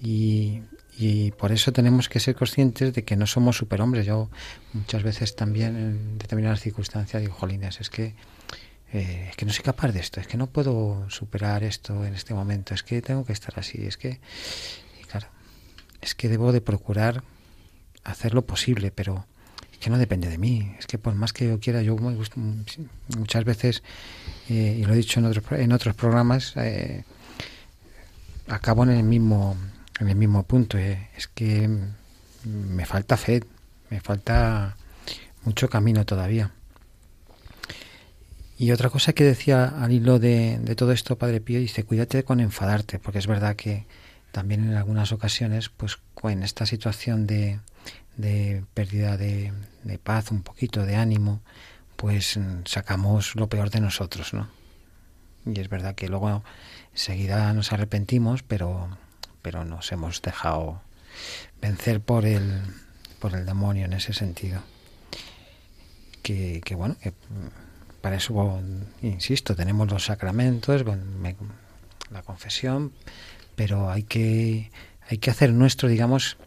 Y, 0.01 0.61
y 1.01 1.32
por 1.32 1.53
eso 1.53 1.72
tenemos 1.72 2.09
que 2.09 2.20
ser 2.20 2.36
conscientes 2.36 2.93
de 2.93 3.05
que 3.05 3.15
no 3.15 3.26
somos 3.26 3.55
superhombres. 3.55 4.05
Yo 4.05 4.30
muchas 4.74 5.01
veces 5.01 5.34
también 5.34 5.78
en 5.78 6.17
determinadas 6.17 6.59
circunstancias 6.59 7.22
digo, 7.22 7.34
jolines, 7.34 7.80
es 7.80 7.89
que, 7.89 8.15
eh, 8.91 9.28
es 9.30 9.36
que 9.38 9.45
no 9.45 9.53
soy 9.53 9.63
capaz 9.63 9.93
de 9.93 10.01
esto, 10.01 10.20
es 10.20 10.28
que 10.28 10.36
no 10.36 10.47
puedo 10.47 11.09
superar 11.09 11.63
esto 11.63 12.05
en 12.05 12.15
este 12.15 12.34
momento, 12.34 12.74
es 12.74 12.84
que 12.84 13.01
tengo 13.01 13.24
que 13.24 13.32
estar 13.32 13.57
así, 13.57 13.86
es 13.86 13.95
que, 13.95 14.20
es 16.02 16.16
que 16.16 16.30
debo 16.30 16.52
de 16.52 16.62
procurar 16.62 17.24
hacer 18.04 18.34
lo 18.34 18.45
posible, 18.45 18.91
pero 18.91 19.26
es 19.72 19.78
que 19.80 19.89
no 19.89 19.97
depende 19.97 20.30
de 20.30 20.38
mí. 20.38 20.76
Es 20.80 20.88
que 20.88 20.97
por 20.97 21.16
más 21.16 21.34
que 21.34 21.47
yo 21.47 21.60
quiera, 21.60 21.82
yo 21.82 21.95
muchas 21.97 23.43
veces, 23.43 23.84
eh, 24.50 24.78
y 24.80 24.86
lo 24.86 24.93
he 24.93 24.97
dicho 24.97 25.20
en 25.20 25.26
otros, 25.26 25.45
en 25.60 25.72
otros 25.72 25.95
programas, 25.95 26.54
eh, 26.56 27.04
acabo 28.47 28.84
en 28.84 28.91
el 28.91 29.04
mismo 29.04 29.56
en 30.00 30.10
el 30.10 30.16
mismo 30.16 30.43
punto. 30.43 30.78
Eh. 30.78 31.10
Es 31.16 31.28
que 31.28 31.70
me 32.43 32.86
falta 32.86 33.18
fe, 33.18 33.43
me 33.89 34.00
falta 34.00 34.76
mucho 35.43 35.70
camino 35.70 36.06
todavía. 36.06 36.52
Y 38.58 38.72
otra 38.72 38.89
cosa 38.89 39.14
que 39.14 39.24
decía 39.24 39.66
al 39.66 39.91
hilo 39.93 40.20
de, 40.20 40.60
todo 40.76 40.91
esto, 40.91 41.18
Padre 41.18 41.39
Pío, 41.39 41.60
dice, 41.60 41.84
cuídate 41.84 42.24
con 42.24 42.41
enfadarte, 42.41 43.00
porque 43.00 43.20
es 43.20 43.28
verdad 43.28 43.56
que 43.56 43.86
también 44.32 44.63
en 44.63 44.75
algunas 44.75 45.11
ocasiones, 45.11 45.69
pues 45.69 45.99
en 46.23 46.43
esta 46.43 46.65
situación 46.65 47.27
de, 47.27 47.59
de 48.17 48.63
pérdida 48.73 49.17
de, 49.17 49.53
paz, 50.03 50.32
un 50.32 50.43
poquito 50.43 50.86
de 50.86 50.95
ánimo, 50.95 51.41
pues 51.95 52.39
sacamos 52.65 53.36
lo 53.36 53.47
peor 53.47 53.69
de 53.69 53.82
nosotros, 53.82 54.34
¿no? 54.34 54.49
Y 55.45 55.59
es 55.59 55.69
verdad 55.69 55.95
que 55.95 56.09
luego 56.09 56.43
enseguida 56.93 57.53
nos 57.53 57.71
arrepentimos, 57.71 58.43
pero 58.43 58.89
pero 59.41 59.65
nos 59.65 59.91
hemos 59.91 60.21
dejado 60.21 60.82
vencer 61.61 62.01
por 62.01 62.25
el, 62.25 62.61
por 63.19 63.34
el 63.34 63.45
demonio 63.45 63.86
en 63.86 63.93
ese 63.93 64.13
sentido. 64.13 64.61
Que, 66.21 66.61
bueno, 66.75 66.95
para 68.01 68.17
eso, 68.17 68.61
insisto, 69.01 69.55
tenemos 69.55 69.89
los 69.89 70.05
sacramentos, 70.05 70.86
la 72.11 72.21
confesión, 72.21 72.93
pero 73.60 73.91
hay 73.91 74.03
que, 74.03 74.72
hay 75.10 75.18
que 75.18 75.30
hacer 75.30 75.51
nuestro, 75.51 75.89
digamos, 75.89 76.38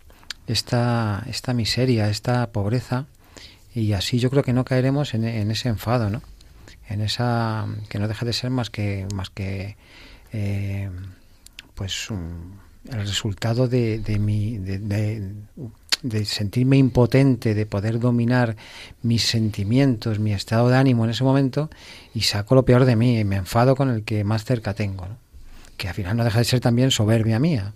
esta, 0.46 1.22
esta 1.28 1.52
miseria, 1.52 2.08
esta 2.08 2.50
pobreza, 2.52 3.04
y 3.74 3.92
así 3.92 4.18
yo 4.18 4.30
creo 4.30 4.42
que 4.42 4.54
no 4.54 4.64
caeremos 4.64 5.12
en, 5.12 5.50
ese 5.50 5.68
enfado, 5.68 6.08
¿no? 6.08 6.22
En 6.88 7.02
esa 7.02 7.66
que 7.90 7.98
no 7.98 8.08
deja 8.08 8.24
de 8.24 8.32
ser 8.32 8.48
más 8.48 8.70
que 8.70 9.06
más 9.14 9.28
que 9.28 9.76
eh, 10.32 10.88
pues 11.74 12.08
un, 12.08 12.58
el 12.90 13.00
resultado 13.00 13.68
de, 13.68 13.98
de 13.98 14.18
mi 14.18 14.56
de, 14.56 15.34
de, 16.00 16.24
sentirme 16.24 16.78
impotente, 16.78 17.54
de 17.54 17.66
poder 17.66 18.00
dominar 18.00 18.56
mis 19.02 19.24
sentimientos, 19.24 20.18
mi 20.18 20.32
estado 20.32 20.70
de 20.70 20.78
ánimo 20.78 21.04
en 21.04 21.10
ese 21.10 21.24
momento 21.24 21.68
y 22.14 22.22
saco 22.22 22.54
lo 22.54 22.64
peor 22.64 22.86
de 22.86 22.96
mí 22.96 23.18
y 23.18 23.24
me 23.24 23.36
enfado 23.36 23.76
con 23.76 23.90
el 23.90 24.02
que 24.02 24.24
más 24.24 24.46
cerca 24.46 24.72
tengo, 24.72 25.08
que 25.82 25.88
al 25.88 25.94
final 25.94 26.16
no 26.16 26.22
deja 26.22 26.38
de 26.38 26.44
ser 26.44 26.60
también 26.60 26.92
soberbia 26.92 27.40
mía. 27.40 27.72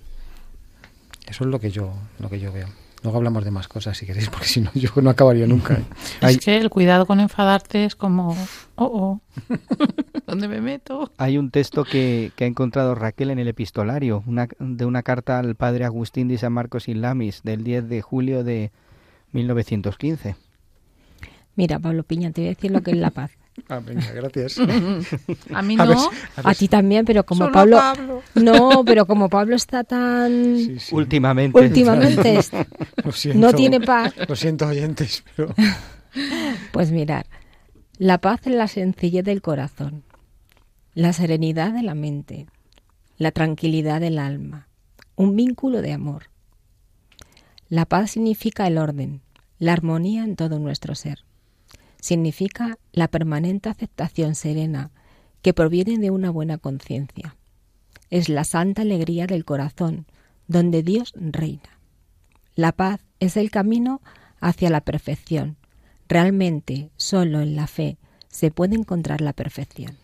Eso 1.26 1.42
es 1.42 1.50
lo 1.50 1.59
que 1.59 1.72
yo 1.72 1.92
lo 2.20 2.30
que 2.30 2.38
yo 2.38 2.52
veo. 2.52 2.68
Luego 3.02 3.18
hablamos 3.18 3.44
de 3.44 3.50
más 3.50 3.66
cosas 3.66 3.98
si 3.98 4.07
queréis, 4.07 4.28
porque 4.30 4.46
si 4.46 4.61
no, 4.61 4.70
yo 4.74 4.90
no 5.02 5.11
acabaría 5.11 5.44
nunca. 5.48 5.74
¿eh? 5.74 5.84
Es 6.20 6.38
que 6.38 6.57
el 6.57 6.70
cuidado 6.70 7.07
con 7.07 7.18
enfadarte 7.18 7.84
es 7.84 7.96
como, 7.96 8.36
oh, 8.76 8.84
oh, 8.84 9.20
¿dónde 10.28 10.46
me 10.46 10.61
meto? 10.61 11.11
Hay 11.18 11.36
un 11.36 11.50
texto 11.50 11.82
que, 11.82 12.30
que, 12.36 12.44
ha 12.44 12.46
encontrado 12.46 12.94
Raquel 12.94 13.30
en 13.30 13.40
el 13.40 13.48
epistolario, 13.48 14.22
una, 14.28 14.46
de 14.61 14.84
una 14.84 15.02
carta 15.02 15.40
al 15.40 15.57
padre 15.57 15.84
Agustín 15.84 16.28
de 16.28 16.38
San 16.38 16.52
Marcos 16.52 16.86
y 16.86 16.94
Lamis, 16.94 17.42
del 17.42 17.64
10 17.64 17.88
de 17.88 18.02
julio 18.02 18.44
de 18.44 18.70
1915. 19.32 20.36
Mira, 21.57 21.80
Pablo 21.80 22.04
Piña, 22.04 22.30
te 22.30 22.42
voy 22.42 22.46
a 22.46 22.54
decir 22.54 22.70
lo 22.70 22.82
que 22.82 22.92
es 22.92 22.98
la 22.98 23.11
paz. 23.11 23.32
Ah, 23.68 23.80
venga, 23.80 24.12
gracias. 24.12 24.59
a 25.54 25.62
mí 25.62 25.76
no. 25.76 26.11
A, 26.36 26.54
ti 26.54 26.68
también, 26.68 27.04
pero 27.04 27.24
como 27.24 27.50
Pablo, 27.50 27.80
No, 28.34 28.84
pero 28.84 29.07
como 29.07 29.28
Pablo 29.28 29.57
está 29.57 29.84
tan... 29.84 30.78
Últimamente. 30.92 31.59
Últimamente 31.59 32.38
no 33.34 33.52
tiene 33.52 33.80
paz. 33.80 34.14
Lo 34.28 34.36
siento, 34.36 34.66
oyentes, 34.66 35.24
pero... 35.34 35.54
Pues 36.72 36.92
mirar, 36.92 37.26
la 37.98 38.16
paz 38.22 38.46
es 38.46 38.54
la 38.54 38.68
sencillez 38.68 39.22
del 39.22 39.42
corazón, 39.42 40.02
la 40.94 41.12
serenidad 41.12 41.74
de 41.74 41.82
la 41.82 41.94
mente, 41.94 42.46
la 43.18 43.32
tranquilidad 43.32 44.00
del 44.00 44.18
alma, 44.18 44.66
un 45.14 45.36
vínculo 45.36 45.82
de 45.82 45.92
amor. 45.92 46.30
La 47.68 47.84
paz 47.84 48.12
significa 48.12 48.66
el 48.66 48.78
orden, 48.78 49.20
la 49.59 49.74
armonía 49.74 50.24
en 50.24 50.36
todo 50.36 50.59
nuestro 50.59 50.94
ser 50.94 51.26
significa 52.07 52.78
la 52.92 53.09
permanente 53.09 53.68
aceptación 53.68 54.36
serena 54.36 54.92
que 55.42 55.52
proviene 55.52 55.98
de 55.98 56.12
una 56.12 56.30
buena 56.30 56.57
conciencia. 56.57 57.34
Es 58.11 58.28
la 58.28 58.44
santa 58.44 58.82
alegría 58.82 59.26
del 59.26 59.44
corazón, 59.44 60.07
donde 60.46 60.84
Dios 60.84 61.12
reina. 61.16 61.80
La 62.54 62.70
paz 62.70 63.00
es 63.18 63.36
el 63.36 63.50
camino 63.50 64.00
hacia 64.38 64.70
la 64.70 64.82
perfección. 64.82 65.57
Realmente, 66.09 66.90
solo 66.96 67.40
en 67.40 67.57
la 67.57 67.66
fe 67.66 67.98
se 68.28 68.52
puede 68.52 68.76
encontrar 68.76 69.20
la 69.20 69.32
perfección. 69.32 69.96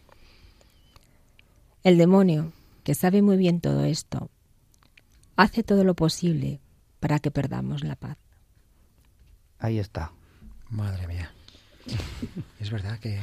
El 1.84 1.98
demonio, 1.98 2.52
que 2.82 2.96
sabe 2.96 3.22
muy 3.22 3.36
bien 3.36 3.60
todo 3.60 3.84
esto, 3.84 4.28
hace 5.36 5.62
todo 5.62 5.84
lo 5.84 5.94
posible 5.94 6.58
para 6.98 7.20
que 7.20 7.30
perdamos 7.30 7.84
la 7.84 7.94
paz. 7.94 8.18
Ahí 9.60 9.78
está. 9.78 10.10
Madre 10.68 11.06
mía. 11.06 11.30
Es 12.60 12.70
verdad 12.70 12.98
que 12.98 13.20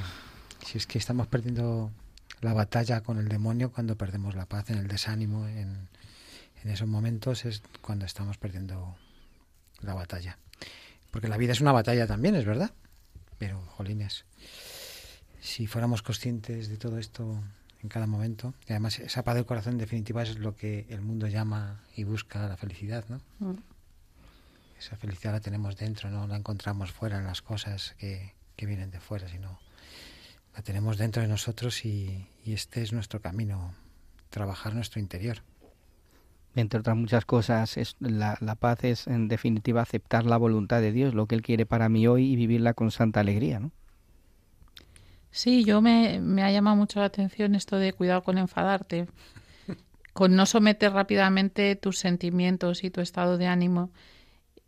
si 0.66 0.78
es 0.78 0.88
que 0.88 0.98
estamos 0.98 1.28
perdiendo 1.28 1.92
la 2.42 2.54
batalla 2.54 3.02
con 3.02 3.18
el 3.18 3.28
demonio 3.28 3.72
cuando 3.72 3.98
perdemos 3.98 4.36
la 4.36 4.46
paz, 4.46 4.70
en 4.70 4.78
el 4.78 4.88
desánimo, 4.88 5.48
en, 5.48 5.88
en 6.64 6.70
esos 6.72 6.88
momentos 6.88 7.46
es 7.46 7.62
cuando 7.82 8.06
estamos 8.06 8.38
perdiendo 8.38 8.96
la 9.82 9.94
batalla. 9.94 10.38
Porque 11.12 11.28
la 11.28 11.38
vida 11.38 11.54
es 11.54 11.62
una 11.62 11.72
batalla 11.72 12.08
también, 12.08 12.36
es 12.36 12.46
verdad. 12.46 12.72
Pero, 13.38 13.62
jolines, 13.68 14.26
si 15.40 15.68
fuéramos 15.68 16.02
conscientes 16.02 16.68
de 16.68 16.78
todo 16.78 17.00
esto 17.00 17.42
en 17.82 17.90
cada 17.90 18.08
momento, 18.08 18.54
y 18.68 18.74
además 18.74 19.00
esa 19.00 19.24
paz 19.24 19.36
del 19.36 19.46
corazón 19.46 19.74
en 19.74 19.80
definitiva 19.80 20.22
es 20.22 20.38
lo 20.38 20.56
que 20.56 20.86
el 20.90 21.02
mundo 21.02 21.28
llama 21.28 21.82
y 21.96 22.04
busca 22.04 22.48
la 22.48 22.58
felicidad, 22.58 23.06
¿no? 23.08 23.22
Mm. 23.40 23.58
Esa 24.78 24.98
felicidad 24.98 25.34
la 25.34 25.40
tenemos 25.40 25.78
dentro, 25.78 26.10
no 26.10 26.28
la 26.28 26.38
encontramos 26.38 26.92
fuera 26.92 27.18
en 27.18 27.26
las 27.26 27.42
cosas 27.42 27.96
que, 27.98 28.34
que 28.60 28.66
vienen 28.66 28.92
de 28.92 29.00
fuera, 29.00 29.26
sino 29.30 29.58
la 30.54 30.62
tenemos 30.62 30.98
dentro 30.98 31.22
de 31.22 31.30
nosotros 31.30 31.86
y, 31.86 32.28
este 32.46 32.82
es 32.82 32.92
nuestro 32.92 33.22
camino, 33.22 33.74
trabajar 34.30 34.76
nuestro 34.76 35.00
interior. 35.00 35.38
Entre 36.56 36.82
otras 36.82 36.98
muchas 36.98 37.24
cosas, 37.24 37.78
es, 37.78 37.96
la, 38.02 38.36
paz 38.60 38.84
es 38.84 39.08
en 39.08 39.30
definitiva 39.30 39.82
aceptar 39.82 40.26
la 40.26 40.36
voluntad 40.36 40.82
de 40.82 40.92
Dios, 40.92 41.14
lo 41.14 41.26
que 41.26 41.36
Él 41.36 41.42
quiere 41.42 41.66
para 41.66 41.88
mí 41.88 42.06
hoy 42.06 42.34
y 42.34 42.36
vivirla 42.36 42.74
con 42.74 42.92
santa 42.92 43.22
alegría, 43.22 43.62
¿no? 43.62 43.72
Sí, 45.32 45.64
yo 45.64 45.80
me, 45.80 46.20
me 46.20 46.44
ha 46.44 46.52
llamado 46.52 46.76
mucho 46.76 47.00
la 47.00 47.06
atención 47.06 47.56
esto 47.56 47.78
de 47.78 47.94
cuidado 47.94 48.24
con 48.24 48.38
enfadarte, 48.38 49.08
con 50.14 50.36
no 50.36 50.46
someter 50.46 50.92
rápidamente 50.92 51.78
tus 51.78 51.98
sentimientos 51.98 52.84
y 52.84 52.90
tu 52.90 53.00
estado 53.00 53.38
de 53.38 53.48
ánimo 53.48 53.90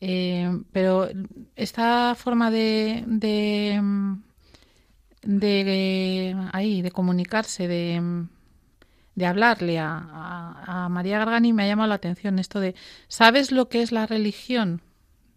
eh, 0.01 0.49
pero 0.71 1.09
esta 1.55 2.15
forma 2.15 2.49
de, 2.49 3.03
de, 3.05 3.79
de, 5.21 6.35
ahí, 6.51 6.81
de 6.81 6.91
comunicarse, 6.91 7.67
de, 7.67 8.25
de 9.13 9.25
hablarle 9.27 9.77
a, 9.77 10.63
a, 10.65 10.89
María 10.89 11.19
Gargani 11.19 11.53
me 11.53 11.63
ha 11.63 11.67
llamado 11.67 11.89
la 11.89 11.95
atención 11.95 12.39
esto 12.39 12.59
de 12.59 12.73
¿sabes 13.07 13.51
lo 13.51 13.69
que 13.69 13.83
es 13.83 13.91
la 13.91 14.07
religión? 14.07 14.81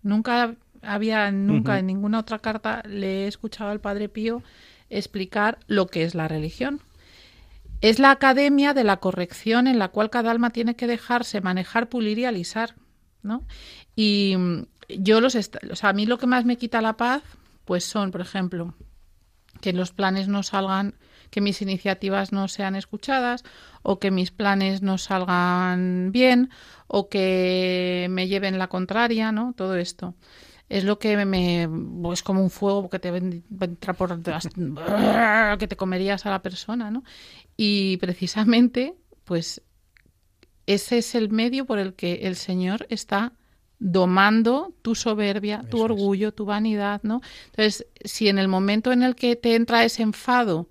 Nunca 0.03 0.57
había, 0.81 1.31
nunca 1.31 1.79
en 1.79 1.87
ninguna 1.87 2.21
otra 2.21 2.39
carta 2.39 2.83
le 2.87 3.25
he 3.25 3.27
escuchado 3.27 3.71
al 3.71 3.81
Padre 3.81 4.09
Pío 4.09 4.43
explicar 4.89 5.59
lo 5.67 5.89
que 5.89 6.05
es 6.05 6.15
la 6.15 6.27
religión. 6.27 6.81
Es 7.83 7.99
la 7.99 8.13
academia 8.13 8.73
de 8.73 8.85
la 8.85 8.97
corrección 8.97 9.67
en 9.67 9.79
la 9.79 9.89
cual 9.89 10.09
cada 10.09 10.31
alma 10.31 10.51
tiene 10.51 10.75
que 10.75 10.87
dejarse 10.87 11.43
manejar, 11.43 11.91
pulir 11.91 12.19
y 12.19 12.25
alisar. 12.25 12.77
¿no? 13.25 13.43
Y 13.97 14.35
mm, 14.37 14.67
yo 15.01 15.21
los, 15.21 15.35
o 15.35 15.77
sea, 15.77 15.91
a 15.91 15.93
mí 15.93 16.07
lo 16.07 16.19
que 16.19 16.27
más 16.27 16.45
me 16.45 16.57
quita 16.57 16.81
la 16.81 16.97
paz, 16.97 17.23
pues 17.65 17.85
son, 17.85 18.11
por 18.11 18.21
ejemplo, 18.21 18.75
que 19.61 19.73
los 19.73 19.93
planes 19.93 20.29
no 20.29 20.43
salgan, 20.43 20.95
que 21.31 21.41
mis 21.41 21.63
iniciativas 21.63 22.33
no 22.33 22.49
sean 22.49 22.77
escuchadas 22.77 23.45
o 23.83 23.99
que 23.99 24.11
mis 24.11 24.31
planes 24.31 24.83
no 24.83 24.99
salgan 24.99 26.11
bien 26.13 26.51
o 26.87 27.09
que 27.09 28.07
me 28.11 28.29
lleven 28.29 28.59
la 28.59 28.69
contraria, 28.69 29.33
¿no? 29.33 29.55
Todo 29.57 29.77
esto 29.77 30.15
es 30.69 30.85
lo 30.85 30.99
que 30.99 31.25
me 31.25 31.69
es 32.13 32.23
como 32.23 32.43
un 32.43 32.51
fuego 32.51 32.89
que 32.89 32.99
te 32.99 33.09
entra 33.09 33.93
por 33.95 34.21
que 35.59 35.69
te 35.69 35.77
comerías 35.77 36.27
a 36.27 36.31
la 36.31 36.43
persona, 36.43 36.91
¿no? 36.91 37.05
Y 37.57 37.97
precisamente, 37.99 38.95
pues 39.25 39.63
ese 40.67 40.99
es 40.99 41.15
el 41.15 41.31
medio 41.31 41.67
por 41.67 41.79
el 41.79 41.95
que 41.95 42.27
el 42.27 42.37
Señor 42.37 42.87
está 42.89 43.33
domando 43.87 44.73
tu 44.81 44.95
soberbia, 44.95 45.63
tu 45.71 45.83
orgullo, 45.83 46.33
tu 46.33 46.47
vanidad, 46.47 47.03
¿no? 47.03 47.21
Entonces, 47.51 47.87
si 48.03 48.29
en 48.29 48.39
el 48.39 48.49
momento 48.49 48.93
en 48.93 49.03
el 49.03 49.15
que 49.15 49.37
te 49.37 49.57
entra 49.57 49.85
ese 49.85 50.03
enfado, 50.03 50.71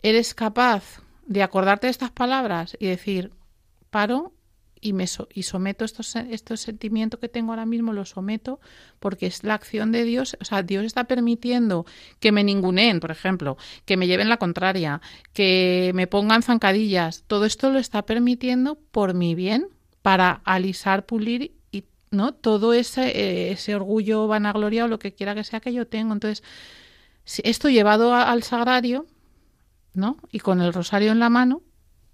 eres 0.00 0.32
capaz 0.32 1.02
de 1.26 1.42
acordarte 1.42 1.88
de 1.88 1.90
estas 1.90 2.12
palabras 2.12 2.76
y 2.78 2.86
decir, 2.86 3.32
paro 3.90 4.32
y 4.80 4.92
me 4.92 5.06
y 5.34 5.42
someto 5.42 5.84
estos, 5.84 6.14
estos 6.14 6.60
sentimientos 6.60 7.18
que 7.18 7.28
tengo 7.28 7.50
ahora 7.50 7.66
mismo, 7.66 7.92
los 7.92 8.10
someto 8.10 8.60
porque 9.00 9.26
es 9.26 9.42
la 9.42 9.54
acción 9.54 9.90
de 9.90 10.04
Dios, 10.04 10.36
o 10.40 10.44
sea, 10.44 10.62
Dios 10.62 10.84
está 10.84 11.04
permitiendo 11.04 11.84
que 12.20 12.30
me 12.30 12.44
ninguneen, 12.44 13.00
por 13.00 13.10
ejemplo, 13.10 13.56
que 13.84 13.96
me 13.96 14.06
lleven 14.06 14.28
la 14.28 14.36
contraria, 14.36 15.00
que 15.32 15.90
me 15.96 16.06
pongan 16.06 16.44
zancadillas, 16.44 17.24
todo 17.26 17.44
esto 17.44 17.70
lo 17.70 17.80
está 17.80 18.02
permitiendo 18.06 18.78
por 18.92 19.14
mi 19.14 19.34
bien, 19.34 19.66
para 20.00 20.40
alisar, 20.44 21.06
pulir 21.06 21.42
y 21.42 21.59
no 22.10 22.32
todo 22.32 22.72
ese, 22.72 23.08
eh, 23.08 23.52
ese 23.52 23.74
orgullo, 23.74 24.26
vanagloria 24.26 24.84
o 24.84 24.88
lo 24.88 24.98
que 24.98 25.12
quiera 25.12 25.34
que 25.34 25.44
sea 25.44 25.60
que 25.60 25.72
yo 25.72 25.86
tengo. 25.86 26.12
Entonces, 26.12 26.42
esto 27.44 27.68
llevado 27.68 28.14
al 28.14 28.42
sagrario, 28.42 29.06
¿no? 29.94 30.16
Y 30.32 30.40
con 30.40 30.60
el 30.60 30.72
rosario 30.72 31.12
en 31.12 31.20
la 31.20 31.30
mano, 31.30 31.62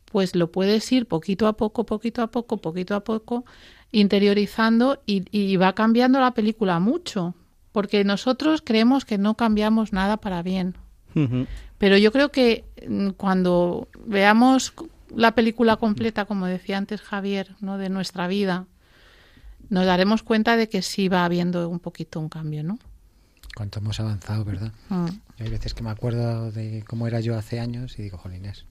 pues 0.04 0.34
lo 0.34 0.50
puedes 0.52 0.90
ir 0.92 1.06
poquito 1.06 1.46
a 1.46 1.54
poco, 1.54 1.84
poquito 1.84 2.22
a 2.22 2.28
poco, 2.28 2.58
poquito 2.58 2.94
a 2.94 3.04
poco, 3.04 3.44
interiorizando 3.92 5.02
y, 5.06 5.56
va 5.56 5.74
cambiando 5.74 6.20
la 6.20 6.32
película 6.32 6.80
mucho, 6.80 7.34
porque 7.72 8.04
nosotros 8.04 8.62
creemos 8.64 9.04
que 9.04 9.18
no 9.18 9.36
cambiamos 9.36 9.92
nada 9.92 10.16
para 10.18 10.42
bien. 10.42 10.76
Pero 11.78 11.96
yo 11.96 12.12
creo 12.12 12.30
que 12.30 12.66
mm, 12.86 13.10
cuando 13.10 13.88
veamos 14.04 14.74
la 15.14 15.34
película 15.34 15.76
completa, 15.76 16.26
como 16.26 16.44
decía 16.46 16.76
antes 16.76 17.00
Javier, 17.00 17.56
¿no? 17.60 17.78
de 17.78 17.88
nuestra 17.88 18.28
vida, 18.28 18.66
nos 19.68 19.86
daremos 19.86 20.22
cuenta 20.22 20.56
de 20.56 20.68
que 20.68 20.82
sí 20.82 21.08
va 21.08 21.24
habiendo 21.24 21.68
un 21.68 21.80
poquito 21.80 22.20
un 22.20 22.28
cambio, 22.28 22.62
¿no? 22.62 22.78
Cuánto 23.54 23.78
hemos 23.78 23.98
avanzado, 24.00 24.44
¿verdad? 24.44 24.72
Mm. 24.88 25.06
Hay 25.38 25.48
veces 25.48 25.74
que 25.74 25.82
me 25.82 25.90
acuerdo 25.90 26.52
de 26.52 26.84
cómo 26.86 27.06
era 27.06 27.20
yo 27.20 27.36
hace 27.36 27.58
años 27.58 27.98
y 27.98 28.02
digo, 28.02 28.18
jolines, 28.18 28.66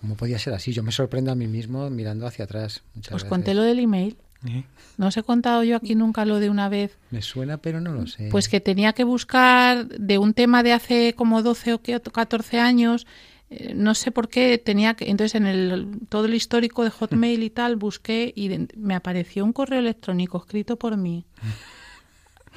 ¿Cómo 0.00 0.16
podía 0.16 0.38
ser 0.38 0.54
así? 0.54 0.72
Yo 0.72 0.84
me 0.84 0.92
sorprendo 0.92 1.32
a 1.32 1.34
mí 1.34 1.48
mismo 1.48 1.90
mirando 1.90 2.26
hacia 2.26 2.44
atrás. 2.44 2.82
Os 3.10 3.24
conté 3.24 3.52
lo 3.52 3.62
del 3.62 3.80
email. 3.80 4.16
¿Eh? 4.46 4.62
No 4.96 5.08
os 5.08 5.16
he 5.16 5.24
contado 5.24 5.64
yo 5.64 5.76
aquí 5.76 5.96
nunca 5.96 6.24
lo 6.24 6.38
de 6.38 6.50
una 6.50 6.68
vez. 6.68 6.96
Me 7.10 7.20
suena, 7.20 7.58
pero 7.58 7.80
no 7.80 7.92
lo 7.92 8.06
sé. 8.06 8.28
Pues 8.30 8.48
que 8.48 8.60
tenía 8.60 8.92
que 8.92 9.02
buscar 9.02 9.88
de 9.88 10.18
un 10.18 10.34
tema 10.34 10.62
de 10.62 10.72
hace 10.72 11.14
como 11.14 11.42
12 11.42 11.74
o 11.74 11.80
14 11.82 12.60
años. 12.60 13.08
Eh, 13.50 13.72
no 13.74 13.94
sé 13.94 14.10
por 14.10 14.28
qué 14.28 14.58
tenía 14.58 14.94
que. 14.94 15.10
Entonces, 15.10 15.34
en 15.34 15.46
el, 15.46 16.00
todo 16.08 16.26
el 16.26 16.34
histórico 16.34 16.84
de 16.84 16.90
Hotmail 16.90 17.42
y 17.42 17.50
tal, 17.50 17.76
busqué 17.76 18.32
y 18.34 18.50
me 18.76 18.94
apareció 18.94 19.44
un 19.44 19.52
correo 19.52 19.80
electrónico 19.80 20.38
escrito 20.38 20.76
por 20.76 20.96
mí. 20.96 21.24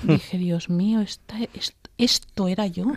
Dije, 0.03 0.37
Dios 0.37 0.69
mío, 0.69 1.01
esta, 1.01 1.35
esto 1.97 2.47
era 2.47 2.67
yo. 2.67 2.93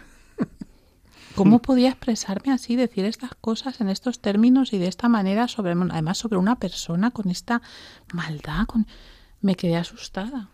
¿Cómo 1.34 1.60
podía 1.60 1.88
expresarme 1.90 2.52
así, 2.52 2.76
decir 2.76 3.04
estas 3.04 3.34
cosas 3.34 3.80
en 3.80 3.88
estos 3.88 4.20
términos 4.20 4.72
y 4.72 4.78
de 4.78 4.86
esta 4.86 5.08
manera, 5.08 5.48
sobre, 5.48 5.72
además 5.72 6.18
sobre 6.18 6.38
una 6.38 6.56
persona 6.56 7.10
con 7.10 7.28
esta 7.28 7.60
maldad? 8.12 8.66
Con... 8.66 8.86
Me 9.40 9.56
quedé 9.56 9.76
asustada. 9.76 10.48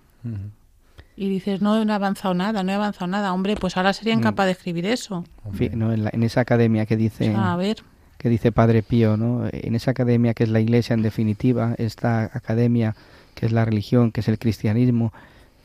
Y 1.16 1.28
dices, 1.28 1.60
no, 1.60 1.82
he 1.82 1.92
avanzado 1.92 2.34
nada, 2.34 2.62
no 2.62 2.72
he 2.72 2.74
avanzado 2.74 3.06
nada. 3.06 3.32
Hombre, 3.32 3.56
pues 3.56 3.76
ahora 3.76 3.92
sería 3.92 4.14
mm. 4.14 4.18
incapaz 4.18 4.46
de 4.46 4.52
escribir 4.52 4.86
eso. 4.86 5.24
en, 5.58 6.22
esa 6.22 6.40
academia 6.40 6.86
que 6.86 6.96
dice... 6.96 7.34
a 7.36 7.56
ver. 7.56 7.78
Que 8.16 8.28
dice 8.28 8.52
Padre 8.52 8.82
Pío, 8.82 9.16
¿no? 9.16 9.48
En 9.50 9.74
esa 9.74 9.92
academia 9.92 10.34
que 10.34 10.44
es 10.44 10.50
la 10.50 10.60
Iglesia, 10.60 10.92
en 10.92 11.00
definitiva, 11.00 11.74
esta 11.78 12.24
academia 12.24 12.94
que 13.34 13.46
es 13.46 13.52
la 13.52 13.64
religión, 13.64 14.12
que 14.12 14.20
es 14.20 14.28
el 14.28 14.38
cristianismo, 14.38 15.12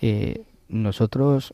eh, 0.01 0.43
nosotros 0.69 1.53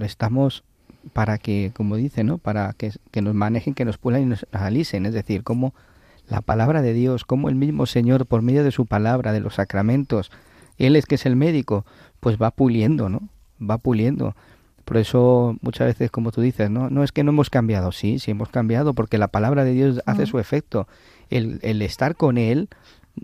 estamos 0.00 0.64
para 1.12 1.38
que, 1.38 1.72
como 1.74 1.96
dice, 1.96 2.24
¿no? 2.24 2.38
Para 2.38 2.74
que, 2.74 2.92
nos 3.22 3.34
manejen, 3.34 3.74
que 3.74 3.84
nos 3.84 3.98
pulan 3.98 4.22
y 4.22 4.26
nos 4.26 4.46
analicen. 4.52 5.06
Es 5.06 5.14
decir, 5.14 5.42
cómo 5.42 5.74
la 6.28 6.40
palabra 6.40 6.82
de 6.82 6.92
Dios, 6.92 7.24
cómo 7.24 7.48
el 7.48 7.54
mismo 7.54 7.86
Señor, 7.86 8.26
por 8.26 8.42
medio 8.42 8.64
de 8.64 8.70
su 8.70 8.86
palabra, 8.86 9.32
de 9.32 9.40
los 9.40 9.54
sacramentos, 9.54 10.30
Él 10.76 10.96
es 10.96 11.06
que 11.06 11.14
es 11.14 11.26
el 11.26 11.36
médico, 11.36 11.86
pues 12.20 12.36
va 12.40 12.50
puliendo, 12.50 13.08
¿no? 13.08 13.28
Va 13.60 13.78
puliendo. 13.78 14.34
Por 14.84 14.96
eso 14.96 15.56
muchas 15.60 15.86
veces, 15.86 16.10
como 16.10 16.32
tú 16.32 16.40
dices, 16.40 16.70
no, 16.70 16.88
no 16.88 17.04
es 17.04 17.12
que 17.12 17.22
no 17.22 17.30
hemos 17.30 17.50
cambiado, 17.50 17.92
sí, 17.92 18.18
sí 18.18 18.30
hemos 18.30 18.48
cambiado, 18.48 18.94
porque 18.94 19.18
la 19.18 19.28
palabra 19.28 19.64
de 19.64 19.72
Dios 19.72 20.00
hace 20.06 20.26
su 20.26 20.38
efecto. 20.38 20.88
El, 21.28 21.58
el 21.62 21.82
estar 21.82 22.16
con 22.16 22.38
Él, 22.38 22.68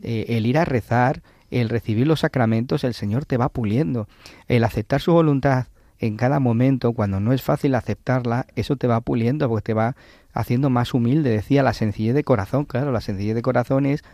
eh, 0.03 0.27
el 0.29 0.47
ir 0.47 0.59
a 0.59 0.65
rezar, 0.65 1.23
el 1.51 1.69
recibir 1.69 2.07
los 2.07 2.21
sacramentos, 2.21 2.85
el 2.85 2.95
Señor 2.95 3.25
te 3.25 3.37
va 3.37 3.49
puliendo. 3.49 4.09
El 4.49 4.65
aceptar 4.65 5.01
su 5.01 5.13
voluntad, 5.13 5.69
en 5.99 6.17
cada 6.17 6.41
momento, 6.41 6.93
cuando 6.93 7.21
no 7.21 7.33
es 7.33 7.43
fácil 7.43 7.75
aceptarla, 7.75 8.47
eso 8.57 8.77
te 8.77 8.87
va 8.87 9.01
puliendo 9.01 9.49
porque 9.49 9.63
te 9.63 9.75
va 9.75 9.97
haciendo 10.33 10.69
más 10.69 10.93
humilde. 10.93 11.31
Decía 11.31 11.63
la 11.63 11.73
sencillez 11.73 12.15
de 12.15 12.25
corazón, 12.25 12.65
claro, 12.65 12.93
la 12.93 13.01
sencillez 13.01 13.35
de 13.35 13.43
corazón 13.43 13.87
es 13.87 14.05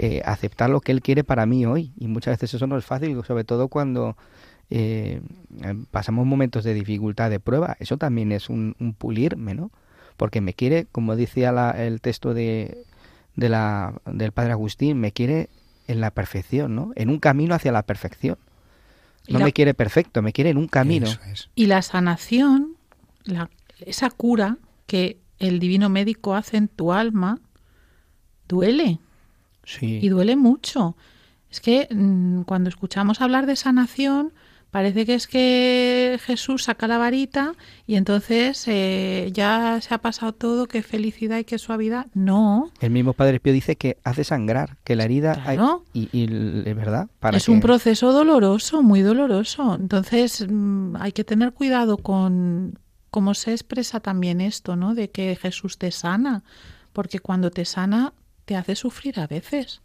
eh, 0.00 0.22
aceptar 0.24 0.70
lo 0.70 0.80
que 0.80 0.92
Él 0.92 1.02
quiere 1.02 1.24
para 1.24 1.44
mí 1.44 1.66
hoy. 1.66 1.92
Y 1.98 2.06
muchas 2.06 2.34
veces 2.34 2.54
eso 2.54 2.66
no 2.68 2.78
es 2.78 2.84
fácil, 2.84 3.20
sobre 3.26 3.42
todo 3.42 3.66
cuando 3.66 4.16
eh, 4.70 5.20
pasamos 5.90 6.24
momentos 6.24 6.62
de 6.62 6.72
dificultad, 6.72 7.30
de 7.30 7.40
prueba. 7.40 7.76
Eso 7.80 7.96
también 7.96 8.30
es 8.30 8.48
un, 8.48 8.74
pulirme, 8.96 9.54
¿no? 9.54 9.72
Porque 10.16 10.40
me 10.40 10.54
quiere, 10.54 10.86
como 10.92 11.16
decía 11.16 11.50
el 11.76 12.00
texto 12.00 12.32
de, 12.32 12.84
de 13.34 13.48
la, 13.48 14.00
del 14.06 14.30
Padre 14.30 14.52
Agustín, 14.52 15.00
me 15.00 15.10
quiere 15.10 15.48
en 15.88 16.00
la 16.00 16.12
perfección, 16.12 16.76
¿no? 16.76 16.92
En 16.94 17.10
un 17.10 17.18
camino 17.18 17.56
hacia 17.56 17.72
la 17.72 17.82
perfección. 17.82 18.38
No 19.28 19.40
me 19.40 19.52
quiere 19.52 19.74
perfecto, 19.74 20.22
me 20.22 20.32
quiere 20.32 20.50
en 20.50 20.58
un 20.58 20.68
camino. 20.68 21.08
Y 21.54 21.66
la 21.66 21.82
sanación, 21.82 22.76
la, 23.24 23.50
esa 23.80 24.10
cura 24.10 24.58
que 24.86 25.18
el 25.38 25.58
divino 25.58 25.88
médico 25.88 26.34
hace 26.34 26.56
en 26.56 26.68
tu 26.68 26.92
alma, 26.92 27.40
duele. 28.48 29.00
Sí. 29.68 29.98
Y 30.02 30.08
duele 30.08 30.36
mucho. 30.36 30.96
Es 31.50 31.60
que 31.60 31.88
mm, 31.90 32.42
cuando 32.42 32.68
escuchamos 32.68 33.20
hablar 33.20 33.46
de 33.46 33.56
sanación, 33.56 34.32
Parece 34.70 35.06
que 35.06 35.14
es 35.14 35.26
que 35.26 36.18
Jesús 36.22 36.64
saca 36.64 36.86
la 36.86 36.98
varita 36.98 37.54
y 37.86 37.94
entonces 37.94 38.64
eh, 38.66 39.30
ya 39.32 39.80
se 39.80 39.94
ha 39.94 39.98
pasado 39.98 40.34
todo, 40.34 40.66
qué 40.66 40.82
felicidad 40.82 41.38
y 41.38 41.44
qué 41.44 41.56
suavidad. 41.56 42.06
No. 42.12 42.70
El 42.80 42.90
mismo 42.90 43.14
Padre 43.14 43.40
Pío 43.40 43.54
dice 43.54 43.76
que 43.76 43.96
hace 44.04 44.24
sangrar, 44.24 44.76
que 44.84 44.94
la 44.94 45.04
herida 45.04 45.42
y, 45.94 46.08
es 46.68 46.76
verdad. 46.76 47.08
es 47.32 47.48
un 47.48 47.60
proceso 47.60 48.12
doloroso, 48.12 48.82
muy 48.82 49.00
doloroso. 49.00 49.74
Entonces 49.74 50.46
mm, 50.46 50.96
hay 50.96 51.12
que 51.12 51.24
tener 51.24 51.54
cuidado 51.54 51.96
con 51.96 52.78
cómo 53.10 53.32
se 53.32 53.52
expresa 53.52 54.00
también 54.00 54.42
esto, 54.42 54.76
¿no? 54.76 54.94
De 54.94 55.08
que 55.08 55.34
Jesús 55.36 55.78
te 55.78 55.90
sana, 55.92 56.44
porque 56.92 57.20
cuando 57.20 57.50
te 57.50 57.64
sana 57.64 58.12
te 58.48 58.56
hace 58.56 58.74
sufrir 58.74 59.20
a 59.20 59.26
veces. 59.26 59.82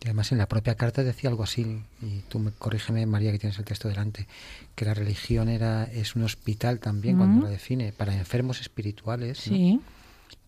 Y 0.00 0.06
además 0.06 0.30
en 0.30 0.38
la 0.38 0.46
propia 0.46 0.76
carta 0.76 1.02
decía 1.02 1.28
algo 1.28 1.42
así, 1.42 1.82
y 2.00 2.20
tú 2.28 2.38
me 2.38 2.52
corrígeme, 2.52 3.04
María, 3.06 3.32
que 3.32 3.40
tienes 3.40 3.58
el 3.58 3.64
texto 3.64 3.88
delante, 3.88 4.28
que 4.76 4.84
la 4.84 4.94
religión 4.94 5.48
era 5.48 5.82
es 5.82 6.14
un 6.14 6.22
hospital 6.22 6.78
también 6.78 7.16
cuando 7.16 7.46
lo 7.46 7.50
define, 7.50 7.92
para 7.92 8.14
enfermos 8.14 8.60
espirituales. 8.60 9.38
Sí. 9.38 9.80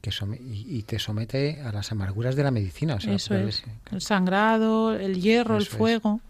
Que 0.01 0.11
y, 0.41 0.83
te 0.85 0.99
somete 0.99 1.61
a 1.61 1.73
las 1.73 1.91
amarguras 1.91 2.37
de 2.37 2.45
la 2.45 2.53
medicina. 2.53 2.95
O 2.95 3.01
sea, 3.01 3.13
Eso 3.13 3.35
es. 3.35 3.65
El 3.91 4.01
sangrado, 4.01 4.95
el 4.95 5.21
hierro, 5.21 5.57
el 5.59 5.67
fuego. 5.67 6.17
Mm. 6.17 6.30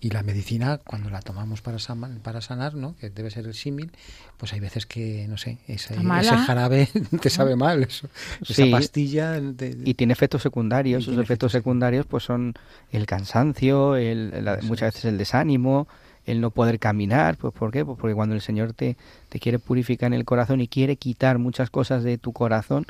Y 0.00 0.10
la 0.10 0.22
medicina, 0.22 0.78
cuando 0.78 1.08
la 1.08 1.20
tomamos 1.20 1.62
para, 1.62 1.78
para 2.22 2.40
sanar, 2.40 2.74
¿no? 2.74 2.96
que 2.96 3.10
debe 3.10 3.30
ser 3.30 3.46
el 3.46 3.54
símil, 3.54 3.90
pues 4.36 4.52
hay 4.52 4.60
veces 4.60 4.86
que, 4.86 5.26
no 5.28 5.38
sé, 5.38 5.58
ese, 5.66 5.94
jarabe 5.94 6.88
te 7.20 7.30
sabe 7.30 7.56
mal, 7.56 7.82
eso, 7.82 8.08
esa 8.46 8.64
pastilla. 8.70 9.40
Y 9.84 9.94
tiene 9.94 10.12
efectos 10.12 10.42
secundarios. 10.42 11.04
Esos 11.04 11.18
efectos 11.18 11.52
secundarios 11.52 12.06
pues 12.06 12.24
son 12.24 12.54
el 12.90 13.06
cansancio, 13.06 13.96
el, 13.96 14.32
muchas 14.62 14.94
veces 14.94 15.06
el 15.06 15.18
desánimo, 15.18 15.88
el 16.26 16.40
no 16.40 16.50
poder 16.50 16.78
caminar. 16.78 17.36
Pues, 17.36 17.54
¿Por 17.54 17.70
qué? 17.70 17.84
Pues 17.84 17.98
porque 17.98 18.14
cuando 18.14 18.34
el 18.34 18.40
Señor 18.40 18.72
te, 18.74 18.96
te 19.28 19.38
quiere 19.38 19.58
purificar 19.58 20.08
en 20.08 20.14
el 20.14 20.24
corazón 20.24 20.60
y 20.60 20.68
quiere 20.68 20.96
quitar 20.96 21.38
muchas 21.38 21.70
cosas 21.70 22.02
de 22.02 22.18
tu 22.18 22.32
corazón, 22.32 22.86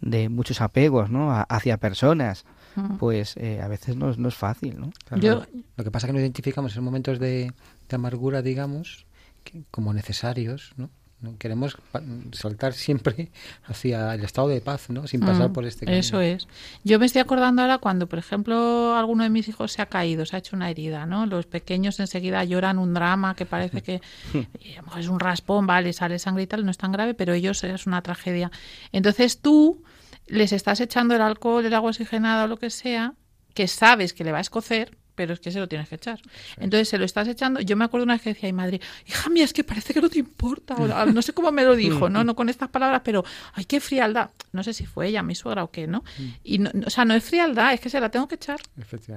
de 0.00 0.28
muchos 0.28 0.60
apegos 0.60 1.10
¿no? 1.10 1.30
hacia 1.48 1.76
personas, 1.76 2.44
pues 2.98 3.36
eh, 3.36 3.60
a 3.62 3.68
veces 3.68 3.96
no, 3.96 4.14
no, 4.16 4.28
es 4.28 4.34
fácil, 4.34 4.78
¿no? 4.78 4.92
Lo 5.10 5.84
que 5.84 5.90
pasa 5.90 6.06
es 6.06 6.08
que 6.08 6.12
nos 6.12 6.22
identificamos 6.22 6.76
en 6.76 6.84
momentos 6.84 7.18
de, 7.18 7.52
amargura, 7.90 8.42
digamos, 8.42 9.06
como 9.70 9.92
necesarios, 9.92 10.72
¿no? 10.76 10.90
Queremos 11.38 11.76
saltar 12.32 12.72
siempre 12.72 13.30
hacia 13.64 14.14
el 14.14 14.24
estado 14.24 14.48
de 14.48 14.62
paz, 14.62 14.88
¿no? 14.88 15.06
Sin 15.06 15.20
pasar 15.20 15.50
Mm, 15.50 15.52
por 15.52 15.66
este 15.66 15.84
camino. 15.84 16.00
Eso 16.00 16.20
es. 16.22 16.48
Yo 16.82 16.98
me 16.98 17.04
estoy 17.04 17.20
acordando 17.20 17.60
ahora 17.60 17.76
cuando, 17.76 18.06
por 18.06 18.18
ejemplo, 18.18 18.96
alguno 18.96 19.24
de 19.24 19.28
mis 19.28 19.46
hijos 19.46 19.72
se 19.72 19.82
ha 19.82 19.86
caído, 19.86 20.24
se 20.24 20.36
ha 20.36 20.38
hecho 20.38 20.56
una 20.56 20.70
herida, 20.70 21.04
¿no? 21.04 21.26
Los 21.26 21.44
pequeños 21.44 22.00
enseguida 22.00 22.42
lloran 22.44 22.78
un 22.78 22.94
drama 22.94 23.34
que 23.34 23.44
parece 23.44 23.82
que 23.82 24.00
y 24.60 24.72
a 24.72 24.76
lo 24.76 24.84
mejor 24.84 25.00
es 25.00 25.08
un 25.08 25.20
raspón, 25.20 25.66
vale, 25.66 25.92
sale 25.92 26.18
sangre 26.18 26.44
y 26.44 26.46
tal, 26.46 26.64
no 26.64 26.70
es 26.70 26.78
tan 26.78 26.90
grave, 26.90 27.12
pero 27.12 27.34
ellos 27.34 27.62
es 27.64 27.86
una 27.86 28.00
tragedia. 28.00 28.50
Entonces 28.90 29.40
tú 29.40 29.82
les 30.30 30.52
estás 30.52 30.80
echando 30.80 31.14
el 31.14 31.20
alcohol, 31.20 31.64
el 31.64 31.74
agua 31.74 31.90
oxigenada 31.90 32.44
o 32.44 32.46
lo 32.46 32.56
que 32.56 32.70
sea, 32.70 33.14
que 33.52 33.66
sabes 33.68 34.14
que 34.14 34.24
le 34.24 34.32
va 34.32 34.38
a 34.38 34.42
escocer, 34.42 34.96
pero 35.16 35.34
es 35.34 35.40
que 35.40 35.50
se 35.50 35.58
lo 35.58 35.68
tienes 35.68 35.88
que 35.88 35.96
echar. 35.96 36.20
Entonces 36.56 36.88
se 36.88 36.96
lo 36.96 37.04
estás 37.04 37.28
echando. 37.28 37.60
Yo 37.60 37.76
me 37.76 37.84
acuerdo 37.84 38.04
una 38.04 38.14
vez 38.14 38.22
que 38.22 38.30
decía 38.32 38.48
mi 38.48 38.54
madre, 38.54 38.80
hija 39.06 39.28
mía, 39.28 39.44
es 39.44 39.52
que 39.52 39.64
parece 39.64 39.92
que 39.92 40.00
no 40.00 40.08
te 40.08 40.20
importa. 40.20 40.76
O, 40.76 41.06
no 41.12 41.20
sé 41.20 41.34
cómo 41.34 41.52
me 41.52 41.64
lo 41.64 41.74
dijo, 41.76 42.08
¿no? 42.08 42.24
No 42.24 42.34
con 42.34 42.48
estas 42.48 42.70
palabras, 42.70 43.02
pero 43.04 43.24
ay, 43.52 43.64
qué 43.64 43.80
frialdad. 43.80 44.30
No 44.52 44.62
sé 44.62 44.72
si 44.72 44.86
fue 44.86 45.08
ella, 45.08 45.22
mi 45.22 45.34
suegra 45.34 45.64
o 45.64 45.70
qué, 45.70 45.86
¿no? 45.86 46.04
Y 46.42 46.58
no, 46.58 46.70
o 46.86 46.90
sea, 46.90 47.04
no 47.04 47.14
es 47.14 47.24
frialdad, 47.24 47.74
es 47.74 47.80
que 47.80 47.90
se 47.90 48.00
la 48.00 48.10
tengo 48.10 48.28
que 48.28 48.36
echar. 48.36 48.60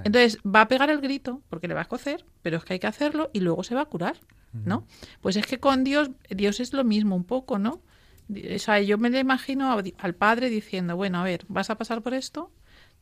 Entonces 0.04 0.40
va 0.44 0.62
a 0.62 0.68
pegar 0.68 0.90
el 0.90 1.00
grito 1.00 1.42
porque 1.50 1.68
le 1.68 1.74
va 1.74 1.82
a 1.82 1.84
escocer, 1.84 2.26
pero 2.42 2.58
es 2.58 2.66
que 2.66 2.74
hay 2.74 2.80
que 2.80 2.88
hacerlo 2.88 3.30
y 3.32 3.40
luego 3.40 3.64
se 3.64 3.76
va 3.76 3.82
a 3.82 3.86
curar, 3.86 4.18
¿no? 4.52 4.86
Pues 5.22 5.38
es 5.38 5.46
que 5.46 5.60
con 5.60 5.84
Dios, 5.84 6.10
Dios 6.30 6.60
es 6.60 6.74
lo 6.74 6.84
mismo 6.84 7.16
un 7.16 7.24
poco, 7.24 7.60
¿no? 7.60 7.82
O 8.30 8.60
sea, 8.60 8.80
yo 8.82 8.98
me 8.98 9.10
le 9.10 9.20
imagino 9.20 9.82
al 9.98 10.16
padre 10.16 10.50
diciendo, 10.50 10.96
bueno, 10.96 11.20
a 11.20 11.24
ver, 11.24 11.46
vas 11.48 11.70
a 11.70 11.78
pasar 11.78 12.02
por 12.02 12.14
esto, 12.14 12.52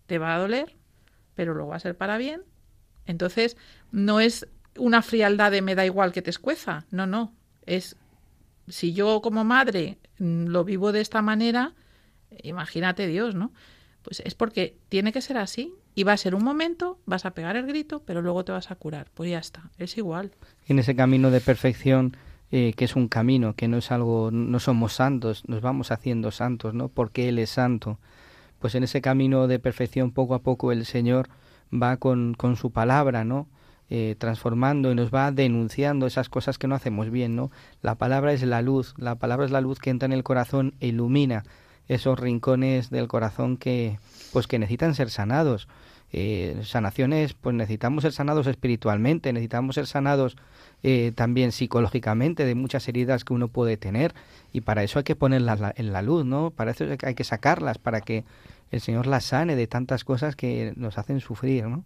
te 0.07 0.17
va 0.17 0.35
a 0.35 0.39
doler, 0.39 0.75
pero 1.35 1.53
luego 1.53 1.69
va 1.69 1.75
a 1.77 1.79
ser 1.79 1.95
para 1.95 2.17
bien. 2.17 2.41
Entonces, 3.05 3.57
no 3.91 4.19
es 4.19 4.47
una 4.77 5.01
frialdad 5.01 5.51
de 5.51 5.61
me 5.61 5.75
da 5.75 5.85
igual 5.85 6.11
que 6.11 6.21
te 6.21 6.29
escueza, 6.29 6.85
no, 6.91 7.05
no, 7.05 7.33
es 7.65 7.97
si 8.67 8.93
yo 8.93 9.21
como 9.21 9.43
madre 9.43 9.97
mm, 10.19 10.45
lo 10.45 10.63
vivo 10.63 10.91
de 10.91 11.01
esta 11.01 11.21
manera, 11.21 11.73
imagínate 12.43 13.07
Dios, 13.07 13.35
¿no? 13.35 13.51
Pues 14.01 14.21
es 14.25 14.33
porque 14.33 14.77
tiene 14.89 15.11
que 15.11 15.21
ser 15.21 15.37
así 15.37 15.73
y 15.93 16.03
va 16.03 16.13
a 16.13 16.17
ser 16.17 16.33
un 16.33 16.43
momento, 16.43 16.99
vas 17.05 17.25
a 17.25 17.31
pegar 17.31 17.55
el 17.55 17.67
grito, 17.67 18.01
pero 18.03 18.21
luego 18.21 18.43
te 18.43 18.51
vas 18.51 18.71
a 18.71 18.75
curar. 18.75 19.11
Pues 19.13 19.29
ya 19.29 19.37
está, 19.37 19.69
es 19.77 19.97
igual. 19.97 20.31
en 20.67 20.79
ese 20.79 20.95
camino 20.95 21.29
de 21.29 21.41
perfección 21.41 22.15
eh, 22.51 22.73
que 22.75 22.85
es 22.85 22.95
un 22.95 23.07
camino, 23.07 23.55
que 23.55 23.67
no 23.67 23.77
es 23.77 23.91
algo, 23.91 24.29
no 24.31 24.59
somos 24.59 24.93
santos, 24.93 25.43
nos 25.47 25.61
vamos 25.61 25.91
haciendo 25.91 26.31
santos, 26.31 26.73
¿no? 26.73 26.89
Porque 26.89 27.29
Él 27.29 27.39
es 27.39 27.49
santo. 27.51 27.97
Pues 28.59 28.75
en 28.75 28.83
ese 28.83 29.01
camino 29.01 29.47
de 29.47 29.59
perfección 29.59 30.11
poco 30.11 30.35
a 30.35 30.39
poco 30.39 30.71
el 30.71 30.85
Señor 30.85 31.29
va 31.73 31.97
con, 31.97 32.33
con 32.33 32.55
su 32.55 32.71
palabra, 32.71 33.23
¿no? 33.23 33.47
Eh, 33.89 34.15
transformando 34.17 34.91
y 34.91 34.95
nos 34.95 35.13
va 35.13 35.31
denunciando 35.31 36.07
esas 36.07 36.29
cosas 36.29 36.57
que 36.57 36.67
no 36.67 36.75
hacemos 36.75 37.09
bien, 37.09 37.35
¿no? 37.35 37.51
La 37.81 37.95
palabra 37.95 38.31
es 38.31 38.41
la 38.43 38.61
luz, 38.61 38.93
la 38.97 39.15
palabra 39.15 39.45
es 39.45 39.51
la 39.51 39.59
luz 39.59 39.79
que 39.79 39.89
entra 39.89 40.05
en 40.05 40.13
el 40.13 40.23
corazón 40.23 40.75
e 40.79 40.87
ilumina 40.87 41.43
esos 41.89 42.17
rincones 42.17 42.89
del 42.89 43.09
corazón 43.09 43.57
que, 43.57 43.99
pues 44.31 44.47
que 44.47 44.59
necesitan 44.59 44.95
ser 44.95 45.09
sanados. 45.09 45.67
Eh, 46.13 46.59
sanaciones, 46.63 47.33
pues 47.33 47.55
necesitamos 47.55 48.01
ser 48.01 48.11
sanados 48.11 48.45
espiritualmente, 48.47 49.31
necesitamos 49.31 49.75
ser 49.75 49.87
sanados 49.87 50.35
eh, 50.83 51.13
también 51.15 51.51
psicológicamente 51.53 52.43
de 52.45 52.53
muchas 52.55 52.87
heridas 52.89 53.23
que 53.23 53.33
uno 53.33 53.47
puede 53.47 53.77
tener 53.77 54.13
y 54.51 54.61
para 54.61 54.83
eso 54.83 54.99
hay 54.99 55.03
que 55.03 55.15
ponerlas 55.15 55.59
la- 55.61 55.73
en 55.77 55.93
la 55.93 56.01
luz, 56.01 56.25
¿no? 56.25 56.49
Para 56.51 56.71
eso 56.71 56.85
hay 57.05 57.15
que 57.15 57.23
sacarlas, 57.23 57.77
para 57.77 58.01
que 58.01 58.25
el 58.71 58.81
Señor 58.81 59.07
las 59.07 59.23
sane 59.25 59.55
de 59.55 59.67
tantas 59.67 60.03
cosas 60.03 60.35
que 60.35 60.73
nos 60.75 60.97
hacen 60.97 61.19
sufrir, 61.21 61.65
¿no? 61.67 61.83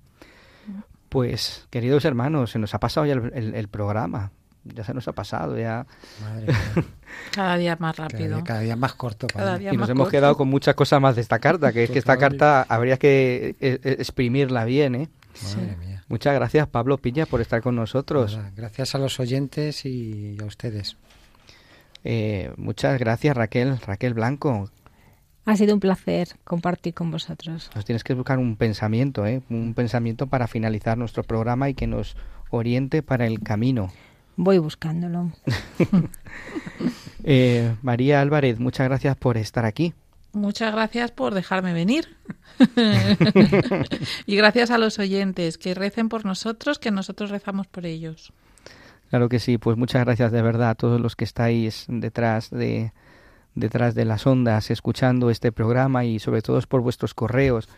Pues, 1.09 1.67
queridos 1.69 2.03
hermanos, 2.05 2.51
se 2.51 2.59
nos 2.59 2.73
ha 2.73 2.79
pasado 2.79 3.05
ya 3.05 3.13
el, 3.13 3.31
el- 3.33 3.55
el 3.55 3.67
programa, 3.67 4.31
ya 4.65 4.83
se 4.83 4.93
nos 4.93 5.07
ha 5.07 5.13
pasado, 5.13 5.57
ya 5.57 5.85
Madre 6.21 6.47
mía. 6.47 6.85
Cada 7.31 7.57
día 7.57 7.77
más 7.79 7.95
Cada 7.95 8.09
rápido. 8.09 8.35
día, 8.37 8.43
cada 8.43 8.59
día 8.61 8.75
más 8.75 8.93
corto. 8.93 9.27
Cada 9.27 9.45
padre. 9.51 9.59
día 9.59 9.73
y 9.73 9.77
nos 9.77 9.89
hemos 9.89 10.05
corto. 10.05 10.11
quedado 10.11 10.37
con 10.37 10.47
muchas 10.49 10.75
cosas 10.75 10.99
más 10.99 11.15
de 11.15 11.21
esta 11.21 11.39
carta, 11.39 11.71
que 11.71 11.83
es 11.85 11.91
que 11.91 11.99
esta 11.99 12.17
carta 12.17 12.63
habría 12.67 12.97
que 12.97 13.55
eh, 13.59 13.79
eh, 13.83 13.95
exprimirla 13.99 14.65
bien, 14.65 14.95
¿eh? 14.95 15.09
Madre 15.55 15.77
mía. 15.77 16.03
Muchas 16.07 16.35
gracias, 16.35 16.67
Pablo 16.67 16.97
Piña, 16.97 17.25
por 17.25 17.41
estar 17.41 17.61
con 17.61 17.75
nosotros. 17.75 18.37
Nada, 18.37 18.51
Gracias 18.55 18.95
a 18.95 18.99
los 18.99 19.19
oyentes 19.19 19.85
y 19.85 20.37
a 20.41 20.45
ustedes. 20.45 20.97
Eh, 22.03 22.51
muchas 22.57 22.99
gracias, 22.99 23.35
Raquel, 23.35 23.79
Raquel 23.79 24.13
Blanco. 24.13 24.69
Ha 25.45 25.55
sido 25.57 25.73
un 25.73 25.79
placer 25.79 26.29
compartir 26.43 26.93
con 26.93 27.11
vosotros. 27.11 27.69
Nos 27.75 27.85
tienes 27.85 28.03
que 28.03 28.13
buscar 28.13 28.39
un 28.39 28.55
pensamiento, 28.55 29.25
¿eh? 29.25 29.41
Un 29.49 29.73
pensamiento 29.73 30.27
para 30.27 30.47
finalizar 30.47 30.97
nuestro 30.97 31.23
programa 31.23 31.69
y 31.69 31.73
que 31.73 31.87
nos 31.87 32.15
oriente 32.49 33.03
para 33.03 33.25
el 33.27 33.41
camino. 33.41 33.91
Voy 34.35 34.57
buscándolo. 34.57 35.31
Eh, 37.27 37.75
María 37.81 38.21
Álvarez, 38.21 38.59
muchas 38.59 38.87
gracias 38.87 39.15
por 39.15 39.35
estar 39.35 39.65
aquí. 39.65 39.95
Muchas 40.33 40.71
gracias 40.71 41.09
por 41.09 41.33
dejarme 41.33 41.73
venir. 41.73 42.15
y 44.27 44.35
gracias 44.35 44.69
a 44.69 44.77
los 44.77 44.99
oyentes 44.99 45.57
que 45.57 45.73
recen 45.73 46.07
por 46.07 46.23
nosotros, 46.23 46.77
que 46.77 46.91
nosotros 46.91 47.31
rezamos 47.31 47.65
por 47.65 47.87
ellos. 47.87 48.31
Claro 49.09 49.27
que 49.27 49.39
sí, 49.39 49.57
pues 49.57 49.75
muchas 49.75 50.05
gracias 50.05 50.31
de 50.31 50.43
verdad 50.43 50.69
a 50.69 50.75
todos 50.75 51.01
los 51.01 51.15
que 51.15 51.23
estáis 51.23 51.85
detrás 51.87 52.51
de 52.51 52.91
detrás 53.55 53.95
de 53.95 54.05
las 54.05 54.27
ondas 54.27 54.69
escuchando 54.69 55.31
este 55.31 55.51
programa 55.51 56.05
y 56.05 56.19
sobre 56.19 56.43
todo 56.43 56.61
por 56.67 56.81
vuestros 56.81 57.15
correos 57.15 57.69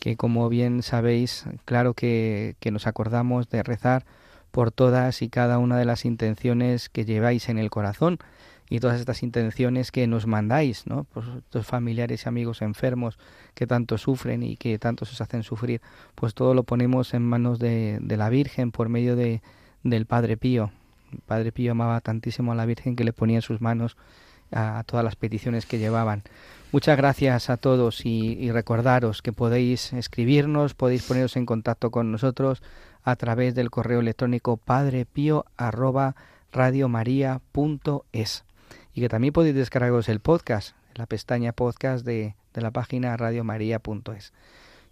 que 0.00 0.16
como 0.16 0.48
bien 0.48 0.82
sabéis, 0.82 1.44
claro 1.64 1.94
que, 1.94 2.56
que 2.58 2.70
nos 2.70 2.86
acordamos 2.86 3.48
de 3.50 3.62
rezar 3.62 4.04
por 4.56 4.70
todas 4.70 5.20
y 5.20 5.28
cada 5.28 5.58
una 5.58 5.76
de 5.76 5.84
las 5.84 6.06
intenciones 6.06 6.88
que 6.88 7.04
lleváis 7.04 7.50
en 7.50 7.58
el 7.58 7.68
corazón 7.68 8.16
y 8.70 8.80
todas 8.80 8.98
estas 8.98 9.22
intenciones 9.22 9.92
que 9.92 10.06
nos 10.06 10.26
mandáis, 10.26 10.86
¿no? 10.86 11.04
Por 11.04 11.24
estos 11.44 11.66
familiares 11.66 12.24
y 12.24 12.28
amigos 12.30 12.62
enfermos 12.62 13.18
que 13.52 13.66
tanto 13.66 13.98
sufren 13.98 14.42
y 14.42 14.56
que 14.56 14.78
tanto 14.78 15.04
os 15.04 15.20
hacen 15.20 15.42
sufrir, 15.42 15.82
pues 16.14 16.32
todo 16.32 16.54
lo 16.54 16.62
ponemos 16.62 17.12
en 17.12 17.20
manos 17.20 17.58
de, 17.58 17.98
de 18.00 18.16
la 18.16 18.30
Virgen 18.30 18.72
por 18.72 18.88
medio 18.88 19.14
de, 19.14 19.42
del 19.82 20.06
Padre 20.06 20.38
Pío. 20.38 20.70
El 21.12 21.18
Padre 21.18 21.52
Pío 21.52 21.72
amaba 21.72 22.00
tantísimo 22.00 22.52
a 22.52 22.54
la 22.54 22.64
Virgen 22.64 22.96
que 22.96 23.04
le 23.04 23.12
ponía 23.12 23.36
en 23.36 23.42
sus 23.42 23.60
manos 23.60 23.98
a, 24.52 24.84
todas 24.86 25.04
las 25.04 25.16
peticiones 25.16 25.66
que 25.66 25.78
llevaban. 25.78 26.22
Muchas 26.72 26.96
gracias 26.96 27.50
a 27.50 27.58
todos 27.58 28.06
y, 28.06 28.38
y 28.40 28.52
recordaros 28.52 29.20
que 29.20 29.34
podéis 29.34 29.92
escribirnos, 29.92 30.72
podéis 30.72 31.02
poneros 31.02 31.36
en 31.36 31.44
contacto 31.44 31.90
con 31.90 32.10
nosotros 32.10 32.62
a 33.06 33.14
través 33.14 33.54
del 33.54 33.70
correo 33.70 34.00
electrónico 34.00 34.56
padrepío 34.56 35.46
arroba 35.56 36.16
radiomaria.es 36.50 38.44
y 38.92 39.00
que 39.00 39.08
también 39.08 39.32
podéis 39.32 39.54
descargaros 39.54 40.08
el 40.08 40.18
podcast 40.18 40.76
en 40.88 40.94
la 40.96 41.06
pestaña 41.06 41.52
podcast 41.52 42.04
de, 42.04 42.34
de 42.52 42.60
la 42.60 42.72
página 42.72 43.16
radiomaria.es. 43.16 44.32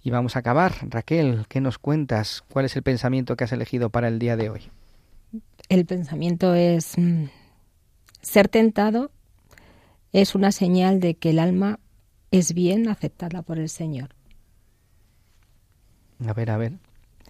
Y 0.01 0.11
vamos 0.11 0.37
a 0.37 0.39
acabar. 0.39 0.75
Raquel, 0.83 1.47
¿qué 1.49 1.61
nos 1.61 1.79
cuentas? 1.79 2.45
¿Cuál 2.49 2.67
es 2.67 2.77
el 2.77 2.85
pensamiento 2.85 3.37
que 3.37 3.45
has 3.45 3.53
elegido 3.53 3.91
para 3.91 4.07
el 4.07 4.21
día 4.21 4.37
de 4.37 4.49
hoy? 4.49 4.71
El 5.69 5.85
pensamiento 5.85 6.55
es 6.55 6.97
mm, 6.97 7.25
ser 8.21 8.49
tentado 8.49 9.11
es 10.13 10.37
una 10.37 10.53
señal 10.53 11.01
de 11.01 11.17
que 11.17 11.31
el 11.31 11.41
alma 11.41 11.81
es 12.31 12.55
bien 12.55 12.89
aceptada 12.89 13.43
por 13.43 13.59
el 13.59 13.69
Señor. 13.69 14.11
A 16.25 16.33
ver, 16.33 16.51
a 16.53 16.59
ver, 16.59 16.75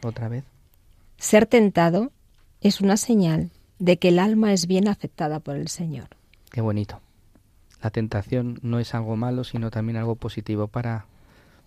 otra 0.02 0.28
vez. 0.28 0.44
Ser 1.24 1.46
tentado 1.46 2.12
es 2.60 2.82
una 2.82 2.98
señal 2.98 3.50
de 3.78 3.96
que 3.96 4.08
el 4.08 4.18
alma 4.18 4.52
es 4.52 4.66
bien 4.66 4.88
aceptada 4.88 5.40
por 5.40 5.56
el 5.56 5.68
Señor. 5.68 6.08
Qué 6.50 6.60
bonito. 6.60 7.00
La 7.82 7.88
tentación 7.88 8.58
no 8.60 8.78
es 8.78 8.94
algo 8.94 9.16
malo, 9.16 9.42
sino 9.42 9.70
también 9.70 9.96
algo 9.96 10.16
positivo 10.16 10.68
para, 10.68 11.06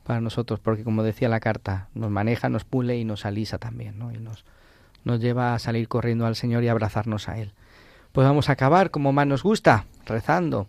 para 0.03 0.21
nosotros, 0.21 0.59
porque 0.59 0.83
como 0.83 1.01
decía 1.01 1.27
la 1.27 1.39
carta, 1.39 1.89
nos 1.95 2.11
maneja, 2.11 2.49
nos 2.49 2.65
pule 2.65 2.99
y 2.99 3.03
nos 3.03 3.25
alisa 3.25 3.57
también, 3.57 3.97
¿no? 3.97 4.11
Y 4.11 4.19
nos, 4.19 4.45
nos 5.03 5.19
lleva 5.21 5.55
a 5.55 5.59
salir 5.59 5.87
corriendo 5.87 6.27
al 6.27 6.35
Señor 6.35 6.63
y 6.63 6.67
abrazarnos 6.67 7.27
a 7.27 7.39
Él. 7.39 7.53
Pues 8.11 8.27
vamos 8.27 8.49
a 8.49 8.51
acabar 8.51 8.91
como 8.91 9.11
más 9.11 9.25
nos 9.25 9.41
gusta, 9.41 9.87
rezando. 10.05 10.67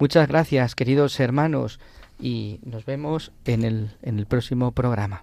Muchas 0.00 0.26
gracias, 0.26 0.74
queridos 0.74 1.20
hermanos, 1.20 1.78
y 2.18 2.58
nos 2.64 2.86
vemos 2.86 3.30
en 3.44 3.62
el, 3.62 3.96
en 4.02 4.18
el 4.18 4.26
próximo 4.26 4.72
programa. 4.72 5.22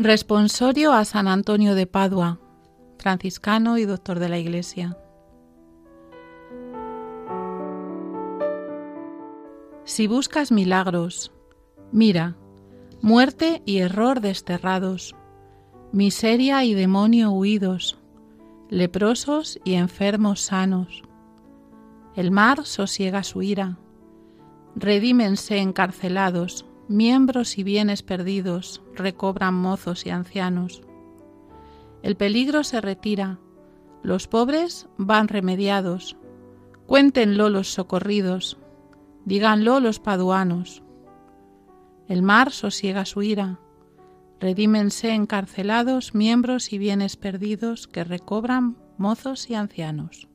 Responsorio 0.00 0.92
a 0.92 1.04
San 1.04 1.26
Antonio 1.26 1.74
de 1.74 1.88
Padua, 1.88 2.38
franciscano 2.98 3.78
y 3.78 3.84
doctor 3.84 4.20
de 4.20 4.28
la 4.28 4.38
Iglesia. 4.38 4.96
Si 9.82 10.06
buscas 10.06 10.52
milagros, 10.52 11.32
mira, 11.90 12.36
muerte 13.02 13.60
y 13.66 13.78
error 13.78 14.20
desterrados, 14.20 15.16
miseria 15.90 16.62
y 16.62 16.74
demonio 16.74 17.32
huidos, 17.32 17.98
leprosos 18.70 19.58
y 19.64 19.74
enfermos 19.74 20.42
sanos. 20.42 21.02
El 22.14 22.30
mar 22.30 22.64
sosiega 22.66 23.24
su 23.24 23.42
ira. 23.42 23.78
Redímense 24.76 25.58
encarcelados, 25.58 26.67
miembros 26.88 27.58
y 27.58 27.62
bienes 27.62 28.02
perdidos, 28.02 28.82
recobran 28.94 29.54
mozos 29.54 30.06
y 30.06 30.10
ancianos. 30.10 30.82
El 32.02 32.16
peligro 32.16 32.64
se 32.64 32.80
retira, 32.80 33.38
los 34.02 34.28
pobres 34.28 34.88
van 34.96 35.28
remediados. 35.28 36.16
Cuéntenlo 36.86 37.50
los 37.50 37.72
socorridos, 37.72 38.58
díganlo 39.24 39.80
los 39.80 40.00
paduanos. 40.00 40.82
El 42.08 42.22
mar 42.22 42.52
sosiega 42.52 43.04
su 43.04 43.22
ira. 43.22 43.60
Redímense 44.40 45.12
encarcelados 45.12 46.14
miembros 46.14 46.72
y 46.72 46.78
bienes 46.78 47.16
perdidos 47.16 47.88
que 47.88 48.04
recobran 48.04 48.78
mozos 48.96 49.50
y 49.50 49.54
ancianos. 49.54 50.28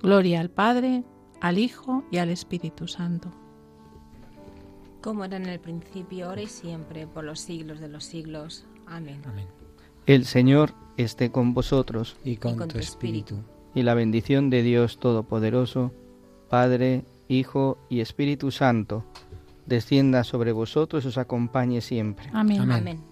Gloria 0.00 0.40
al 0.40 0.50
Padre, 0.50 1.04
al 1.40 1.58
Hijo 1.58 2.04
y 2.12 2.18
al 2.18 2.28
Espíritu 2.28 2.86
Santo. 2.86 3.41
Como 5.02 5.24
era 5.24 5.36
en 5.36 5.46
el 5.46 5.58
principio, 5.60 6.28
ahora 6.28 6.42
y 6.42 6.46
siempre, 6.46 7.06
por 7.06 7.24
los 7.24 7.40
siglos 7.40 7.80
de 7.80 7.88
los 7.88 8.04
siglos. 8.04 8.64
Amén. 8.86 9.20
Amén. 9.26 9.46
El 10.06 10.24
Señor 10.24 10.74
esté 10.96 11.30
con 11.30 11.54
vosotros 11.54 12.16
Y 12.24 12.36
con, 12.36 12.54
Y 12.54 12.56
con 12.56 12.68
tu 12.68 12.74
tu 12.74 12.78
espíritu. 12.80 13.36
y 13.74 13.82
la 13.82 13.94
bendición 13.94 14.50
de 14.50 14.62
Dios 14.62 14.98
Todopoderoso, 14.98 15.92
Padre, 16.48 17.04
Hijo 17.28 17.78
y 17.88 18.00
Espíritu 18.00 18.50
Santo, 18.50 19.04
descienda 19.66 20.24
sobre 20.24 20.52
vosotros 20.52 21.04
y 21.04 21.08
os 21.08 21.18
acompañe 21.18 21.80
siempre. 21.80 22.28
Amén. 22.32 22.60
Amén. 22.60 22.76
Amén. 22.78 23.11